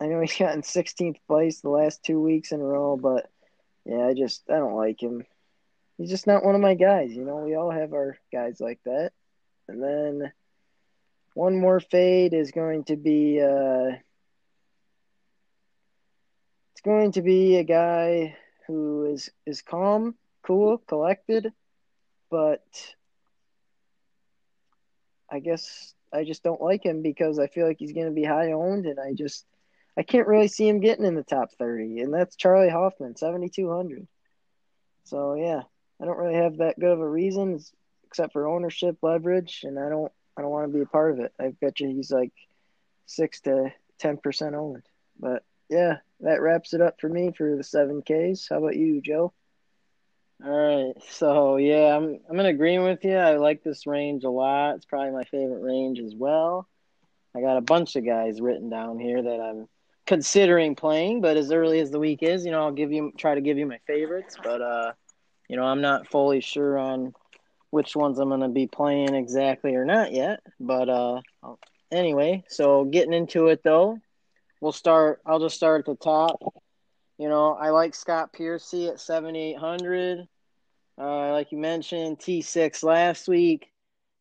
I 0.00 0.06
know 0.06 0.20
he's 0.20 0.36
gotten 0.38 0.62
16th 0.62 1.18
place 1.26 1.60
the 1.60 1.68
last 1.68 2.04
two 2.04 2.20
weeks 2.20 2.52
in 2.52 2.60
a 2.60 2.64
row, 2.64 2.96
but 2.96 3.28
yeah, 3.84 4.06
I 4.06 4.14
just 4.14 4.44
I 4.48 4.54
don't 4.54 4.76
like 4.76 5.02
him. 5.02 5.24
He's 5.98 6.10
just 6.10 6.28
not 6.28 6.44
one 6.44 6.54
of 6.54 6.60
my 6.60 6.74
guys. 6.74 7.12
You 7.12 7.24
know, 7.24 7.38
we 7.38 7.56
all 7.56 7.70
have 7.70 7.92
our 7.92 8.16
guys 8.32 8.60
like 8.60 8.78
that. 8.84 9.10
And 9.68 9.82
then 9.82 10.32
one 11.34 11.58
more 11.60 11.80
fade 11.80 12.32
is 12.32 12.52
going 12.52 12.84
to 12.84 12.96
be 12.96 13.40
uh, 13.40 13.96
it's 16.80 16.86
going 16.86 17.12
to 17.12 17.20
be 17.20 17.56
a 17.56 17.62
guy 17.62 18.34
who 18.66 19.04
is 19.04 19.30
is 19.44 19.60
calm, 19.60 20.14
cool, 20.42 20.78
collected, 20.78 21.52
but 22.30 22.64
I 25.30 25.40
guess 25.40 25.92
I 26.10 26.24
just 26.24 26.42
don't 26.42 26.62
like 26.62 26.82
him 26.82 27.02
because 27.02 27.38
I 27.38 27.48
feel 27.48 27.66
like 27.66 27.76
he's 27.78 27.92
going 27.92 28.06
to 28.06 28.14
be 28.14 28.24
high 28.24 28.52
owned, 28.52 28.86
and 28.86 28.98
I 28.98 29.12
just 29.12 29.44
I 29.98 30.02
can't 30.04 30.26
really 30.26 30.48
see 30.48 30.66
him 30.66 30.80
getting 30.80 31.04
in 31.04 31.14
the 31.14 31.22
top 31.22 31.52
thirty, 31.58 32.00
and 32.00 32.14
that's 32.14 32.34
Charley 32.34 32.70
Hoffman, 32.70 33.14
seventy 33.14 33.50
two 33.50 33.70
hundred. 33.70 34.06
So 35.04 35.34
yeah, 35.34 35.60
I 36.00 36.06
don't 36.06 36.16
really 36.16 36.36
have 36.42 36.56
that 36.58 36.80
good 36.80 36.92
of 36.92 37.00
a 37.00 37.06
reason 37.06 37.60
except 38.06 38.32
for 38.32 38.48
ownership 38.48 38.96
leverage, 39.02 39.64
and 39.64 39.78
I 39.78 39.90
don't 39.90 40.10
I 40.34 40.40
don't 40.40 40.50
want 40.50 40.72
to 40.72 40.74
be 40.74 40.80
a 40.80 40.86
part 40.86 41.12
of 41.12 41.20
it. 41.20 41.34
I 41.38 41.48
bet 41.60 41.78
you 41.80 41.88
he's 41.88 42.10
like 42.10 42.32
six 43.04 43.42
to 43.42 43.70
ten 43.98 44.16
percent 44.16 44.54
owned, 44.54 44.84
but 45.18 45.44
yeah, 45.70 45.98
that 46.20 46.42
wraps 46.42 46.74
it 46.74 46.80
up 46.80 47.00
for 47.00 47.08
me 47.08 47.32
for 47.32 47.56
the 47.56 47.64
seven 47.64 48.02
Ks. 48.02 48.48
How 48.48 48.58
about 48.58 48.76
you, 48.76 49.00
Joe? 49.00 49.32
All 50.44 50.50
right, 50.50 50.94
so 51.10 51.56
yeah, 51.56 51.96
I'm 51.96 52.20
I'm 52.28 52.40
in 52.40 52.46
agreement 52.46 52.90
with 52.90 53.04
you. 53.04 53.16
I 53.16 53.36
like 53.36 53.62
this 53.62 53.86
range 53.86 54.24
a 54.24 54.30
lot. 54.30 54.76
It's 54.76 54.86
probably 54.86 55.12
my 55.12 55.24
favorite 55.24 55.62
range 55.62 56.00
as 56.00 56.14
well. 56.14 56.66
I 57.36 57.40
got 57.40 57.56
a 57.56 57.62
bunch 57.62 57.94
of 57.96 58.04
guys 58.04 58.40
written 58.40 58.70
down 58.70 58.98
here 58.98 59.22
that 59.22 59.40
I'm 59.40 59.68
considering 60.06 60.74
playing, 60.74 61.20
but 61.20 61.36
as 61.36 61.52
early 61.52 61.78
as 61.78 61.90
the 61.90 62.00
week 62.00 62.22
is, 62.22 62.44
you 62.44 62.50
know, 62.50 62.62
I'll 62.62 62.72
give 62.72 62.90
you 62.90 63.12
try 63.16 63.34
to 63.34 63.40
give 63.40 63.58
you 63.58 63.66
my 63.66 63.78
favorites, 63.86 64.36
but 64.42 64.60
uh, 64.60 64.92
you 65.48 65.56
know, 65.56 65.64
I'm 65.64 65.82
not 65.82 66.08
fully 66.08 66.40
sure 66.40 66.78
on 66.78 67.14
which 67.70 67.94
ones 67.94 68.18
I'm 68.18 68.28
going 68.28 68.40
to 68.40 68.48
be 68.48 68.66
playing 68.66 69.14
exactly 69.14 69.74
or 69.76 69.84
not 69.84 70.12
yet. 70.12 70.40
But 70.58 70.88
uh, 70.88 71.20
anyway, 71.92 72.44
so 72.48 72.84
getting 72.84 73.12
into 73.12 73.48
it 73.48 73.62
though, 73.62 73.98
we'll 74.60 74.72
start. 74.72 75.20
I'll 75.26 75.40
just 75.40 75.56
start 75.56 75.80
at 75.80 75.86
the 75.86 75.96
top. 75.96 76.40
You 77.18 77.28
know, 77.28 77.52
I 77.52 77.70
like 77.70 77.94
Scott 77.94 78.32
Piercy 78.32 78.88
at 78.88 79.00
7,800. 79.00 80.26
Uh, 80.98 81.32
like 81.32 81.52
you 81.52 81.58
mentioned, 81.58 82.18
T6 82.18 82.82
last 82.82 83.28
week, 83.28 83.70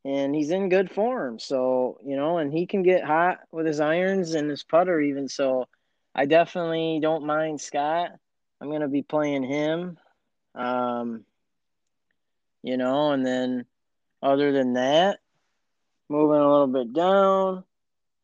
and 0.05 0.33
he's 0.33 0.51
in 0.51 0.69
good 0.69 0.91
form. 0.91 1.39
So, 1.39 1.99
you 2.05 2.15
know, 2.15 2.37
and 2.37 2.51
he 2.53 2.65
can 2.65 2.83
get 2.83 3.03
hot 3.03 3.39
with 3.51 3.65
his 3.65 3.79
irons 3.79 4.33
and 4.33 4.49
his 4.49 4.63
putter, 4.63 4.99
even. 4.99 5.27
So, 5.27 5.67
I 6.15 6.25
definitely 6.25 6.99
don't 7.01 7.25
mind 7.25 7.61
Scott. 7.61 8.11
I'm 8.59 8.69
going 8.69 8.81
to 8.81 8.87
be 8.87 9.01
playing 9.01 9.43
him. 9.43 9.97
Um, 10.55 11.23
you 12.61 12.77
know, 12.77 13.11
and 13.11 13.25
then 13.25 13.65
other 14.21 14.51
than 14.51 14.73
that, 14.73 15.19
moving 16.09 16.41
a 16.41 16.51
little 16.51 16.67
bit 16.67 16.93
down, 16.93 17.63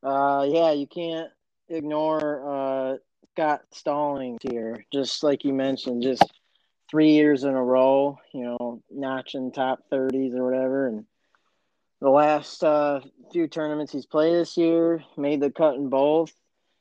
uh, 0.04 0.46
yeah, 0.50 0.72
you 0.72 0.88
can't 0.88 1.30
ignore 1.70 2.94
uh, 2.94 2.98
Scott 3.34 3.62
Stallings 3.72 4.40
here. 4.42 4.86
Just 4.94 5.24
like 5.24 5.44
you 5.44 5.54
mentioned, 5.54 6.04
just 6.04 6.24
three 6.90 7.12
years 7.12 7.44
in 7.44 7.54
a 7.54 7.64
row, 7.64 8.18
you 8.34 8.44
know, 8.44 8.82
notching 8.90 9.52
top 9.52 9.80
30s 9.92 10.36
or 10.36 10.46
whatever. 10.46 10.88
And 10.88 11.06
the 12.02 12.10
last 12.10 12.64
uh, 12.64 13.02
few 13.32 13.48
tournaments 13.48 13.92
he's 13.92 14.06
played 14.06 14.36
this 14.36 14.58
year, 14.58 15.04
made 15.18 15.42
the 15.42 15.52
cut 15.52 15.76
in 15.76 15.90
both. 15.90 16.34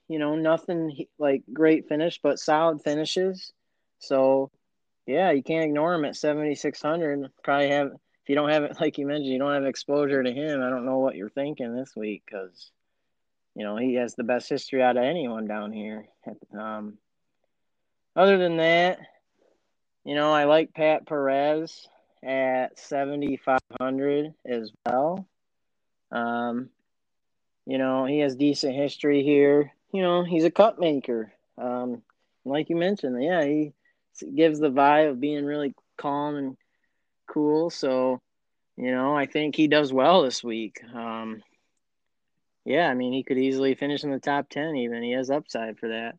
You 0.09 0.19
know, 0.19 0.37
nothing 0.37 1.07
like 1.19 1.43
great 1.53 1.89
finish, 1.89 2.21
but 2.23 2.39
solid 2.39 2.83
finishes. 2.83 3.53
So, 4.01 4.51
yeah, 5.07 5.31
you 5.31 5.43
can't 5.43 5.65
ignore 5.65 5.95
him 5.95 6.05
at 6.05 6.17
7,600. 6.17 7.31
Probably 7.43 7.71
have, 7.71 7.87
if 7.89 8.29
you 8.29 8.35
don't 8.35 8.51
have 8.51 8.65
it, 8.65 8.77
like 8.81 8.99
you 8.99 9.07
mentioned, 9.07 9.33
you 9.33 9.39
don't 9.39 9.55
have 9.55 9.65
exposure 9.65 10.23
to 10.23 10.33
him. 10.33 10.63
I 10.63 10.69
don't 10.69 10.85
know 10.85 10.99
what 10.99 11.17
you're 11.17 11.31
thinking 11.31 11.75
this 11.75 11.97
week 11.97 12.23
because 12.27 12.71
you 13.55 13.65
know, 13.65 13.77
he 13.77 13.95
has 13.95 14.15
the 14.15 14.25
best 14.25 14.49
history 14.49 14.83
out 14.83 14.97
of 14.97 15.05
anyone 15.05 15.47
down 15.47 15.73
here. 15.73 16.07
Um, 16.59 16.99
other 18.17 18.39
than 18.39 18.57
that, 18.57 18.99
you 20.05 20.15
know, 20.15 20.33
I 20.33 20.45
like 20.45 20.75
Pat 20.75 21.07
Perez 21.07 21.89
at 22.23 22.79
7,500 22.79 24.35
as 24.47 24.71
well. 24.85 25.27
Um, 26.11 26.71
you 27.67 27.79
know, 27.79 28.05
he 28.05 28.19
has 28.21 28.37
decent 28.37 28.75
history 28.75 29.23
here. 29.23 29.73
You 29.93 30.03
know, 30.03 30.25
he's 30.25 30.45
a 30.45 30.51
cup 30.51 30.79
maker. 30.79 31.33
Um, 31.57 32.03
like 32.45 32.69
you 32.69 32.77
mentioned, 32.77 33.23
yeah, 33.23 33.45
he 33.45 33.73
gives 34.35 34.59
the 34.59 34.71
vibe 34.71 35.11
of 35.11 35.21
being 35.21 35.45
really 35.45 35.75
calm 35.97 36.37
and 36.37 36.57
cool. 37.27 37.71
So, 37.71 38.21
you 38.77 38.91
know, 38.91 39.17
I 39.17 39.27
think 39.27 39.57
he 39.57 39.69
does 39.69 39.93
well 39.93 40.23
this 40.23 40.45
week. 40.45 40.81
Um, 40.95 41.43
yeah, 42.65 42.89
I 42.89 42.95
mean, 42.95 43.13
he 43.13 43.23
could 43.23 43.39
easily 43.39 43.75
finish 43.75 44.05
in 44.05 44.11
the 44.11 44.19
top 44.19 44.49
10, 44.49 44.77
even. 44.77 45.03
He 45.03 45.13
has 45.13 45.31
upside 45.31 45.79
for 45.79 45.89
that. 45.89 46.17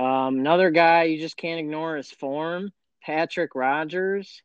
Um, 0.00 0.38
another 0.38 0.70
guy 0.70 1.04
you 1.04 1.18
just 1.18 1.36
can't 1.36 1.58
ignore 1.58 1.96
is 1.96 2.10
form 2.10 2.72
Patrick 3.02 3.54
Rodgers. 3.54 4.42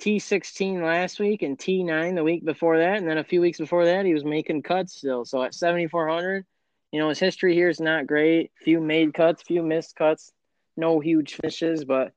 T16 0.00 0.82
last 0.82 1.20
week 1.20 1.42
and 1.42 1.58
T9 1.58 2.14
the 2.14 2.24
week 2.24 2.44
before 2.44 2.78
that. 2.78 2.96
And 2.96 3.08
then 3.08 3.18
a 3.18 3.24
few 3.24 3.40
weeks 3.40 3.58
before 3.58 3.84
that, 3.84 4.06
he 4.06 4.14
was 4.14 4.24
making 4.24 4.62
cuts 4.62 4.94
still. 4.94 5.26
So 5.26 5.42
at 5.42 5.54
7,400, 5.54 6.46
you 6.90 6.98
know, 6.98 7.10
his 7.10 7.18
history 7.18 7.54
here 7.54 7.68
is 7.68 7.80
not 7.80 8.06
great. 8.06 8.50
Few 8.64 8.80
made 8.80 9.12
cuts, 9.12 9.42
few 9.42 9.62
missed 9.62 9.94
cuts, 9.96 10.32
no 10.76 11.00
huge 11.00 11.34
finishes, 11.34 11.84
but 11.84 12.12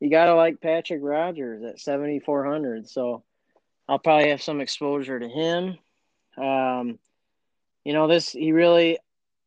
you 0.00 0.10
got 0.10 0.26
to 0.26 0.34
like 0.34 0.60
Patrick 0.60 1.00
Rodgers 1.02 1.62
at 1.62 1.78
7,400. 1.78 2.88
So 2.88 3.22
I'll 3.88 4.00
probably 4.00 4.30
have 4.30 4.42
some 4.42 4.60
exposure 4.60 5.18
to 5.18 5.28
him. 5.28 5.78
Um, 6.36 6.98
you 7.84 7.92
know, 7.92 8.08
this 8.08 8.32
he 8.32 8.52
really, 8.52 8.98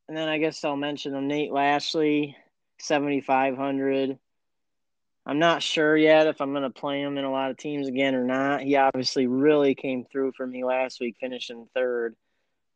and 0.07 0.15
then 0.15 0.27
I 0.27 0.37
guess 0.37 0.63
I'll 0.63 0.75
mention 0.75 1.15
him, 1.15 1.27
Nate 1.27 1.51
Lashley, 1.51 2.37
seventy 2.79 3.21
five 3.21 3.57
hundred. 3.57 4.17
I'm 5.25 5.39
not 5.39 5.61
sure 5.61 5.97
yet 5.97 6.27
if 6.27 6.39
I'm 6.39 6.51
going 6.51 6.63
to 6.63 6.69
play 6.69 7.01
him 7.01 7.17
in 7.17 7.25
a 7.25 7.31
lot 7.31 7.51
of 7.51 7.57
teams 7.57 7.89
again 7.89 8.15
or 8.15 8.23
not. 8.23 8.61
He 8.61 8.77
obviously 8.77 9.27
really 9.27 9.75
came 9.75 10.05
through 10.05 10.31
for 10.37 10.47
me 10.47 10.63
last 10.63 11.01
week, 11.01 11.17
finishing 11.19 11.67
third. 11.73 12.15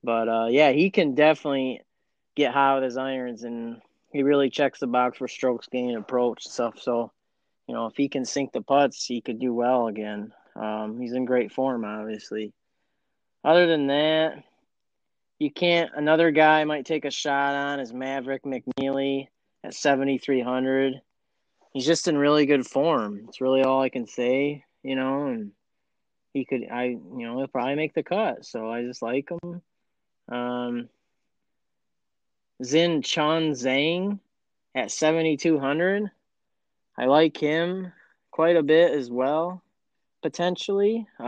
But 0.04 0.28
uh, 0.28 0.48
yeah, 0.50 0.72
he 0.72 0.90
can 0.90 1.16
definitely 1.16 1.82
get 2.36 2.54
high 2.54 2.76
with 2.76 2.84
his 2.84 2.98
irons, 2.98 3.44
and 3.44 3.82
he 4.12 4.24
really 4.24 4.50
checks 4.50 4.80
the 4.80 4.88
box 4.88 5.20
for 5.20 5.30
strokes 5.30 5.68
gain 5.72 5.96
approach 5.96 6.46
stuff. 6.46 6.80
So, 6.82 7.14
you 7.68 7.74
know, 7.74 7.86
if 7.86 7.96
he 7.96 8.10
can 8.10 8.26
sink 8.26 8.52
the 8.52 8.62
putts, 8.62 9.06
he 9.06 9.22
could 9.22 9.40
do 9.40 9.54
well 9.54 9.88
again. 9.88 10.34
Um, 10.56 11.00
he's 11.00 11.14
in 11.14 11.24
great 11.24 11.54
form, 11.54 11.86
obviously. 11.86 12.52
Other 13.46 13.66
than 13.66 13.88
that, 13.88 14.44
you 15.42 15.50
can't. 15.50 15.90
Another 15.96 16.30
guy 16.30 16.64
might 16.66 16.86
take 16.86 17.04
a 17.04 17.10
shot 17.10 17.56
on 17.56 17.80
is 17.80 17.92
Maverick 17.92 18.44
McNealy 18.44 19.28
at 19.64 19.74
7,300. 19.74 21.02
He's 21.74 21.86
just 21.86 22.08
in 22.08 22.16
really 22.16 22.46
good 22.46 22.68
form. 22.68 23.26
It's 23.28 23.42
really 23.42 23.64
all 23.64 23.82
I 23.82 23.90
can 23.90 24.06
say, 24.06 24.64
you 24.84 24.96
know, 24.96 25.26
and 25.26 25.52
he 26.32 26.46
could, 26.46 26.68
I, 26.72 26.84
you 26.84 27.00
know, 27.28 27.40
he'll 27.40 27.48
probably 27.48 27.74
make 27.74 27.96
the 27.96 28.04
cut. 28.04 28.46
So 28.46 28.70
I 28.70 28.84
just 28.84 29.02
like 29.02 29.30
him. 29.32 29.64
Um, 30.32 30.90
Xinjun 32.62 33.54
Zhang 33.54 34.20
at 34.76 34.92
7,200. 34.92 36.12
I 37.00 37.06
like 37.06 37.36
him 37.36 37.92
quite 38.30 38.58
a 38.58 38.64
bit 38.64 38.92
as 38.92 39.10
well, 39.10 39.64
potentially. 40.22 41.08
Um, 41.20 41.26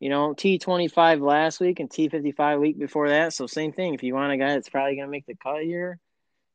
you 0.00 0.08
know, 0.08 0.34
T25 0.34 1.20
last 1.20 1.60
week 1.60 1.78
and 1.78 1.88
T55 1.88 2.60
week 2.60 2.78
before 2.78 3.10
that. 3.10 3.34
So 3.34 3.46
same 3.46 3.72
thing. 3.72 3.94
If 3.94 4.02
you 4.02 4.14
want 4.14 4.32
a 4.32 4.38
guy 4.38 4.54
that's 4.54 4.70
probably 4.70 4.96
going 4.96 5.06
to 5.06 5.10
make 5.10 5.26
the 5.26 5.36
cut 5.36 5.62
here, 5.62 5.98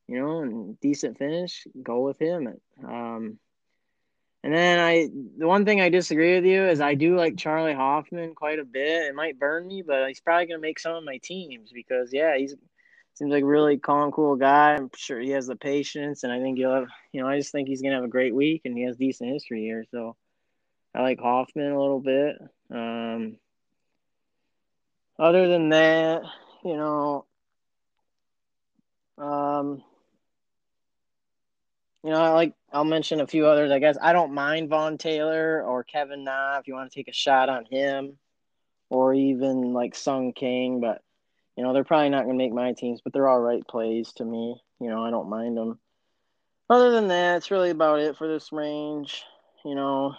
you 0.07 0.19
know, 0.19 0.41
and 0.41 0.79
decent 0.79 1.17
finish, 1.17 1.65
go 1.81 2.01
with 2.01 2.19
him. 2.19 2.53
Um, 2.83 3.39
and 4.43 4.53
then 4.53 4.79
I, 4.79 5.09
the 5.37 5.47
one 5.47 5.65
thing 5.65 5.79
I 5.79 5.89
disagree 5.89 6.35
with 6.35 6.45
you 6.45 6.67
is 6.67 6.81
I 6.81 6.95
do 6.95 7.15
like 7.15 7.37
Charley 7.37 7.73
Hoffman 7.73 8.35
quite 8.35 8.59
a 8.59 8.65
bit. 8.65 9.07
It 9.07 9.15
might 9.15 9.39
burn 9.39 9.67
me, 9.67 9.83
but 9.83 10.07
he's 10.07 10.19
probably 10.19 10.47
going 10.47 10.59
to 10.59 10.67
make 10.67 10.79
some 10.79 10.95
of 10.95 11.03
my 11.03 11.19
teams 11.23 11.71
because 11.71 12.11
yeah, 12.11 12.37
he's 12.37 12.55
seems 13.15 13.31
like 13.31 13.43
a 13.43 13.47
really 13.47 13.77
calm, 13.77 14.11
cool 14.11 14.35
guy. 14.35 14.75
I'm 14.75 14.89
sure 14.95 15.19
he 15.19 15.29
has 15.31 15.47
the 15.47 15.55
patience, 15.55 16.23
and 16.23 16.33
I 16.33 16.41
think 16.41 16.57
he'll 16.57 16.73
have, 16.73 16.87
you 17.13 17.21
know, 17.21 17.27
I 17.27 17.37
just 17.37 17.51
think 17.51 17.67
he's 17.67 17.81
going 17.81 17.91
to 17.91 17.97
have 17.97 18.03
a 18.03 18.09
great 18.09 18.35
week, 18.35 18.63
and 18.65 18.77
he 18.77 18.83
has 18.83 18.97
decent 18.97 19.31
history 19.31 19.61
here. 19.61 19.85
So 19.89 20.15
I 20.93 21.01
like 21.01 21.19
Hoffman 21.19 21.71
a 21.71 21.79
little 21.79 22.01
bit. 22.01 22.35
Um, 22.71 23.37
other 25.17 25.47
than 25.47 25.69
that, 25.69 26.23
you 26.63 26.75
know, 26.75 27.25
um, 29.17 29.83
you 32.03 32.11
know, 32.11 32.21
I 32.21 32.29
like 32.29 32.53
I'll 32.71 32.83
mention 32.83 33.21
a 33.21 33.27
few 33.27 33.47
others. 33.47 33.71
I 33.71 33.79
guess 33.79 33.97
I 34.01 34.13
don't 34.13 34.33
mind 34.33 34.69
Vaughn 34.69 34.97
Taylor 34.97 35.63
or 35.63 35.83
Kevin 35.83 36.23
Na 36.23 36.59
if 36.59 36.67
you 36.67 36.73
want 36.73 36.91
to 36.91 36.95
take 36.95 37.07
a 37.07 37.13
shot 37.13 37.49
on 37.49 37.65
him, 37.65 38.17
or 38.89 39.13
even 39.13 39.73
like 39.73 39.95
Sung 39.95 40.33
Kang. 40.33 40.81
But 40.81 41.01
you 41.55 41.63
know, 41.63 41.73
they're 41.73 41.83
probably 41.83 42.09
not 42.09 42.25
going 42.25 42.37
to 42.37 42.43
make 42.43 42.53
my 42.53 42.73
teams, 42.73 43.01
but 43.01 43.13
they're 43.13 43.27
all 43.27 43.39
right 43.39 43.65
plays 43.67 44.11
to 44.13 44.25
me. 44.25 44.61
You 44.79 44.89
know, 44.89 45.03
I 45.03 45.09
don't 45.09 45.29
mind 45.29 45.57
them. 45.57 45.79
Other 46.69 46.91
than 46.91 47.07
that, 47.07 47.37
it's 47.37 47.51
really 47.51 47.69
about 47.69 47.99
it 47.99 48.17
for 48.17 48.27
this 48.27 48.51
range. 48.51 49.23
You 49.63 49.75
know, 49.75 50.15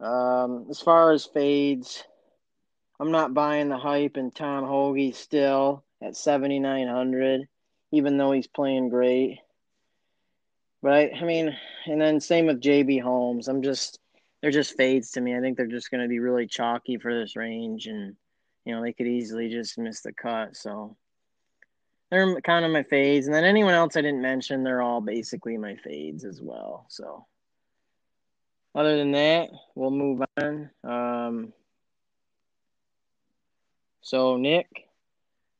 um, 0.00 0.66
as 0.70 0.80
far 0.80 1.12
as 1.12 1.24
fades, 1.24 2.04
I'm 3.00 3.10
not 3.10 3.34
buying 3.34 3.68
the 3.68 3.78
hype 3.78 4.16
in 4.16 4.30
Tom 4.30 4.64
Hoge 4.64 5.14
still 5.14 5.84
at 6.02 6.16
7,900. 6.16 7.48
even 7.92 8.16
though 8.16 8.32
he's 8.32 8.48
playing 8.48 8.88
great. 8.88 9.38
But 10.82 11.14
I 11.14 11.24
mean, 11.24 11.56
and 11.86 12.00
then 12.00 12.20
same 12.20 12.46
with 12.46 12.60
JB 12.60 13.02
Holmes. 13.02 13.48
I'm 13.48 13.62
just 13.62 13.98
they're 14.40 14.50
just 14.50 14.76
fades 14.76 15.12
to 15.12 15.20
me. 15.20 15.36
I 15.36 15.40
think 15.40 15.56
they're 15.56 15.66
just 15.66 15.90
going 15.90 16.02
to 16.02 16.08
be 16.08 16.18
really 16.18 16.46
chalky 16.46 16.98
for 16.98 17.12
this 17.12 17.36
range, 17.36 17.86
and 17.86 18.14
you 18.64 18.74
know 18.74 18.82
they 18.82 18.92
could 18.92 19.06
easily 19.06 19.48
just 19.48 19.78
miss 19.78 20.02
the 20.02 20.12
cut. 20.12 20.56
So 20.56 20.96
they're 22.10 22.40
kind 22.42 22.64
of 22.64 22.70
my 22.70 22.82
fades, 22.84 23.26
and 23.26 23.34
then 23.34 23.44
anyone 23.44 23.74
else 23.74 23.96
I 23.96 24.02
didn't 24.02 24.22
mention, 24.22 24.62
they're 24.62 24.82
all 24.82 25.00
basically 25.00 25.56
my 25.56 25.76
fades 25.76 26.24
as 26.24 26.40
well. 26.40 26.86
So 26.88 27.26
other 28.76 28.96
than 28.98 29.12
that, 29.12 29.48
we'll 29.74 29.90
move 29.90 30.22
on. 30.36 30.70
Um, 30.84 31.52
so 34.02 34.36
Nick, 34.36 34.68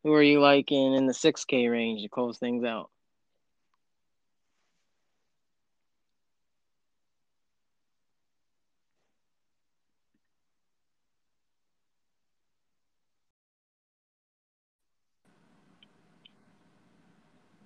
who 0.04 0.12
are 0.12 0.22
you 0.22 0.40
liking 0.40 0.94
in 0.94 1.06
the 1.06 1.14
6K 1.14 1.68
range 1.68 2.02
to 2.02 2.08
close 2.08 2.38
things 2.38 2.62
out? 2.62 2.90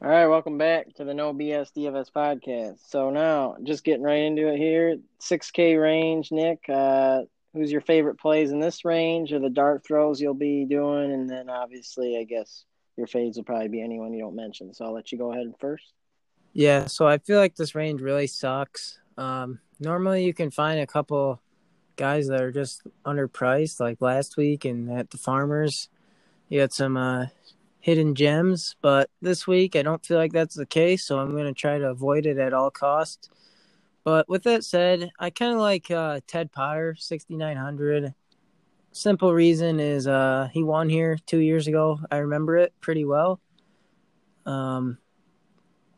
All 0.03 0.09
right, 0.09 0.29
welcome 0.29 0.57
back 0.57 0.95
to 0.95 1.05
the 1.05 1.13
No 1.13 1.35
BS 1.35 1.75
DFS 1.77 2.11
podcast. 2.11 2.79
So 2.89 3.11
now, 3.11 3.59
just 3.63 3.85
getting 3.85 4.03
right 4.03 4.23
into 4.23 4.49
it 4.49 4.57
here, 4.57 4.97
6K 5.21 5.79
range, 5.79 6.33
Nick. 6.33 6.61
Uh, 6.71 7.25
who's 7.53 7.71
your 7.71 7.83
favorite 7.83 8.19
plays 8.19 8.51
in 8.51 8.61
this 8.61 8.87
range, 8.87 9.31
or 9.31 9.41
the 9.41 9.51
dart 9.51 9.85
throws 9.85 10.19
you'll 10.19 10.33
be 10.33 10.65
doing, 10.65 11.13
and 11.13 11.29
then 11.29 11.51
obviously, 11.51 12.17
I 12.17 12.25
guess 12.25 12.65
your 12.97 13.09
fades 13.09 13.37
will 13.37 13.45
probably 13.45 13.69
be 13.69 13.83
anyone 13.83 14.15
you 14.15 14.21
don't 14.21 14.35
mention. 14.35 14.73
So 14.73 14.87
I'll 14.87 14.95
let 14.95 15.13
you 15.13 15.19
go 15.19 15.33
ahead 15.33 15.53
first. 15.61 15.93
Yeah, 16.55 16.87
so 16.87 17.07
I 17.07 17.19
feel 17.19 17.39
like 17.39 17.57
this 17.57 17.75
range 17.75 18.01
really 18.01 18.27
sucks. 18.27 19.01
Um, 19.19 19.61
normally, 19.81 20.25
you 20.25 20.33
can 20.33 20.51
find 20.51 20.81
a 20.81 20.87
couple 20.87 21.43
guys 21.97 22.27
that 22.29 22.41
are 22.41 22.53
just 22.53 22.85
underpriced, 23.05 23.81
like 23.81 24.01
last 24.01 24.39
week 24.39 24.65
and 24.65 24.91
at 24.91 25.11
the 25.11 25.19
Farmers. 25.19 25.91
You 26.49 26.61
had 26.61 26.73
some 26.73 26.97
uh, 26.97 27.27
hidden 27.81 28.15
gems, 28.15 28.77
but 28.83 29.11
this 29.23 29.47
week 29.47 29.75
I 29.75 29.83
don't 29.83 30.05
feel 30.05 30.19
like 30.19 30.33
that's 30.33 30.55
the 30.55 30.67
case, 30.67 31.05
so 31.05 31.19
I'm 31.19 31.33
going 31.33 31.47
to 31.47 31.59
try 31.59 31.79
to 31.79 31.89
avoid 31.89 32.27
it 32.27 32.39
at 32.39 32.53
all 32.53 32.71
costs. 32.71 33.31
But 34.05 34.29
with 34.29 34.45
that 34.45 34.65
said, 34.65 35.11
I 35.19 35.31
kind 35.31 35.53
of 35.53 35.61
like 35.61 35.91
uh, 35.91 36.21
Ted 36.27 36.53
Potter, 36.53 36.95
6,900. 36.99 38.15
Simple 38.93 39.33
reason 39.33 39.81
is 39.81 40.07
uh, 40.07 40.49
he 40.53 40.63
won 40.63 40.89
here 40.89 41.19
two 41.27 41.39
years 41.39 41.67
ago. 41.67 42.01
I 42.11 42.19
remember 42.19 42.57
it 42.57 42.73
pretty 42.81 43.05
well. 43.05 43.41
Um, 44.47 44.99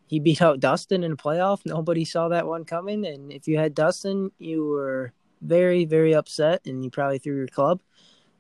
he 0.07 0.21
beat 0.21 0.43
out 0.43 0.61
Dustin 0.61 1.05
in 1.05 1.13
a 1.13 1.17
playoff. 1.17 1.61
Nobody 1.67 2.05
saw 2.05 2.29
that 2.29 2.47
one 2.47 2.65
coming. 2.65 3.07
And 3.07 3.33
if 3.33 3.49
you 3.49 3.57
had 3.57 3.75
Dustin, 3.75 4.31
you 4.39 4.67
were 4.67 5.13
very, 5.41 5.85
very 5.85 6.15
upset 6.15 6.61
and 6.67 6.85
you 6.85 6.91
probably 6.91 7.19
threw 7.19 7.37
your 7.37 7.47
club. 7.47 7.81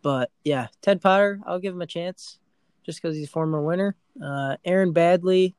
But 0.03 0.30
yeah, 0.45 0.66
Ted 0.82 1.01
Potter, 1.01 1.40
I'll 1.47 1.61
give 1.61 1.74
him 1.74 1.82
a 1.82 1.86
chance 1.86 2.38
just 2.85 3.01
because 3.01 3.16
he's 3.16 3.28
a 3.28 3.30
former 3.30 3.61
winner. 3.61 3.97
Uh, 4.22 4.57
Aaron 4.64 4.93
Baddeley, 4.93 5.55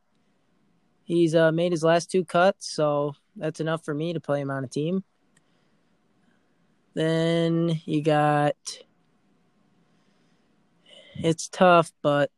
he's 1.03 1.35
uh, 1.35 1.51
made 1.51 1.71
his 1.71 1.83
last 1.83 2.11
two 2.11 2.25
cuts, 2.25 2.71
so 2.71 3.15
that's 3.35 3.59
enough 3.59 3.83
for 3.83 3.93
me 3.93 4.13
to 4.13 4.19
play 4.19 4.41
him 4.41 4.51
on 4.51 4.63
a 4.63 4.67
team. 4.67 5.03
Then 6.93 7.81
you 7.85 8.03
got. 8.03 8.55
It's 11.15 11.47
tough, 11.47 11.91
but 12.01 12.31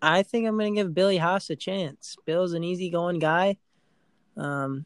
I 0.00 0.24
think 0.24 0.46
I'm 0.46 0.58
going 0.58 0.74
to 0.74 0.80
give 0.80 0.94
Billy 0.94 1.16
Haas 1.16 1.48
a 1.48 1.56
chance. 1.56 2.16
Bill's 2.26 2.54
an 2.54 2.64
easygoing 2.64 3.20
guy. 3.20 3.56
Um, 4.36 4.84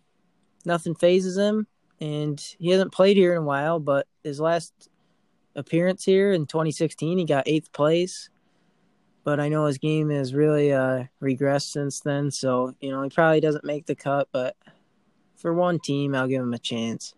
nothing 0.67 0.95
phases 0.95 1.39
him, 1.39 1.67
and 2.01 2.39
he 2.59 2.71
hasn't 2.71 2.93
played 2.93 3.17
here 3.17 3.33
in 3.33 3.39
a 3.39 3.45
while, 3.45 3.81
but 3.81 4.07
his 4.23 4.41
last 4.41 4.91
appearance 5.55 6.05
here 6.05 6.33
in 6.33 6.45
2016, 6.47 7.17
he 7.17 7.25
got 7.25 7.49
eighth 7.49 7.73
place 7.73 8.29
but 9.27 9.41
I 9.41 9.49
know 9.49 9.67
his 9.67 9.79
game 9.79 10.11
has 10.11 10.33
really 10.33 10.73
uh, 10.73 11.03
regressed 11.21 11.73
since 11.73 11.99
then. 11.99 12.31
So 12.31 12.77
you 12.81 12.93
know 12.93 13.03
he 13.03 13.11
probably 13.11 13.41
doesn't 13.41 13.65
make 13.65 13.85
the 13.85 13.97
cut, 13.97 14.29
but 14.31 14.55
for 15.35 15.53
one 15.53 15.81
team, 15.81 16.15
I'll 16.15 16.29
give 16.29 16.43
him 16.43 16.55
a 16.55 16.61
chance. 16.61 17.13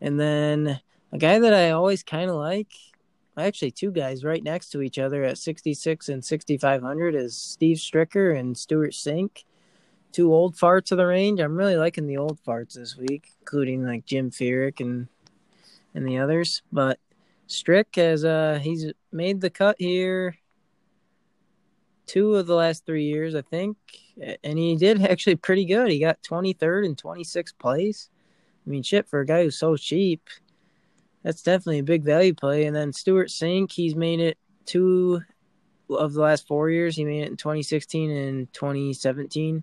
And 0.00 0.18
then 0.18 0.80
a 1.12 1.18
guy 1.18 1.38
that 1.38 1.52
I 1.52 1.72
always 1.72 2.02
kind 2.02 2.30
of 2.30 2.36
like, 2.36 2.72
actually 3.36 3.70
two 3.70 3.90
guys 3.90 4.24
right 4.24 4.42
next 4.42 4.70
to 4.70 4.80
each 4.80 4.98
other 4.98 5.24
at 5.24 5.36
66 5.36 6.08
and 6.08 6.24
6500 6.24 7.14
is 7.14 7.36
Steve 7.36 7.76
Stricker 7.76 8.34
and 8.34 8.56
Stewart 8.56 8.92
Cink. 8.92 9.44
Two 10.12 10.32
old 10.32 10.56
farts 10.56 10.90
of 10.90 10.96
the 10.96 11.06
range. 11.06 11.40
I'm 11.40 11.58
really 11.58 11.76
liking 11.76 12.06
the 12.06 12.16
old 12.16 12.42
farts 12.42 12.72
this 12.72 12.96
week, 12.96 13.34
including 13.40 13.84
like 13.84 14.06
Jim 14.06 14.30
Furyk 14.30 14.80
and 14.80 15.08
and 15.94 16.08
the 16.08 16.16
others. 16.16 16.62
But 16.72 16.98
Strick 17.46 17.94
has 17.96 18.24
uh 18.24 18.58
he's 18.62 18.90
made 19.12 19.42
the 19.42 19.50
cut 19.50 19.76
here 19.78 20.34
two 22.06 22.34
of 22.36 22.46
the 22.46 22.54
last 22.54 22.86
three 22.86 23.04
years, 23.04 23.34
I 23.34 23.42
think, 23.42 23.76
and 24.42 24.58
he 24.58 24.76
did 24.76 25.02
actually 25.10 25.36
pretty 25.36 25.64
good. 25.64 25.90
He 25.90 25.98
got 25.98 26.22
23rd 26.22 26.86
and 26.86 26.96
26th 26.96 27.58
place. 27.58 28.08
I 28.66 28.70
mean, 28.70 28.82
shit 28.82 29.08
for 29.08 29.20
a 29.20 29.26
guy 29.26 29.44
who's 29.44 29.58
so 29.58 29.76
cheap, 29.76 30.22
that's 31.22 31.42
definitely 31.42 31.80
a 31.80 31.84
big 31.84 32.02
value 32.02 32.34
play. 32.34 32.64
And 32.64 32.74
then 32.74 32.92
Stewart 32.92 33.28
Cink, 33.28 33.72
he's 33.72 33.94
made 33.94 34.20
it 34.20 34.38
two 34.64 35.20
of 35.90 36.12
the 36.12 36.20
last 36.20 36.46
four 36.46 36.70
years. 36.70 36.96
He 36.96 37.04
made 37.04 37.22
it 37.22 37.30
in 37.30 37.36
2016 37.36 38.10
and 38.10 38.52
2017. 38.52 39.62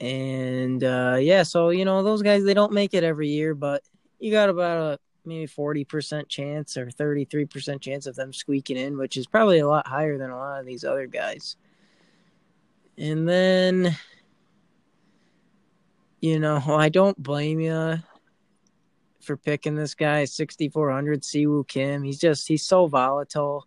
And 0.00 0.84
uh, 0.84 1.18
yeah, 1.20 1.42
so 1.42 1.68
you 1.68 1.84
know 1.84 2.02
those 2.02 2.22
guys 2.22 2.44
they 2.44 2.54
don't 2.54 2.72
make 2.72 2.94
it 2.94 3.04
every 3.04 3.28
year, 3.28 3.54
but 3.54 3.82
you 4.18 4.30
got 4.30 4.48
about 4.48 4.78
a 4.78 4.98
maybe 5.24 5.46
40% 5.46 6.28
chance 6.28 6.76
or 6.76 6.86
33% 6.86 7.80
chance 7.80 8.06
of 8.06 8.16
them 8.16 8.32
squeaking 8.32 8.76
in, 8.76 8.96
which 8.96 9.16
is 9.16 9.26
probably 9.26 9.58
a 9.58 9.68
lot 9.68 9.86
higher 9.86 10.18
than 10.18 10.30
a 10.30 10.36
lot 10.36 10.60
of 10.60 10.66
these 10.66 10.84
other 10.84 11.06
guys. 11.06 11.56
And 12.98 13.28
then, 13.28 13.96
you 16.20 16.38
know, 16.38 16.62
I 16.66 16.88
don't 16.88 17.20
blame 17.22 17.60
you 17.60 17.98
for 19.20 19.36
picking 19.36 19.74
this 19.74 19.94
guy 19.94 20.24
6400 20.24 21.22
Siwoo 21.22 21.66
Kim. 21.66 22.02
He's 22.02 22.18
just 22.18 22.48
he's 22.48 22.66
so 22.66 22.86
volatile 22.86 23.66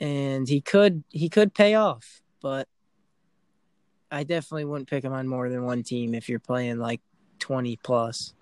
and 0.00 0.48
he 0.48 0.60
could 0.60 1.04
he 1.10 1.28
could 1.28 1.54
pay 1.54 1.74
off, 1.74 2.22
but 2.42 2.68
I 4.10 4.22
definitely 4.24 4.64
wouldn't 4.66 4.88
pick 4.88 5.04
him 5.04 5.12
on 5.12 5.26
more 5.26 5.48
than 5.48 5.64
one 5.64 5.82
team 5.82 6.14
if 6.14 6.28
you're 6.28 6.38
playing 6.38 6.78
like 6.78 7.00
20 7.40 7.76
plus. 7.82 8.34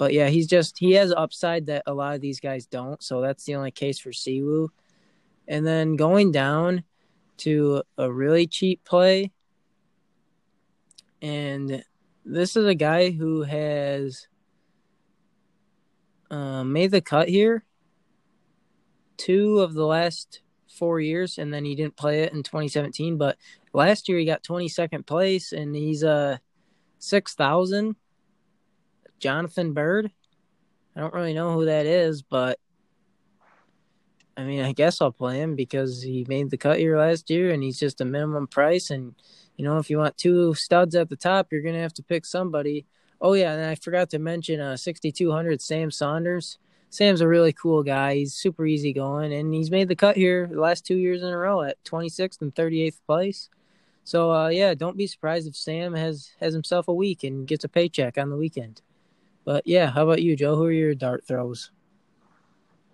But 0.00 0.14
yeah, 0.14 0.30
he's 0.30 0.46
just 0.46 0.78
he 0.78 0.92
has 0.92 1.12
upside 1.12 1.66
that 1.66 1.82
a 1.86 1.92
lot 1.92 2.14
of 2.14 2.22
these 2.22 2.40
guys 2.40 2.64
don't. 2.64 3.02
So 3.02 3.20
that's 3.20 3.44
the 3.44 3.54
only 3.56 3.70
case 3.70 3.98
for 3.98 4.12
Siwoo. 4.12 4.70
And 5.46 5.66
then 5.66 5.96
going 5.96 6.32
down 6.32 6.84
to 7.38 7.82
a 7.98 8.10
really 8.10 8.46
cheap 8.46 8.82
play. 8.82 9.30
And 11.20 11.84
this 12.24 12.56
is 12.56 12.64
a 12.64 12.74
guy 12.74 13.10
who 13.10 13.42
has 13.42 14.26
um, 16.30 16.72
made 16.72 16.92
the 16.92 17.02
cut 17.02 17.28
here 17.28 17.66
two 19.18 19.58
of 19.58 19.74
the 19.74 19.84
last 19.84 20.40
four 20.66 20.98
years, 20.98 21.36
and 21.36 21.52
then 21.52 21.66
he 21.66 21.74
didn't 21.74 21.98
play 21.98 22.22
it 22.22 22.32
in 22.32 22.42
2017. 22.42 23.18
But 23.18 23.36
last 23.74 24.08
year 24.08 24.18
he 24.18 24.24
got 24.24 24.42
22nd 24.44 25.04
place, 25.04 25.52
and 25.52 25.76
he's 25.76 26.02
a 26.02 26.10
uh 26.10 26.36
6,000 27.00 27.96
Jonathan 29.20 29.72
Byrd. 29.72 30.10
I 30.96 31.00
don't 31.00 31.14
really 31.14 31.34
know 31.34 31.52
who 31.52 31.66
that 31.66 31.86
is, 31.86 32.22
but 32.22 32.58
I 34.36 34.44
mean, 34.44 34.62
I 34.62 34.72
guess 34.72 35.00
I'll 35.00 35.12
play 35.12 35.38
him 35.40 35.54
because 35.54 36.02
he 36.02 36.24
made 36.28 36.50
the 36.50 36.56
cut 36.56 36.78
here 36.78 36.98
last 36.98 37.30
year 37.30 37.50
and 37.50 37.62
he's 37.62 37.78
just 37.78 38.00
a 38.00 38.04
minimum 38.04 38.46
price. 38.46 38.90
And, 38.90 39.14
you 39.56 39.64
know, 39.64 39.78
if 39.78 39.90
you 39.90 39.98
want 39.98 40.16
two 40.16 40.54
studs 40.54 40.94
at 40.94 41.10
the 41.10 41.16
top, 41.16 41.48
you're 41.50 41.62
going 41.62 41.74
to 41.74 41.80
have 41.80 41.92
to 41.94 42.02
pick 42.02 42.24
somebody. 42.24 42.86
Oh, 43.20 43.34
yeah. 43.34 43.52
And 43.52 43.64
I 43.64 43.74
forgot 43.74 44.08
to 44.10 44.18
mention 44.18 44.58
uh, 44.58 44.76
6,200 44.76 45.60
Sam 45.60 45.90
Saunders. 45.90 46.58
Sam's 46.88 47.20
a 47.20 47.28
really 47.28 47.52
cool 47.52 47.82
guy. 47.82 48.14
He's 48.16 48.34
super 48.34 48.66
easy 48.66 48.92
going 48.92 49.32
and 49.32 49.52
he's 49.52 49.70
made 49.70 49.88
the 49.88 49.96
cut 49.96 50.16
here 50.16 50.48
the 50.50 50.60
last 50.60 50.86
two 50.86 50.96
years 50.96 51.22
in 51.22 51.28
a 51.28 51.36
row 51.36 51.62
at 51.62 51.82
26th 51.84 52.40
and 52.40 52.54
38th 52.54 53.00
place. 53.06 53.50
So, 54.04 54.32
uh, 54.32 54.48
yeah, 54.48 54.74
don't 54.74 54.96
be 54.96 55.06
surprised 55.06 55.46
if 55.46 55.54
Sam 55.54 55.94
has, 55.94 56.30
has 56.40 56.54
himself 56.54 56.88
a 56.88 56.94
week 56.94 57.22
and 57.22 57.46
gets 57.46 57.64
a 57.64 57.68
paycheck 57.68 58.16
on 58.16 58.30
the 58.30 58.36
weekend. 58.36 58.80
But 59.50 59.66
yeah, 59.66 59.90
how 59.90 60.04
about 60.04 60.22
you, 60.22 60.36
Joe? 60.36 60.54
Who 60.54 60.66
are 60.66 60.70
your 60.70 60.94
dart 60.94 61.24
throws? 61.26 61.72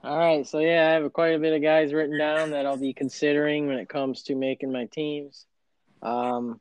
All 0.03 0.17
right, 0.17 0.47
so 0.47 0.59
yeah, 0.59 0.89
I 0.89 0.93
have 0.93 1.13
quite 1.13 1.35
a 1.35 1.39
bit 1.39 1.53
of 1.53 1.61
guys 1.61 1.93
written 1.93 2.17
down 2.17 2.53
that 2.53 2.65
I'll 2.65 2.79
be 2.79 2.95
considering 2.95 3.67
when 3.67 3.77
it 3.77 3.91
comes 3.91 4.23
to 4.23 4.35
making 4.35 4.73
my 4.73 4.87
teams. 4.87 5.45
Um, 6.01 6.59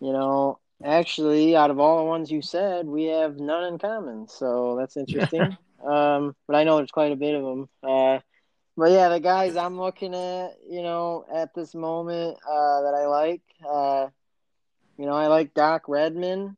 you 0.00 0.12
know, 0.12 0.60
actually, 0.84 1.56
out 1.56 1.72
of 1.72 1.80
all 1.80 1.98
the 1.98 2.04
ones 2.04 2.30
you 2.30 2.42
said, 2.42 2.86
we 2.86 3.06
have 3.06 3.40
none 3.40 3.64
in 3.64 3.80
common, 3.80 4.28
so 4.28 4.76
that's 4.78 4.96
interesting. 4.96 5.56
um, 5.84 6.36
but 6.46 6.54
I 6.54 6.62
know 6.62 6.76
there's 6.76 6.92
quite 6.92 7.10
a 7.10 7.16
bit 7.16 7.34
of 7.34 7.42
them. 7.42 7.68
Uh, 7.82 8.20
but 8.76 8.92
yeah, 8.92 9.08
the 9.08 9.18
guys 9.18 9.56
I'm 9.56 9.80
looking 9.80 10.14
at, 10.14 10.50
you 10.70 10.82
know, 10.82 11.24
at 11.34 11.52
this 11.56 11.74
moment 11.74 12.38
uh, 12.48 12.82
that 12.82 12.94
I 12.94 13.06
like, 13.06 13.42
uh, 13.68 14.06
you 14.96 15.06
know, 15.06 15.14
I 15.14 15.26
like 15.26 15.54
Doc 15.54 15.88
Redman. 15.88 16.56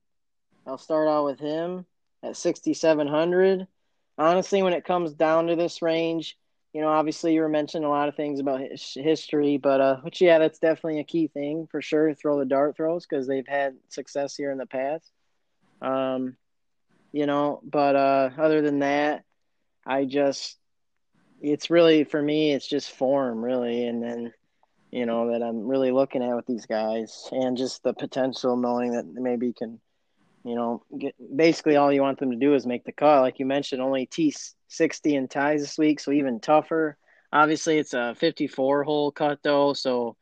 I'll 0.67 0.77
start 0.77 1.09
out 1.09 1.25
with 1.25 1.41
him 1.41 1.87
at 2.25 2.37
6,700. 2.37 3.67
Honestly, 4.17 4.63
when 4.63 4.73
it 4.73 4.85
comes 4.85 5.13
down 5.13 5.49
to 5.49 5.57
this 5.57 5.83
range, 5.83 6.37
you 6.73 6.81
know, 6.81 6.89
obviously 6.89 7.35
you 7.35 7.41
were 7.41 7.49
mentioning 7.49 7.87
a 7.87 7.91
lot 7.91 8.09
of 8.09 8.17
things 8.17 8.41
about 8.41 8.61
his 8.61 8.95
history, 8.95 9.59
but 9.59 9.81
uh, 9.81 9.97
which 9.99 10.21
yeah, 10.21 10.39
that's 10.39 10.59
definitely 10.59 11.01
a 11.01 11.05
key 11.05 11.29
thing 11.29 11.69
for 11.71 11.81
sure. 11.81 12.15
Throw 12.15 12.39
the 12.39 12.45
dart 12.45 12.77
throws 12.77 13.07
because 13.07 13.29
they've 13.29 13.47
had 13.47 13.77
success 13.89 14.35
here 14.37 14.51
in 14.51 14.59
the 14.59 14.67
past. 14.67 15.11
Um, 15.81 16.37
you 17.13 17.27
know, 17.27 17.61
but 17.63 17.95
uh, 17.95 18.31
other 18.37 18.61
than 18.61 18.81
that, 18.81 19.23
I 19.87 20.05
just 20.05 20.59
it's 21.41 21.71
really 21.71 22.05
for 22.05 22.21
me, 22.21 22.53
it's 22.53 22.67
just 22.67 22.91
form 22.91 23.45
really, 23.45 23.87
and 23.87 24.03
then 24.03 24.33
you 24.91 25.07
know 25.07 25.31
that 25.31 25.43
I'm 25.45 25.67
really 25.69 25.93
looking 25.93 26.25
at 26.25 26.35
with 26.35 26.47
these 26.47 26.67
guys, 26.67 27.29
and 27.31 27.57
just 27.57 27.85
the 27.85 27.93
potential, 27.93 28.57
knowing 28.57 28.93
that 28.93 29.07
maybe 29.07 29.53
can, 29.53 29.79
you 30.45 30.55
know, 30.55 30.83
get 30.99 31.15
basically 31.37 31.77
all 31.77 31.93
you 31.93 32.03
want 32.03 32.19
them 32.19 32.31
to 32.31 32.37
do 32.37 32.55
is 32.55 32.67
make 32.67 32.85
the 32.85 32.93
cut, 32.93 33.23
like 33.23 33.39
you 33.39 33.47
mentioned, 33.47 33.83
only 33.83 34.07
T 34.07 34.35
sixty 34.69 35.17
in 35.17 35.27
ties 35.27 35.63
this 35.63 35.79
week, 35.79 36.01
so 36.01 36.13
even 36.13 36.41
tougher. 36.41 36.97
Obviously, 37.33 37.79
it's 37.79 37.95
a 37.95 38.15
fifty 38.15 38.47
four 38.47 38.85
hole 38.85 39.11
cut 39.11 39.41
though, 39.43 39.73
so 39.73 40.17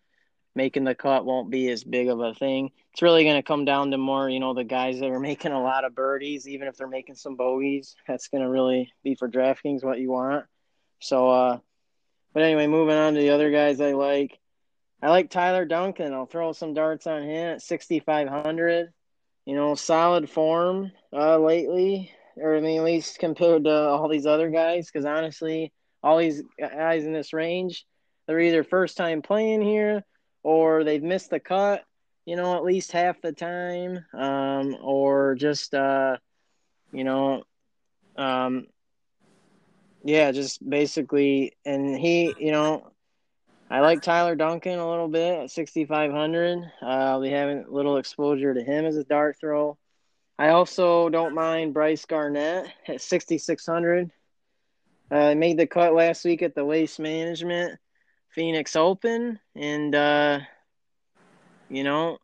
making 0.54 0.84
the 0.84 0.94
cut 0.94 1.24
won't 1.24 1.50
be 1.50 1.68
as 1.70 1.84
big 1.84 2.08
of 2.08 2.20
a 2.20 2.34
thing. 2.34 2.70
It's 2.92 3.02
really 3.02 3.24
going 3.24 3.36
to 3.36 3.42
come 3.42 3.64
down 3.64 3.90
to 3.90 3.98
more, 3.98 4.28
you 4.28 4.40
know, 4.40 4.54
the 4.54 4.64
guys 4.64 5.00
that 5.00 5.10
are 5.10 5.20
making 5.20 5.52
a 5.52 5.62
lot 5.62 5.84
of 5.84 5.94
birdies, 5.94 6.46
even 6.48 6.68
if 6.68 6.76
they're 6.76 6.88
making 6.88 7.14
some 7.14 7.36
bogeys. 7.36 7.96
That's 8.06 8.28
going 8.28 8.42
to 8.42 8.50
really 8.50 8.92
be 9.02 9.14
for 9.14 9.28
DraftKings 9.28 9.82
what 9.82 9.98
you 9.98 10.10
want. 10.10 10.44
So, 11.00 11.28
uh, 11.30 11.58
but 12.32 12.42
anyway, 12.42 12.66
moving 12.66 12.96
on 12.96 13.14
to 13.14 13.20
the 13.20 13.30
other 13.30 13.50
guys 13.50 13.80
I 13.80 13.92
like. 13.92 14.38
I 15.02 15.10
like 15.10 15.30
Tyler 15.30 15.64
Duncan. 15.64 16.12
I'll 16.12 16.26
throw 16.26 16.52
some 16.52 16.74
darts 16.74 17.08
on 17.08 17.22
him 17.22 17.54
at 17.54 17.62
6,500. 17.62 18.92
You 19.44 19.56
know, 19.56 19.74
solid 19.74 20.30
form 20.30 20.92
uh, 21.12 21.38
lately, 21.38 22.12
or 22.36 22.56
I 22.56 22.60
mean, 22.60 22.78
at 22.78 22.84
least 22.84 23.18
compared 23.18 23.64
to 23.64 23.72
all 23.72 24.08
these 24.08 24.26
other 24.26 24.50
guys, 24.50 24.86
because 24.86 25.04
honestly, 25.04 25.72
all 26.02 26.18
these 26.18 26.42
guys 26.58 27.04
in 27.04 27.12
this 27.12 27.32
range, 27.32 27.84
they're 28.26 28.40
either 28.40 28.62
first 28.62 28.96
time 28.96 29.22
playing 29.22 29.62
here 29.62 30.04
or 30.42 30.84
they've 30.84 31.02
missed 31.02 31.30
the 31.30 31.40
cut, 31.40 31.82
you 32.24 32.36
know, 32.36 32.56
at 32.56 32.64
least 32.64 32.92
half 32.92 33.20
the 33.20 33.32
time, 33.32 34.04
um, 34.14 34.76
or 34.82 35.34
just, 35.34 35.74
uh, 35.74 36.16
you 36.92 37.04
know, 37.04 37.42
um, 38.16 38.66
yeah, 40.04 40.30
just 40.32 40.68
basically, 40.68 41.52
and 41.64 41.96
he, 41.96 42.34
you 42.38 42.52
know, 42.52 42.91
I 43.72 43.80
like 43.80 44.02
Tyler 44.02 44.34
Duncan 44.34 44.78
a 44.78 44.90
little 44.90 45.08
bit 45.08 45.44
at 45.44 45.50
6,500. 45.50 46.58
Uh, 46.82 46.84
I'll 46.84 47.22
be 47.22 47.30
having 47.30 47.64
a 47.64 47.70
little 47.70 47.96
exposure 47.96 48.52
to 48.52 48.62
him 48.62 48.84
as 48.84 48.98
a 48.98 49.04
dart 49.04 49.38
throw. 49.40 49.78
I 50.38 50.50
also 50.50 51.08
don't 51.08 51.34
mind 51.34 51.72
Bryce 51.72 52.04
Garnett 52.04 52.66
at 52.86 53.00
6,600. 53.00 54.10
Uh, 55.10 55.14
I 55.14 55.32
made 55.32 55.56
the 55.56 55.66
cut 55.66 55.94
last 55.94 56.22
week 56.22 56.42
at 56.42 56.54
the 56.54 56.66
Waste 56.66 57.00
Management 57.00 57.80
Phoenix 58.28 58.76
Open, 58.76 59.40
and 59.56 59.94
uh, 59.94 60.40
you 61.70 61.82
know, 61.82 62.18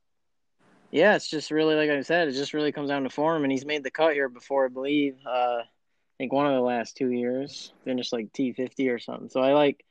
yeah, 0.91 1.15
it's 1.15 1.31
just 1.31 1.51
really 1.51 1.77
like 1.77 1.89
I 1.89 2.03
said, 2.03 2.29
it 2.29 2.33
just 2.33 2.53
really 2.53 2.73
comes 2.73 2.91
down 2.91 3.05
to 3.05 3.11
form. 3.11 3.45
And 3.45 3.51
he's 3.51 3.65
made 3.65 3.85
the 3.85 3.91
cut 3.91 4.13
here 4.13 4.29
before, 4.29 4.67
I 4.67 4.69
believe. 4.69 5.17
Uh, 5.27 5.61
I 5.61 6.17
think 6.19 6.31
one 6.31 6.47
of 6.47 6.53
the 6.53 6.61
last 6.61 6.95
two 6.95 7.11
years 7.11 7.73
finished 7.85 8.13
like 8.13 8.35
T 8.35 8.53
fifty 8.53 8.91
or 8.91 8.99
something. 8.99 9.31
So 9.31 9.41
I 9.41 9.55
like 9.55 9.83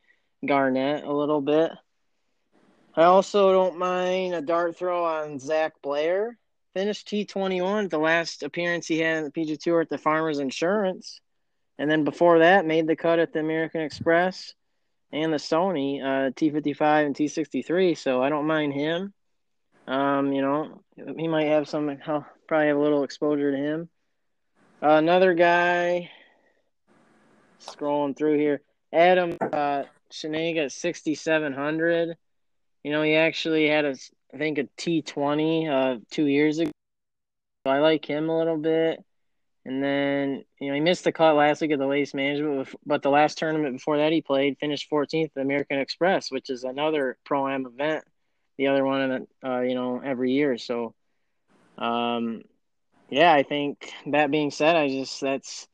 Garnett 0.46 1.04
a 1.04 1.12
little 1.12 1.42
bit. 1.42 1.72
I 2.96 3.04
also 3.04 3.52
don't 3.52 3.78
mind 3.78 4.34
a 4.34 4.42
dart 4.42 4.78
throw 4.78 5.06
on 5.06 5.40
Zach 5.40 5.74
Blair. 5.82 6.38
Finished 6.74 7.08
T 7.08 7.26
twenty 7.26 7.62
one, 7.62 7.88
the 7.88 7.98
last 7.98 8.44
appearance 8.44 8.88
he 8.88 9.00
had 9.00 9.18
in 9.18 9.24
the 9.24 9.32
PGA 9.32 9.60
Tour 9.60 9.82
at 9.82 9.90
the 9.90 9.98
Farmers 9.98 10.40
Insurance, 10.40 11.22
and 11.80 11.90
then 11.90 12.04
before 12.04 12.40
that 12.40 12.66
made 12.66 12.88
the 12.88 12.96
cut 12.96 13.20
at 13.20 13.34
the 13.34 13.40
American 13.40 13.82
Express 13.82 14.54
and 15.12 15.32
the 15.32 15.38
Sony 15.38 16.02
uh, 16.02 16.32
T55 16.32 17.06
and 17.06 17.16
T63. 17.16 17.98
So 17.98 18.22
I 18.22 18.30
don't 18.30 18.46
mind 18.46 18.74
him. 18.74 19.14
Um, 19.88 20.34
you 20.34 20.42
know, 20.42 20.82
he 21.18 21.28
might 21.28 21.48
have 21.48 21.70
some. 21.70 21.98
I'll 22.06 22.28
probably 22.48 22.68
have 22.68 22.78
a 22.78 22.82
little 22.82 23.04
exposure 23.04 23.52
to 23.52 23.58
him. 23.58 23.90
Uh, 24.82 24.92
another 24.92 25.34
guy. 25.34 26.12
Scrolling 27.60 28.16
through 28.16 28.38
here, 28.38 28.62
Adam 28.94 29.36
uh, 29.42 29.84
Shanega 30.12 30.72
6700. 30.72 32.16
You 32.84 32.92
know, 32.92 33.02
he 33.02 33.16
actually 33.16 33.68
had 33.68 33.86
a, 33.86 33.96
I 34.34 34.38
think 34.38 34.58
a 34.58 34.64
T20 34.78 35.70
uh, 35.70 36.00
two 36.10 36.26
years 36.26 36.60
ago. 36.60 36.72
So 37.66 37.72
I 37.72 37.80
like 37.80 38.06
him 38.06 38.30
a 38.30 38.38
little 38.38 38.58
bit. 38.58 39.04
And 39.66 39.84
then, 39.84 40.46
you 40.62 40.70
know, 40.70 40.76
he 40.76 40.80
missed 40.80 41.04
the 41.04 41.12
cut 41.12 41.36
last 41.36 41.60
week 41.60 41.72
at 41.72 41.80
the 41.80 41.88
Waste 41.88 42.16
Management, 42.16 42.70
but 42.86 43.02
the 43.02 43.10
last 43.10 43.38
tournament 43.38 43.76
before 43.76 43.98
that 43.98 44.14
he 44.14 44.22
played 44.22 44.58
finished 44.60 44.90
14th 44.90 45.26
at 45.26 45.34
the 45.36 45.42
American 45.42 45.80
Express, 45.80 46.32
which 46.32 46.50
is 46.50 46.64
another 46.64 47.18
pro 47.26 47.50
am 47.50 47.66
event. 47.66 48.06
The 48.58 48.68
other 48.68 48.86
one, 48.86 49.12
in 49.12 49.28
uh, 49.44 49.60
you 49.60 49.76
know, 49.76 50.02
every 50.04 50.32
year. 50.32 50.58
So, 50.58 50.96
um, 51.78 52.44
yeah, 53.10 53.34
I 53.34 53.44
think 53.44 53.92
that 54.08 54.32
being 54.32 54.52
said, 54.52 54.78
I 54.78 54.88
just 54.88 55.20
that's, 55.20 55.68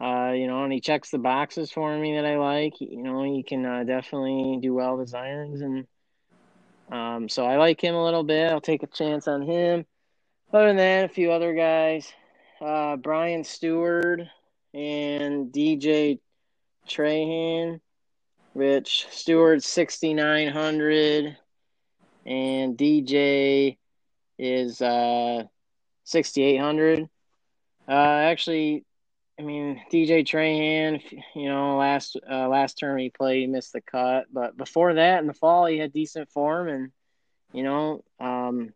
uh, 0.00 0.32
you 0.32 0.46
know, 0.46 0.64
and 0.64 0.72
he 0.72 0.80
checks 0.80 1.10
the 1.10 1.18
boxes 1.18 1.70
for 1.70 1.96
me 1.98 2.16
that 2.16 2.26
I 2.26 2.36
like. 2.38 2.80
You 2.80 3.02
know, 3.02 3.22
he 3.22 3.42
can 3.42 3.64
uh, 3.64 3.84
definitely 3.84 4.58
do 4.60 4.74
well 4.74 4.96
with 4.96 5.14
irons, 5.14 5.60
and 5.60 5.86
um, 6.90 7.28
so 7.28 7.46
I 7.46 7.56
like 7.56 7.82
him 7.82 7.94
a 7.94 8.04
little 8.04 8.24
bit. 8.24 8.50
I'll 8.50 8.60
take 8.60 8.82
a 8.82 8.88
chance 8.88 9.26
on 9.26 9.42
him. 9.42 9.86
Other 10.52 10.68
than 10.68 10.76
that, 10.76 11.04
a 11.04 11.08
few 11.08 11.32
other 11.32 11.54
guys 11.54 12.12
uh, 12.60 12.96
Brian 12.96 13.42
Stuard 13.42 14.28
and 14.74 15.52
DJ 15.52 16.20
Trahan. 16.88 17.80
Rich 18.54 19.06
Stuard 19.10 19.62
sixty 19.62 20.14
nine 20.14 20.48
hundred, 20.48 21.36
and 22.24 22.74
DJ 22.74 23.76
is 24.38 24.80
uh 24.80 25.42
sixty 26.04 26.42
eight 26.42 26.56
hundred. 26.56 27.06
Uh, 27.86 27.92
actually, 27.92 28.86
I 29.38 29.42
mean 29.42 29.82
DJ 29.90 30.24
Trahan, 30.24 31.02
you 31.34 31.48
know, 31.48 31.76
last 31.76 32.16
uh, 32.30 32.48
last 32.48 32.78
term 32.78 32.98
he 32.98 33.10
played, 33.10 33.40
he 33.40 33.46
missed 33.46 33.72
the 33.72 33.82
cut, 33.82 34.26
but 34.32 34.56
before 34.56 34.94
that 34.94 35.20
in 35.20 35.26
the 35.26 35.34
fall 35.34 35.66
he 35.66 35.78
had 35.78 35.92
decent 35.92 36.30
form, 36.30 36.68
and 36.68 36.90
you 37.52 37.62
know, 37.62 38.02
um, 38.18 38.72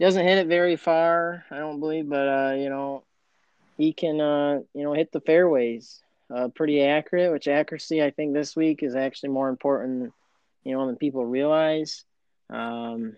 doesn't 0.00 0.26
hit 0.26 0.38
it 0.38 0.46
very 0.46 0.76
far, 0.76 1.44
I 1.50 1.58
don't 1.58 1.78
believe, 1.80 2.08
but 2.08 2.28
uh, 2.28 2.54
you 2.56 2.70
know, 2.70 3.04
he 3.76 3.92
can 3.92 4.18
uh, 4.20 4.60
you 4.74 4.82
know 4.82 4.94
hit 4.94 5.12
the 5.12 5.20
fairways, 5.20 6.00
uh, 6.34 6.48
pretty 6.48 6.82
accurate. 6.82 7.30
Which 7.30 7.46
accuracy 7.46 8.02
I 8.02 8.10
think 8.10 8.32
this 8.32 8.56
week 8.56 8.82
is 8.82 8.96
actually 8.96 9.30
more 9.30 9.50
important, 9.50 10.12
you 10.64 10.72
know, 10.72 10.86
than 10.86 10.96
people 10.96 11.26
realize, 11.26 12.04
because 12.48 12.94
um, 12.94 13.16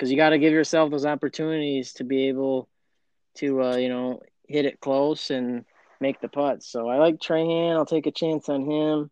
you 0.00 0.16
got 0.16 0.30
to 0.30 0.38
give 0.38 0.54
yourself 0.54 0.90
those 0.90 1.04
opportunities 1.04 1.92
to 1.94 2.04
be 2.04 2.28
able 2.28 2.66
to 3.34 3.62
uh, 3.62 3.76
you 3.76 3.90
know 3.90 4.22
hit 4.48 4.66
it 4.66 4.80
close 4.80 5.30
and 5.30 5.64
make 6.00 6.20
the 6.20 6.28
putts. 6.28 6.70
So 6.70 6.88
I 6.88 6.98
like 6.98 7.18
Trahan. 7.18 7.76
I'll 7.76 7.86
take 7.86 8.06
a 8.06 8.12
chance 8.12 8.48
on 8.48 8.70
him 8.70 9.10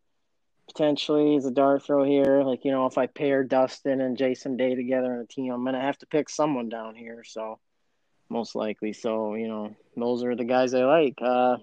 potentially 0.67 1.37
as 1.37 1.45
a 1.47 1.51
dart 1.51 1.83
throw 1.83 2.05
here. 2.05 2.43
Like, 2.43 2.65
you 2.65 2.71
know, 2.71 2.87
if 2.87 2.99
I 2.99 3.07
pair 3.07 3.45
Dustin 3.45 4.01
and 4.01 4.17
Jason 4.17 4.57
Day 4.57 4.75
together 4.75 5.15
in 5.15 5.21
a 5.21 5.27
team, 5.27 5.53
I'm 5.53 5.65
to 5.65 5.81
have 5.81 5.99
to 5.99 6.07
pick 6.07 6.29
someone 6.29 6.69
down 6.69 6.95
here. 6.95 7.23
So, 7.25 7.59
most 8.29 8.55
likely. 8.55 8.93
So, 8.93 9.35
you 9.35 9.49
know, 9.49 9.75
those 9.97 10.25
are 10.25 10.35
the 10.35 10.45
guys 10.45 10.75
I 10.75 10.85
like. 10.85 11.19
Uh, 11.21 11.57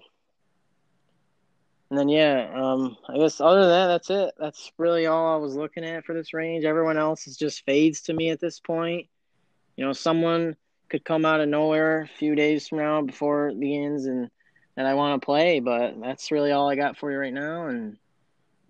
and 1.90 1.98
then, 1.98 2.08
yeah, 2.08 2.50
um, 2.54 2.96
I 3.06 3.18
guess 3.18 3.40
other 3.40 3.60
than 3.60 3.70
that, 3.70 3.86
that's 3.88 4.10
it. 4.10 4.34
That's 4.38 4.72
really 4.78 5.06
all 5.06 5.34
I 5.34 5.36
was 5.36 5.54
looking 5.54 5.84
at 5.84 6.04
for 6.06 6.14
this 6.14 6.32
range. 6.32 6.64
Everyone 6.64 6.96
else 6.96 7.26
is 7.26 7.36
just 7.36 7.66
fades 7.66 8.02
to 8.02 8.14
me 8.14 8.30
at 8.30 8.40
this 8.40 8.60
point. 8.60 9.08
You 9.76 9.84
know, 9.84 9.92
someone 9.92 10.56
could 10.92 11.04
come 11.06 11.24
out 11.24 11.40
of 11.40 11.48
nowhere 11.48 12.02
a 12.02 12.06
few 12.06 12.34
days 12.34 12.68
from 12.68 12.76
now 12.76 13.00
before 13.00 13.50
the 13.54 13.82
ends 13.82 14.04
and 14.04 14.30
that 14.76 14.84
I 14.84 14.92
want 14.92 15.18
to 15.18 15.24
play, 15.24 15.58
but 15.58 15.98
that's 15.98 16.30
really 16.30 16.52
all 16.52 16.68
I 16.68 16.76
got 16.76 16.98
for 16.98 17.10
you 17.10 17.16
right 17.16 17.32
now. 17.32 17.68
And 17.68 17.96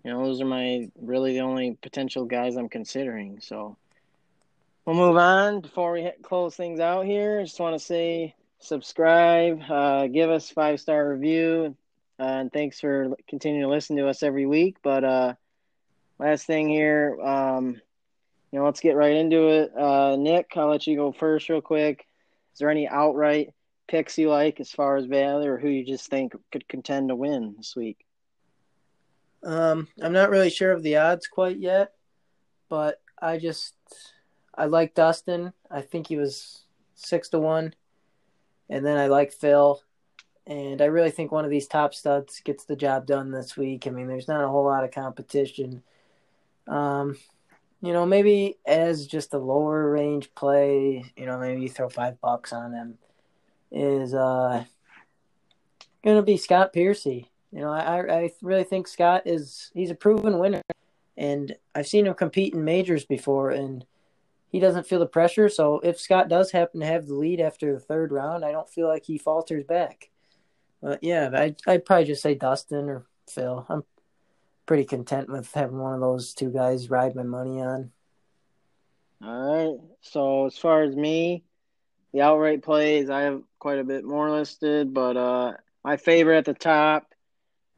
you 0.05 0.11
know, 0.11 0.25
those 0.25 0.39
are 0.39 0.45
my 0.45 0.89
really 1.01 1.33
the 1.33 1.41
only 1.41 1.77
potential 1.81 2.23
guys 2.23 2.55
I'm 2.55 2.69
considering. 2.69 3.41
So 3.41 3.75
we'll 4.85 4.95
move 4.95 5.17
on 5.17 5.59
before 5.59 5.91
we 5.91 6.03
hit, 6.03 6.23
close 6.23 6.55
things 6.55 6.79
out 6.79 7.05
here. 7.05 7.43
Just 7.43 7.59
want 7.59 7.77
to 7.77 7.85
say 7.85 8.35
subscribe, 8.59 9.61
uh, 9.69 10.07
give 10.07 10.29
us 10.29 10.49
five 10.49 10.79
star 10.79 11.09
review, 11.09 11.75
uh, 12.21 12.23
and 12.23 12.53
thanks 12.53 12.79
for 12.79 13.17
continuing 13.27 13.63
to 13.63 13.69
listen 13.69 13.97
to 13.97 14.07
us 14.07 14.23
every 14.23 14.45
week. 14.45 14.77
But 14.81 15.03
uh, 15.03 15.33
last 16.19 16.45
thing 16.47 16.69
here, 16.69 17.19
um, 17.21 17.81
you 18.51 18.59
know, 18.59 18.63
let's 18.63 18.79
get 18.79 18.95
right 18.95 19.15
into 19.17 19.49
it. 19.49 19.77
Uh, 19.77 20.15
Nick, 20.15 20.53
I'll 20.55 20.69
let 20.69 20.87
you 20.87 20.95
go 20.95 21.11
first, 21.11 21.49
real 21.49 21.59
quick. 21.59 22.05
Is 22.53 22.59
there 22.59 22.69
any 22.69 22.87
outright 22.87 23.53
picks 23.87 24.17
you 24.17 24.29
like 24.29 24.59
as 24.59 24.71
far 24.71 24.95
as 24.95 25.05
value, 25.05 25.49
or 25.49 25.57
who 25.57 25.69
you 25.69 25.85
just 25.85 26.07
think 26.09 26.35
could 26.51 26.67
contend 26.67 27.09
to 27.09 27.15
win 27.15 27.55
this 27.57 27.75
week? 27.75 28.05
Um, 29.43 29.87
I'm 30.01 30.13
not 30.13 30.29
really 30.29 30.49
sure 30.49 30.71
of 30.71 30.83
the 30.83 30.97
odds 30.97 31.27
quite 31.27 31.57
yet, 31.57 31.93
but 32.69 33.01
I 33.21 33.37
just 33.39 33.75
I 34.55 34.65
like 34.65 34.95
Dustin. 34.95 35.51
I 35.69 35.81
think 35.81 36.07
he 36.07 36.15
was 36.15 36.63
six 36.95 37.29
to 37.29 37.39
one, 37.39 37.73
and 38.69 38.85
then 38.85 38.97
I 38.97 39.07
like 39.07 39.33
Phil, 39.33 39.81
and 40.45 40.81
I 40.81 40.85
really 40.85 41.11
think 41.11 41.31
one 41.31 41.45
of 41.45 41.51
these 41.51 41.67
top 41.67 41.93
studs 41.93 42.39
gets 42.41 42.65
the 42.65 42.75
job 42.75 43.05
done 43.05 43.31
this 43.31 43.57
week. 43.57 43.87
I 43.87 43.89
mean, 43.89 44.07
there's 44.07 44.27
not 44.27 44.43
a 44.43 44.47
whole 44.47 44.65
lot 44.65 44.83
of 44.83 44.91
competition. 44.91 45.83
Um, 46.67 47.17
you 47.83 47.91
know, 47.91 48.05
maybe 48.05 48.57
as 48.65 49.07
just 49.07 49.33
a 49.33 49.37
lower 49.37 49.91
range 49.91 50.33
play, 50.35 51.03
you 51.17 51.25
know, 51.25 51.37
maybe 51.37 51.63
you 51.63 51.69
throw 51.69 51.89
five 51.89 52.19
bucks 52.21 52.53
on 52.53 52.71
him. 52.71 52.97
Is 53.73 54.13
uh 54.13 54.63
to 56.05 56.21
be 56.21 56.37
Scott 56.37 56.71
Piercy. 56.71 57.29
You 57.51 57.59
know, 57.59 57.71
I 57.71 57.99
I 58.09 58.31
really 58.41 58.63
think 58.63 58.87
Scott 58.87 59.23
is 59.25 59.69
he's 59.73 59.91
a 59.91 59.95
proven 59.95 60.39
winner, 60.39 60.61
and 61.17 61.53
I've 61.75 61.87
seen 61.87 62.07
him 62.07 62.13
compete 62.13 62.53
in 62.53 62.63
majors 62.63 63.03
before, 63.03 63.51
and 63.51 63.85
he 64.47 64.61
doesn't 64.61 64.87
feel 64.87 64.99
the 64.99 65.05
pressure. 65.05 65.49
So 65.49 65.81
if 65.81 65.99
Scott 65.99 66.29
does 66.29 66.51
happen 66.51 66.79
to 66.79 66.85
have 66.85 67.07
the 67.07 67.15
lead 67.15 67.41
after 67.41 67.73
the 67.73 67.81
third 67.81 68.13
round, 68.13 68.45
I 68.45 68.53
don't 68.53 68.69
feel 68.69 68.87
like 68.87 69.03
he 69.03 69.17
falters 69.17 69.65
back. 69.65 70.09
But 70.81 71.03
yeah, 71.03 71.29
I 71.33 71.53
I'd 71.67 71.83
probably 71.83 72.05
just 72.05 72.21
say 72.21 72.33
Dustin 72.33 72.87
or 72.87 73.05
Phil. 73.27 73.65
I'm 73.67 73.83
pretty 74.73 74.85
content 74.85 75.29
with 75.29 75.53
having 75.53 75.77
one 75.77 75.93
of 75.93 75.99
those 75.99 76.33
two 76.33 76.49
guys 76.49 76.89
ride 76.89 77.15
my 77.15 77.21
money 77.21 77.61
on. 77.61 77.91
All 79.23 79.55
right. 79.55 79.79
So 80.01 80.47
as 80.47 80.57
far 80.57 80.81
as 80.81 80.95
me, 80.95 81.43
the 82.11 82.21
outright 82.21 82.63
plays, 82.63 83.07
I 83.07 83.21
have 83.21 83.43
quite 83.59 83.77
a 83.77 83.83
bit 83.83 84.03
more 84.03 84.31
listed, 84.31 84.91
but 84.91 85.15
uh, 85.15 85.53
my 85.85 85.97
favorite 85.97 86.39
at 86.39 86.45
the 86.45 86.55
top, 86.55 87.05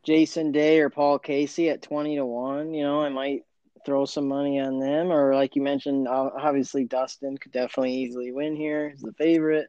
Jason 0.05 0.53
Day 0.53 0.79
or 0.79 0.89
Paul 0.89 1.19
Casey 1.19 1.69
at 1.69 1.81
twenty 1.81 2.15
to 2.15 2.25
one. 2.25 2.73
You 2.73 2.85
know, 2.85 3.01
I 3.01 3.09
might 3.09 3.41
throw 3.85 4.05
some 4.05 4.29
money 4.29 4.61
on 4.61 4.79
them, 4.79 5.11
or 5.11 5.35
like 5.35 5.57
you 5.57 5.61
mentioned, 5.61 6.07
obviously 6.07 6.85
Dustin 6.85 7.37
could 7.37 7.51
definitely 7.51 7.95
easily 7.95 8.31
win 8.31 8.55
here. 8.55 8.87
He's 8.87 9.01
the 9.01 9.11
favorite, 9.11 9.67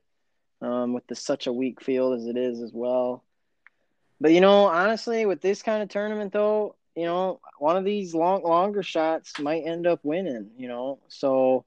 um, 0.62 0.92
with 0.92 1.04
the, 1.08 1.16
such 1.16 1.48
a 1.48 1.52
weak 1.52 1.82
field 1.82 2.20
as 2.20 2.26
it 2.26 2.36
is 2.36 2.62
as 2.62 2.70
well. 2.72 3.24
But 4.20 4.30
you 4.30 4.40
know, 4.40 4.66
honestly, 4.66 5.26
with 5.26 5.40
this 5.40 5.64
kind 5.64 5.82
of 5.82 5.88
tournament, 5.88 6.32
though, 6.32 6.75
you 6.96 7.04
know, 7.04 7.40
one 7.58 7.76
of 7.76 7.84
these 7.84 8.14
long 8.14 8.42
longer 8.42 8.82
shots 8.82 9.38
might 9.38 9.66
end 9.66 9.86
up 9.86 10.00
winning, 10.02 10.50
you 10.56 10.68
know. 10.68 10.98
So 11.08 11.64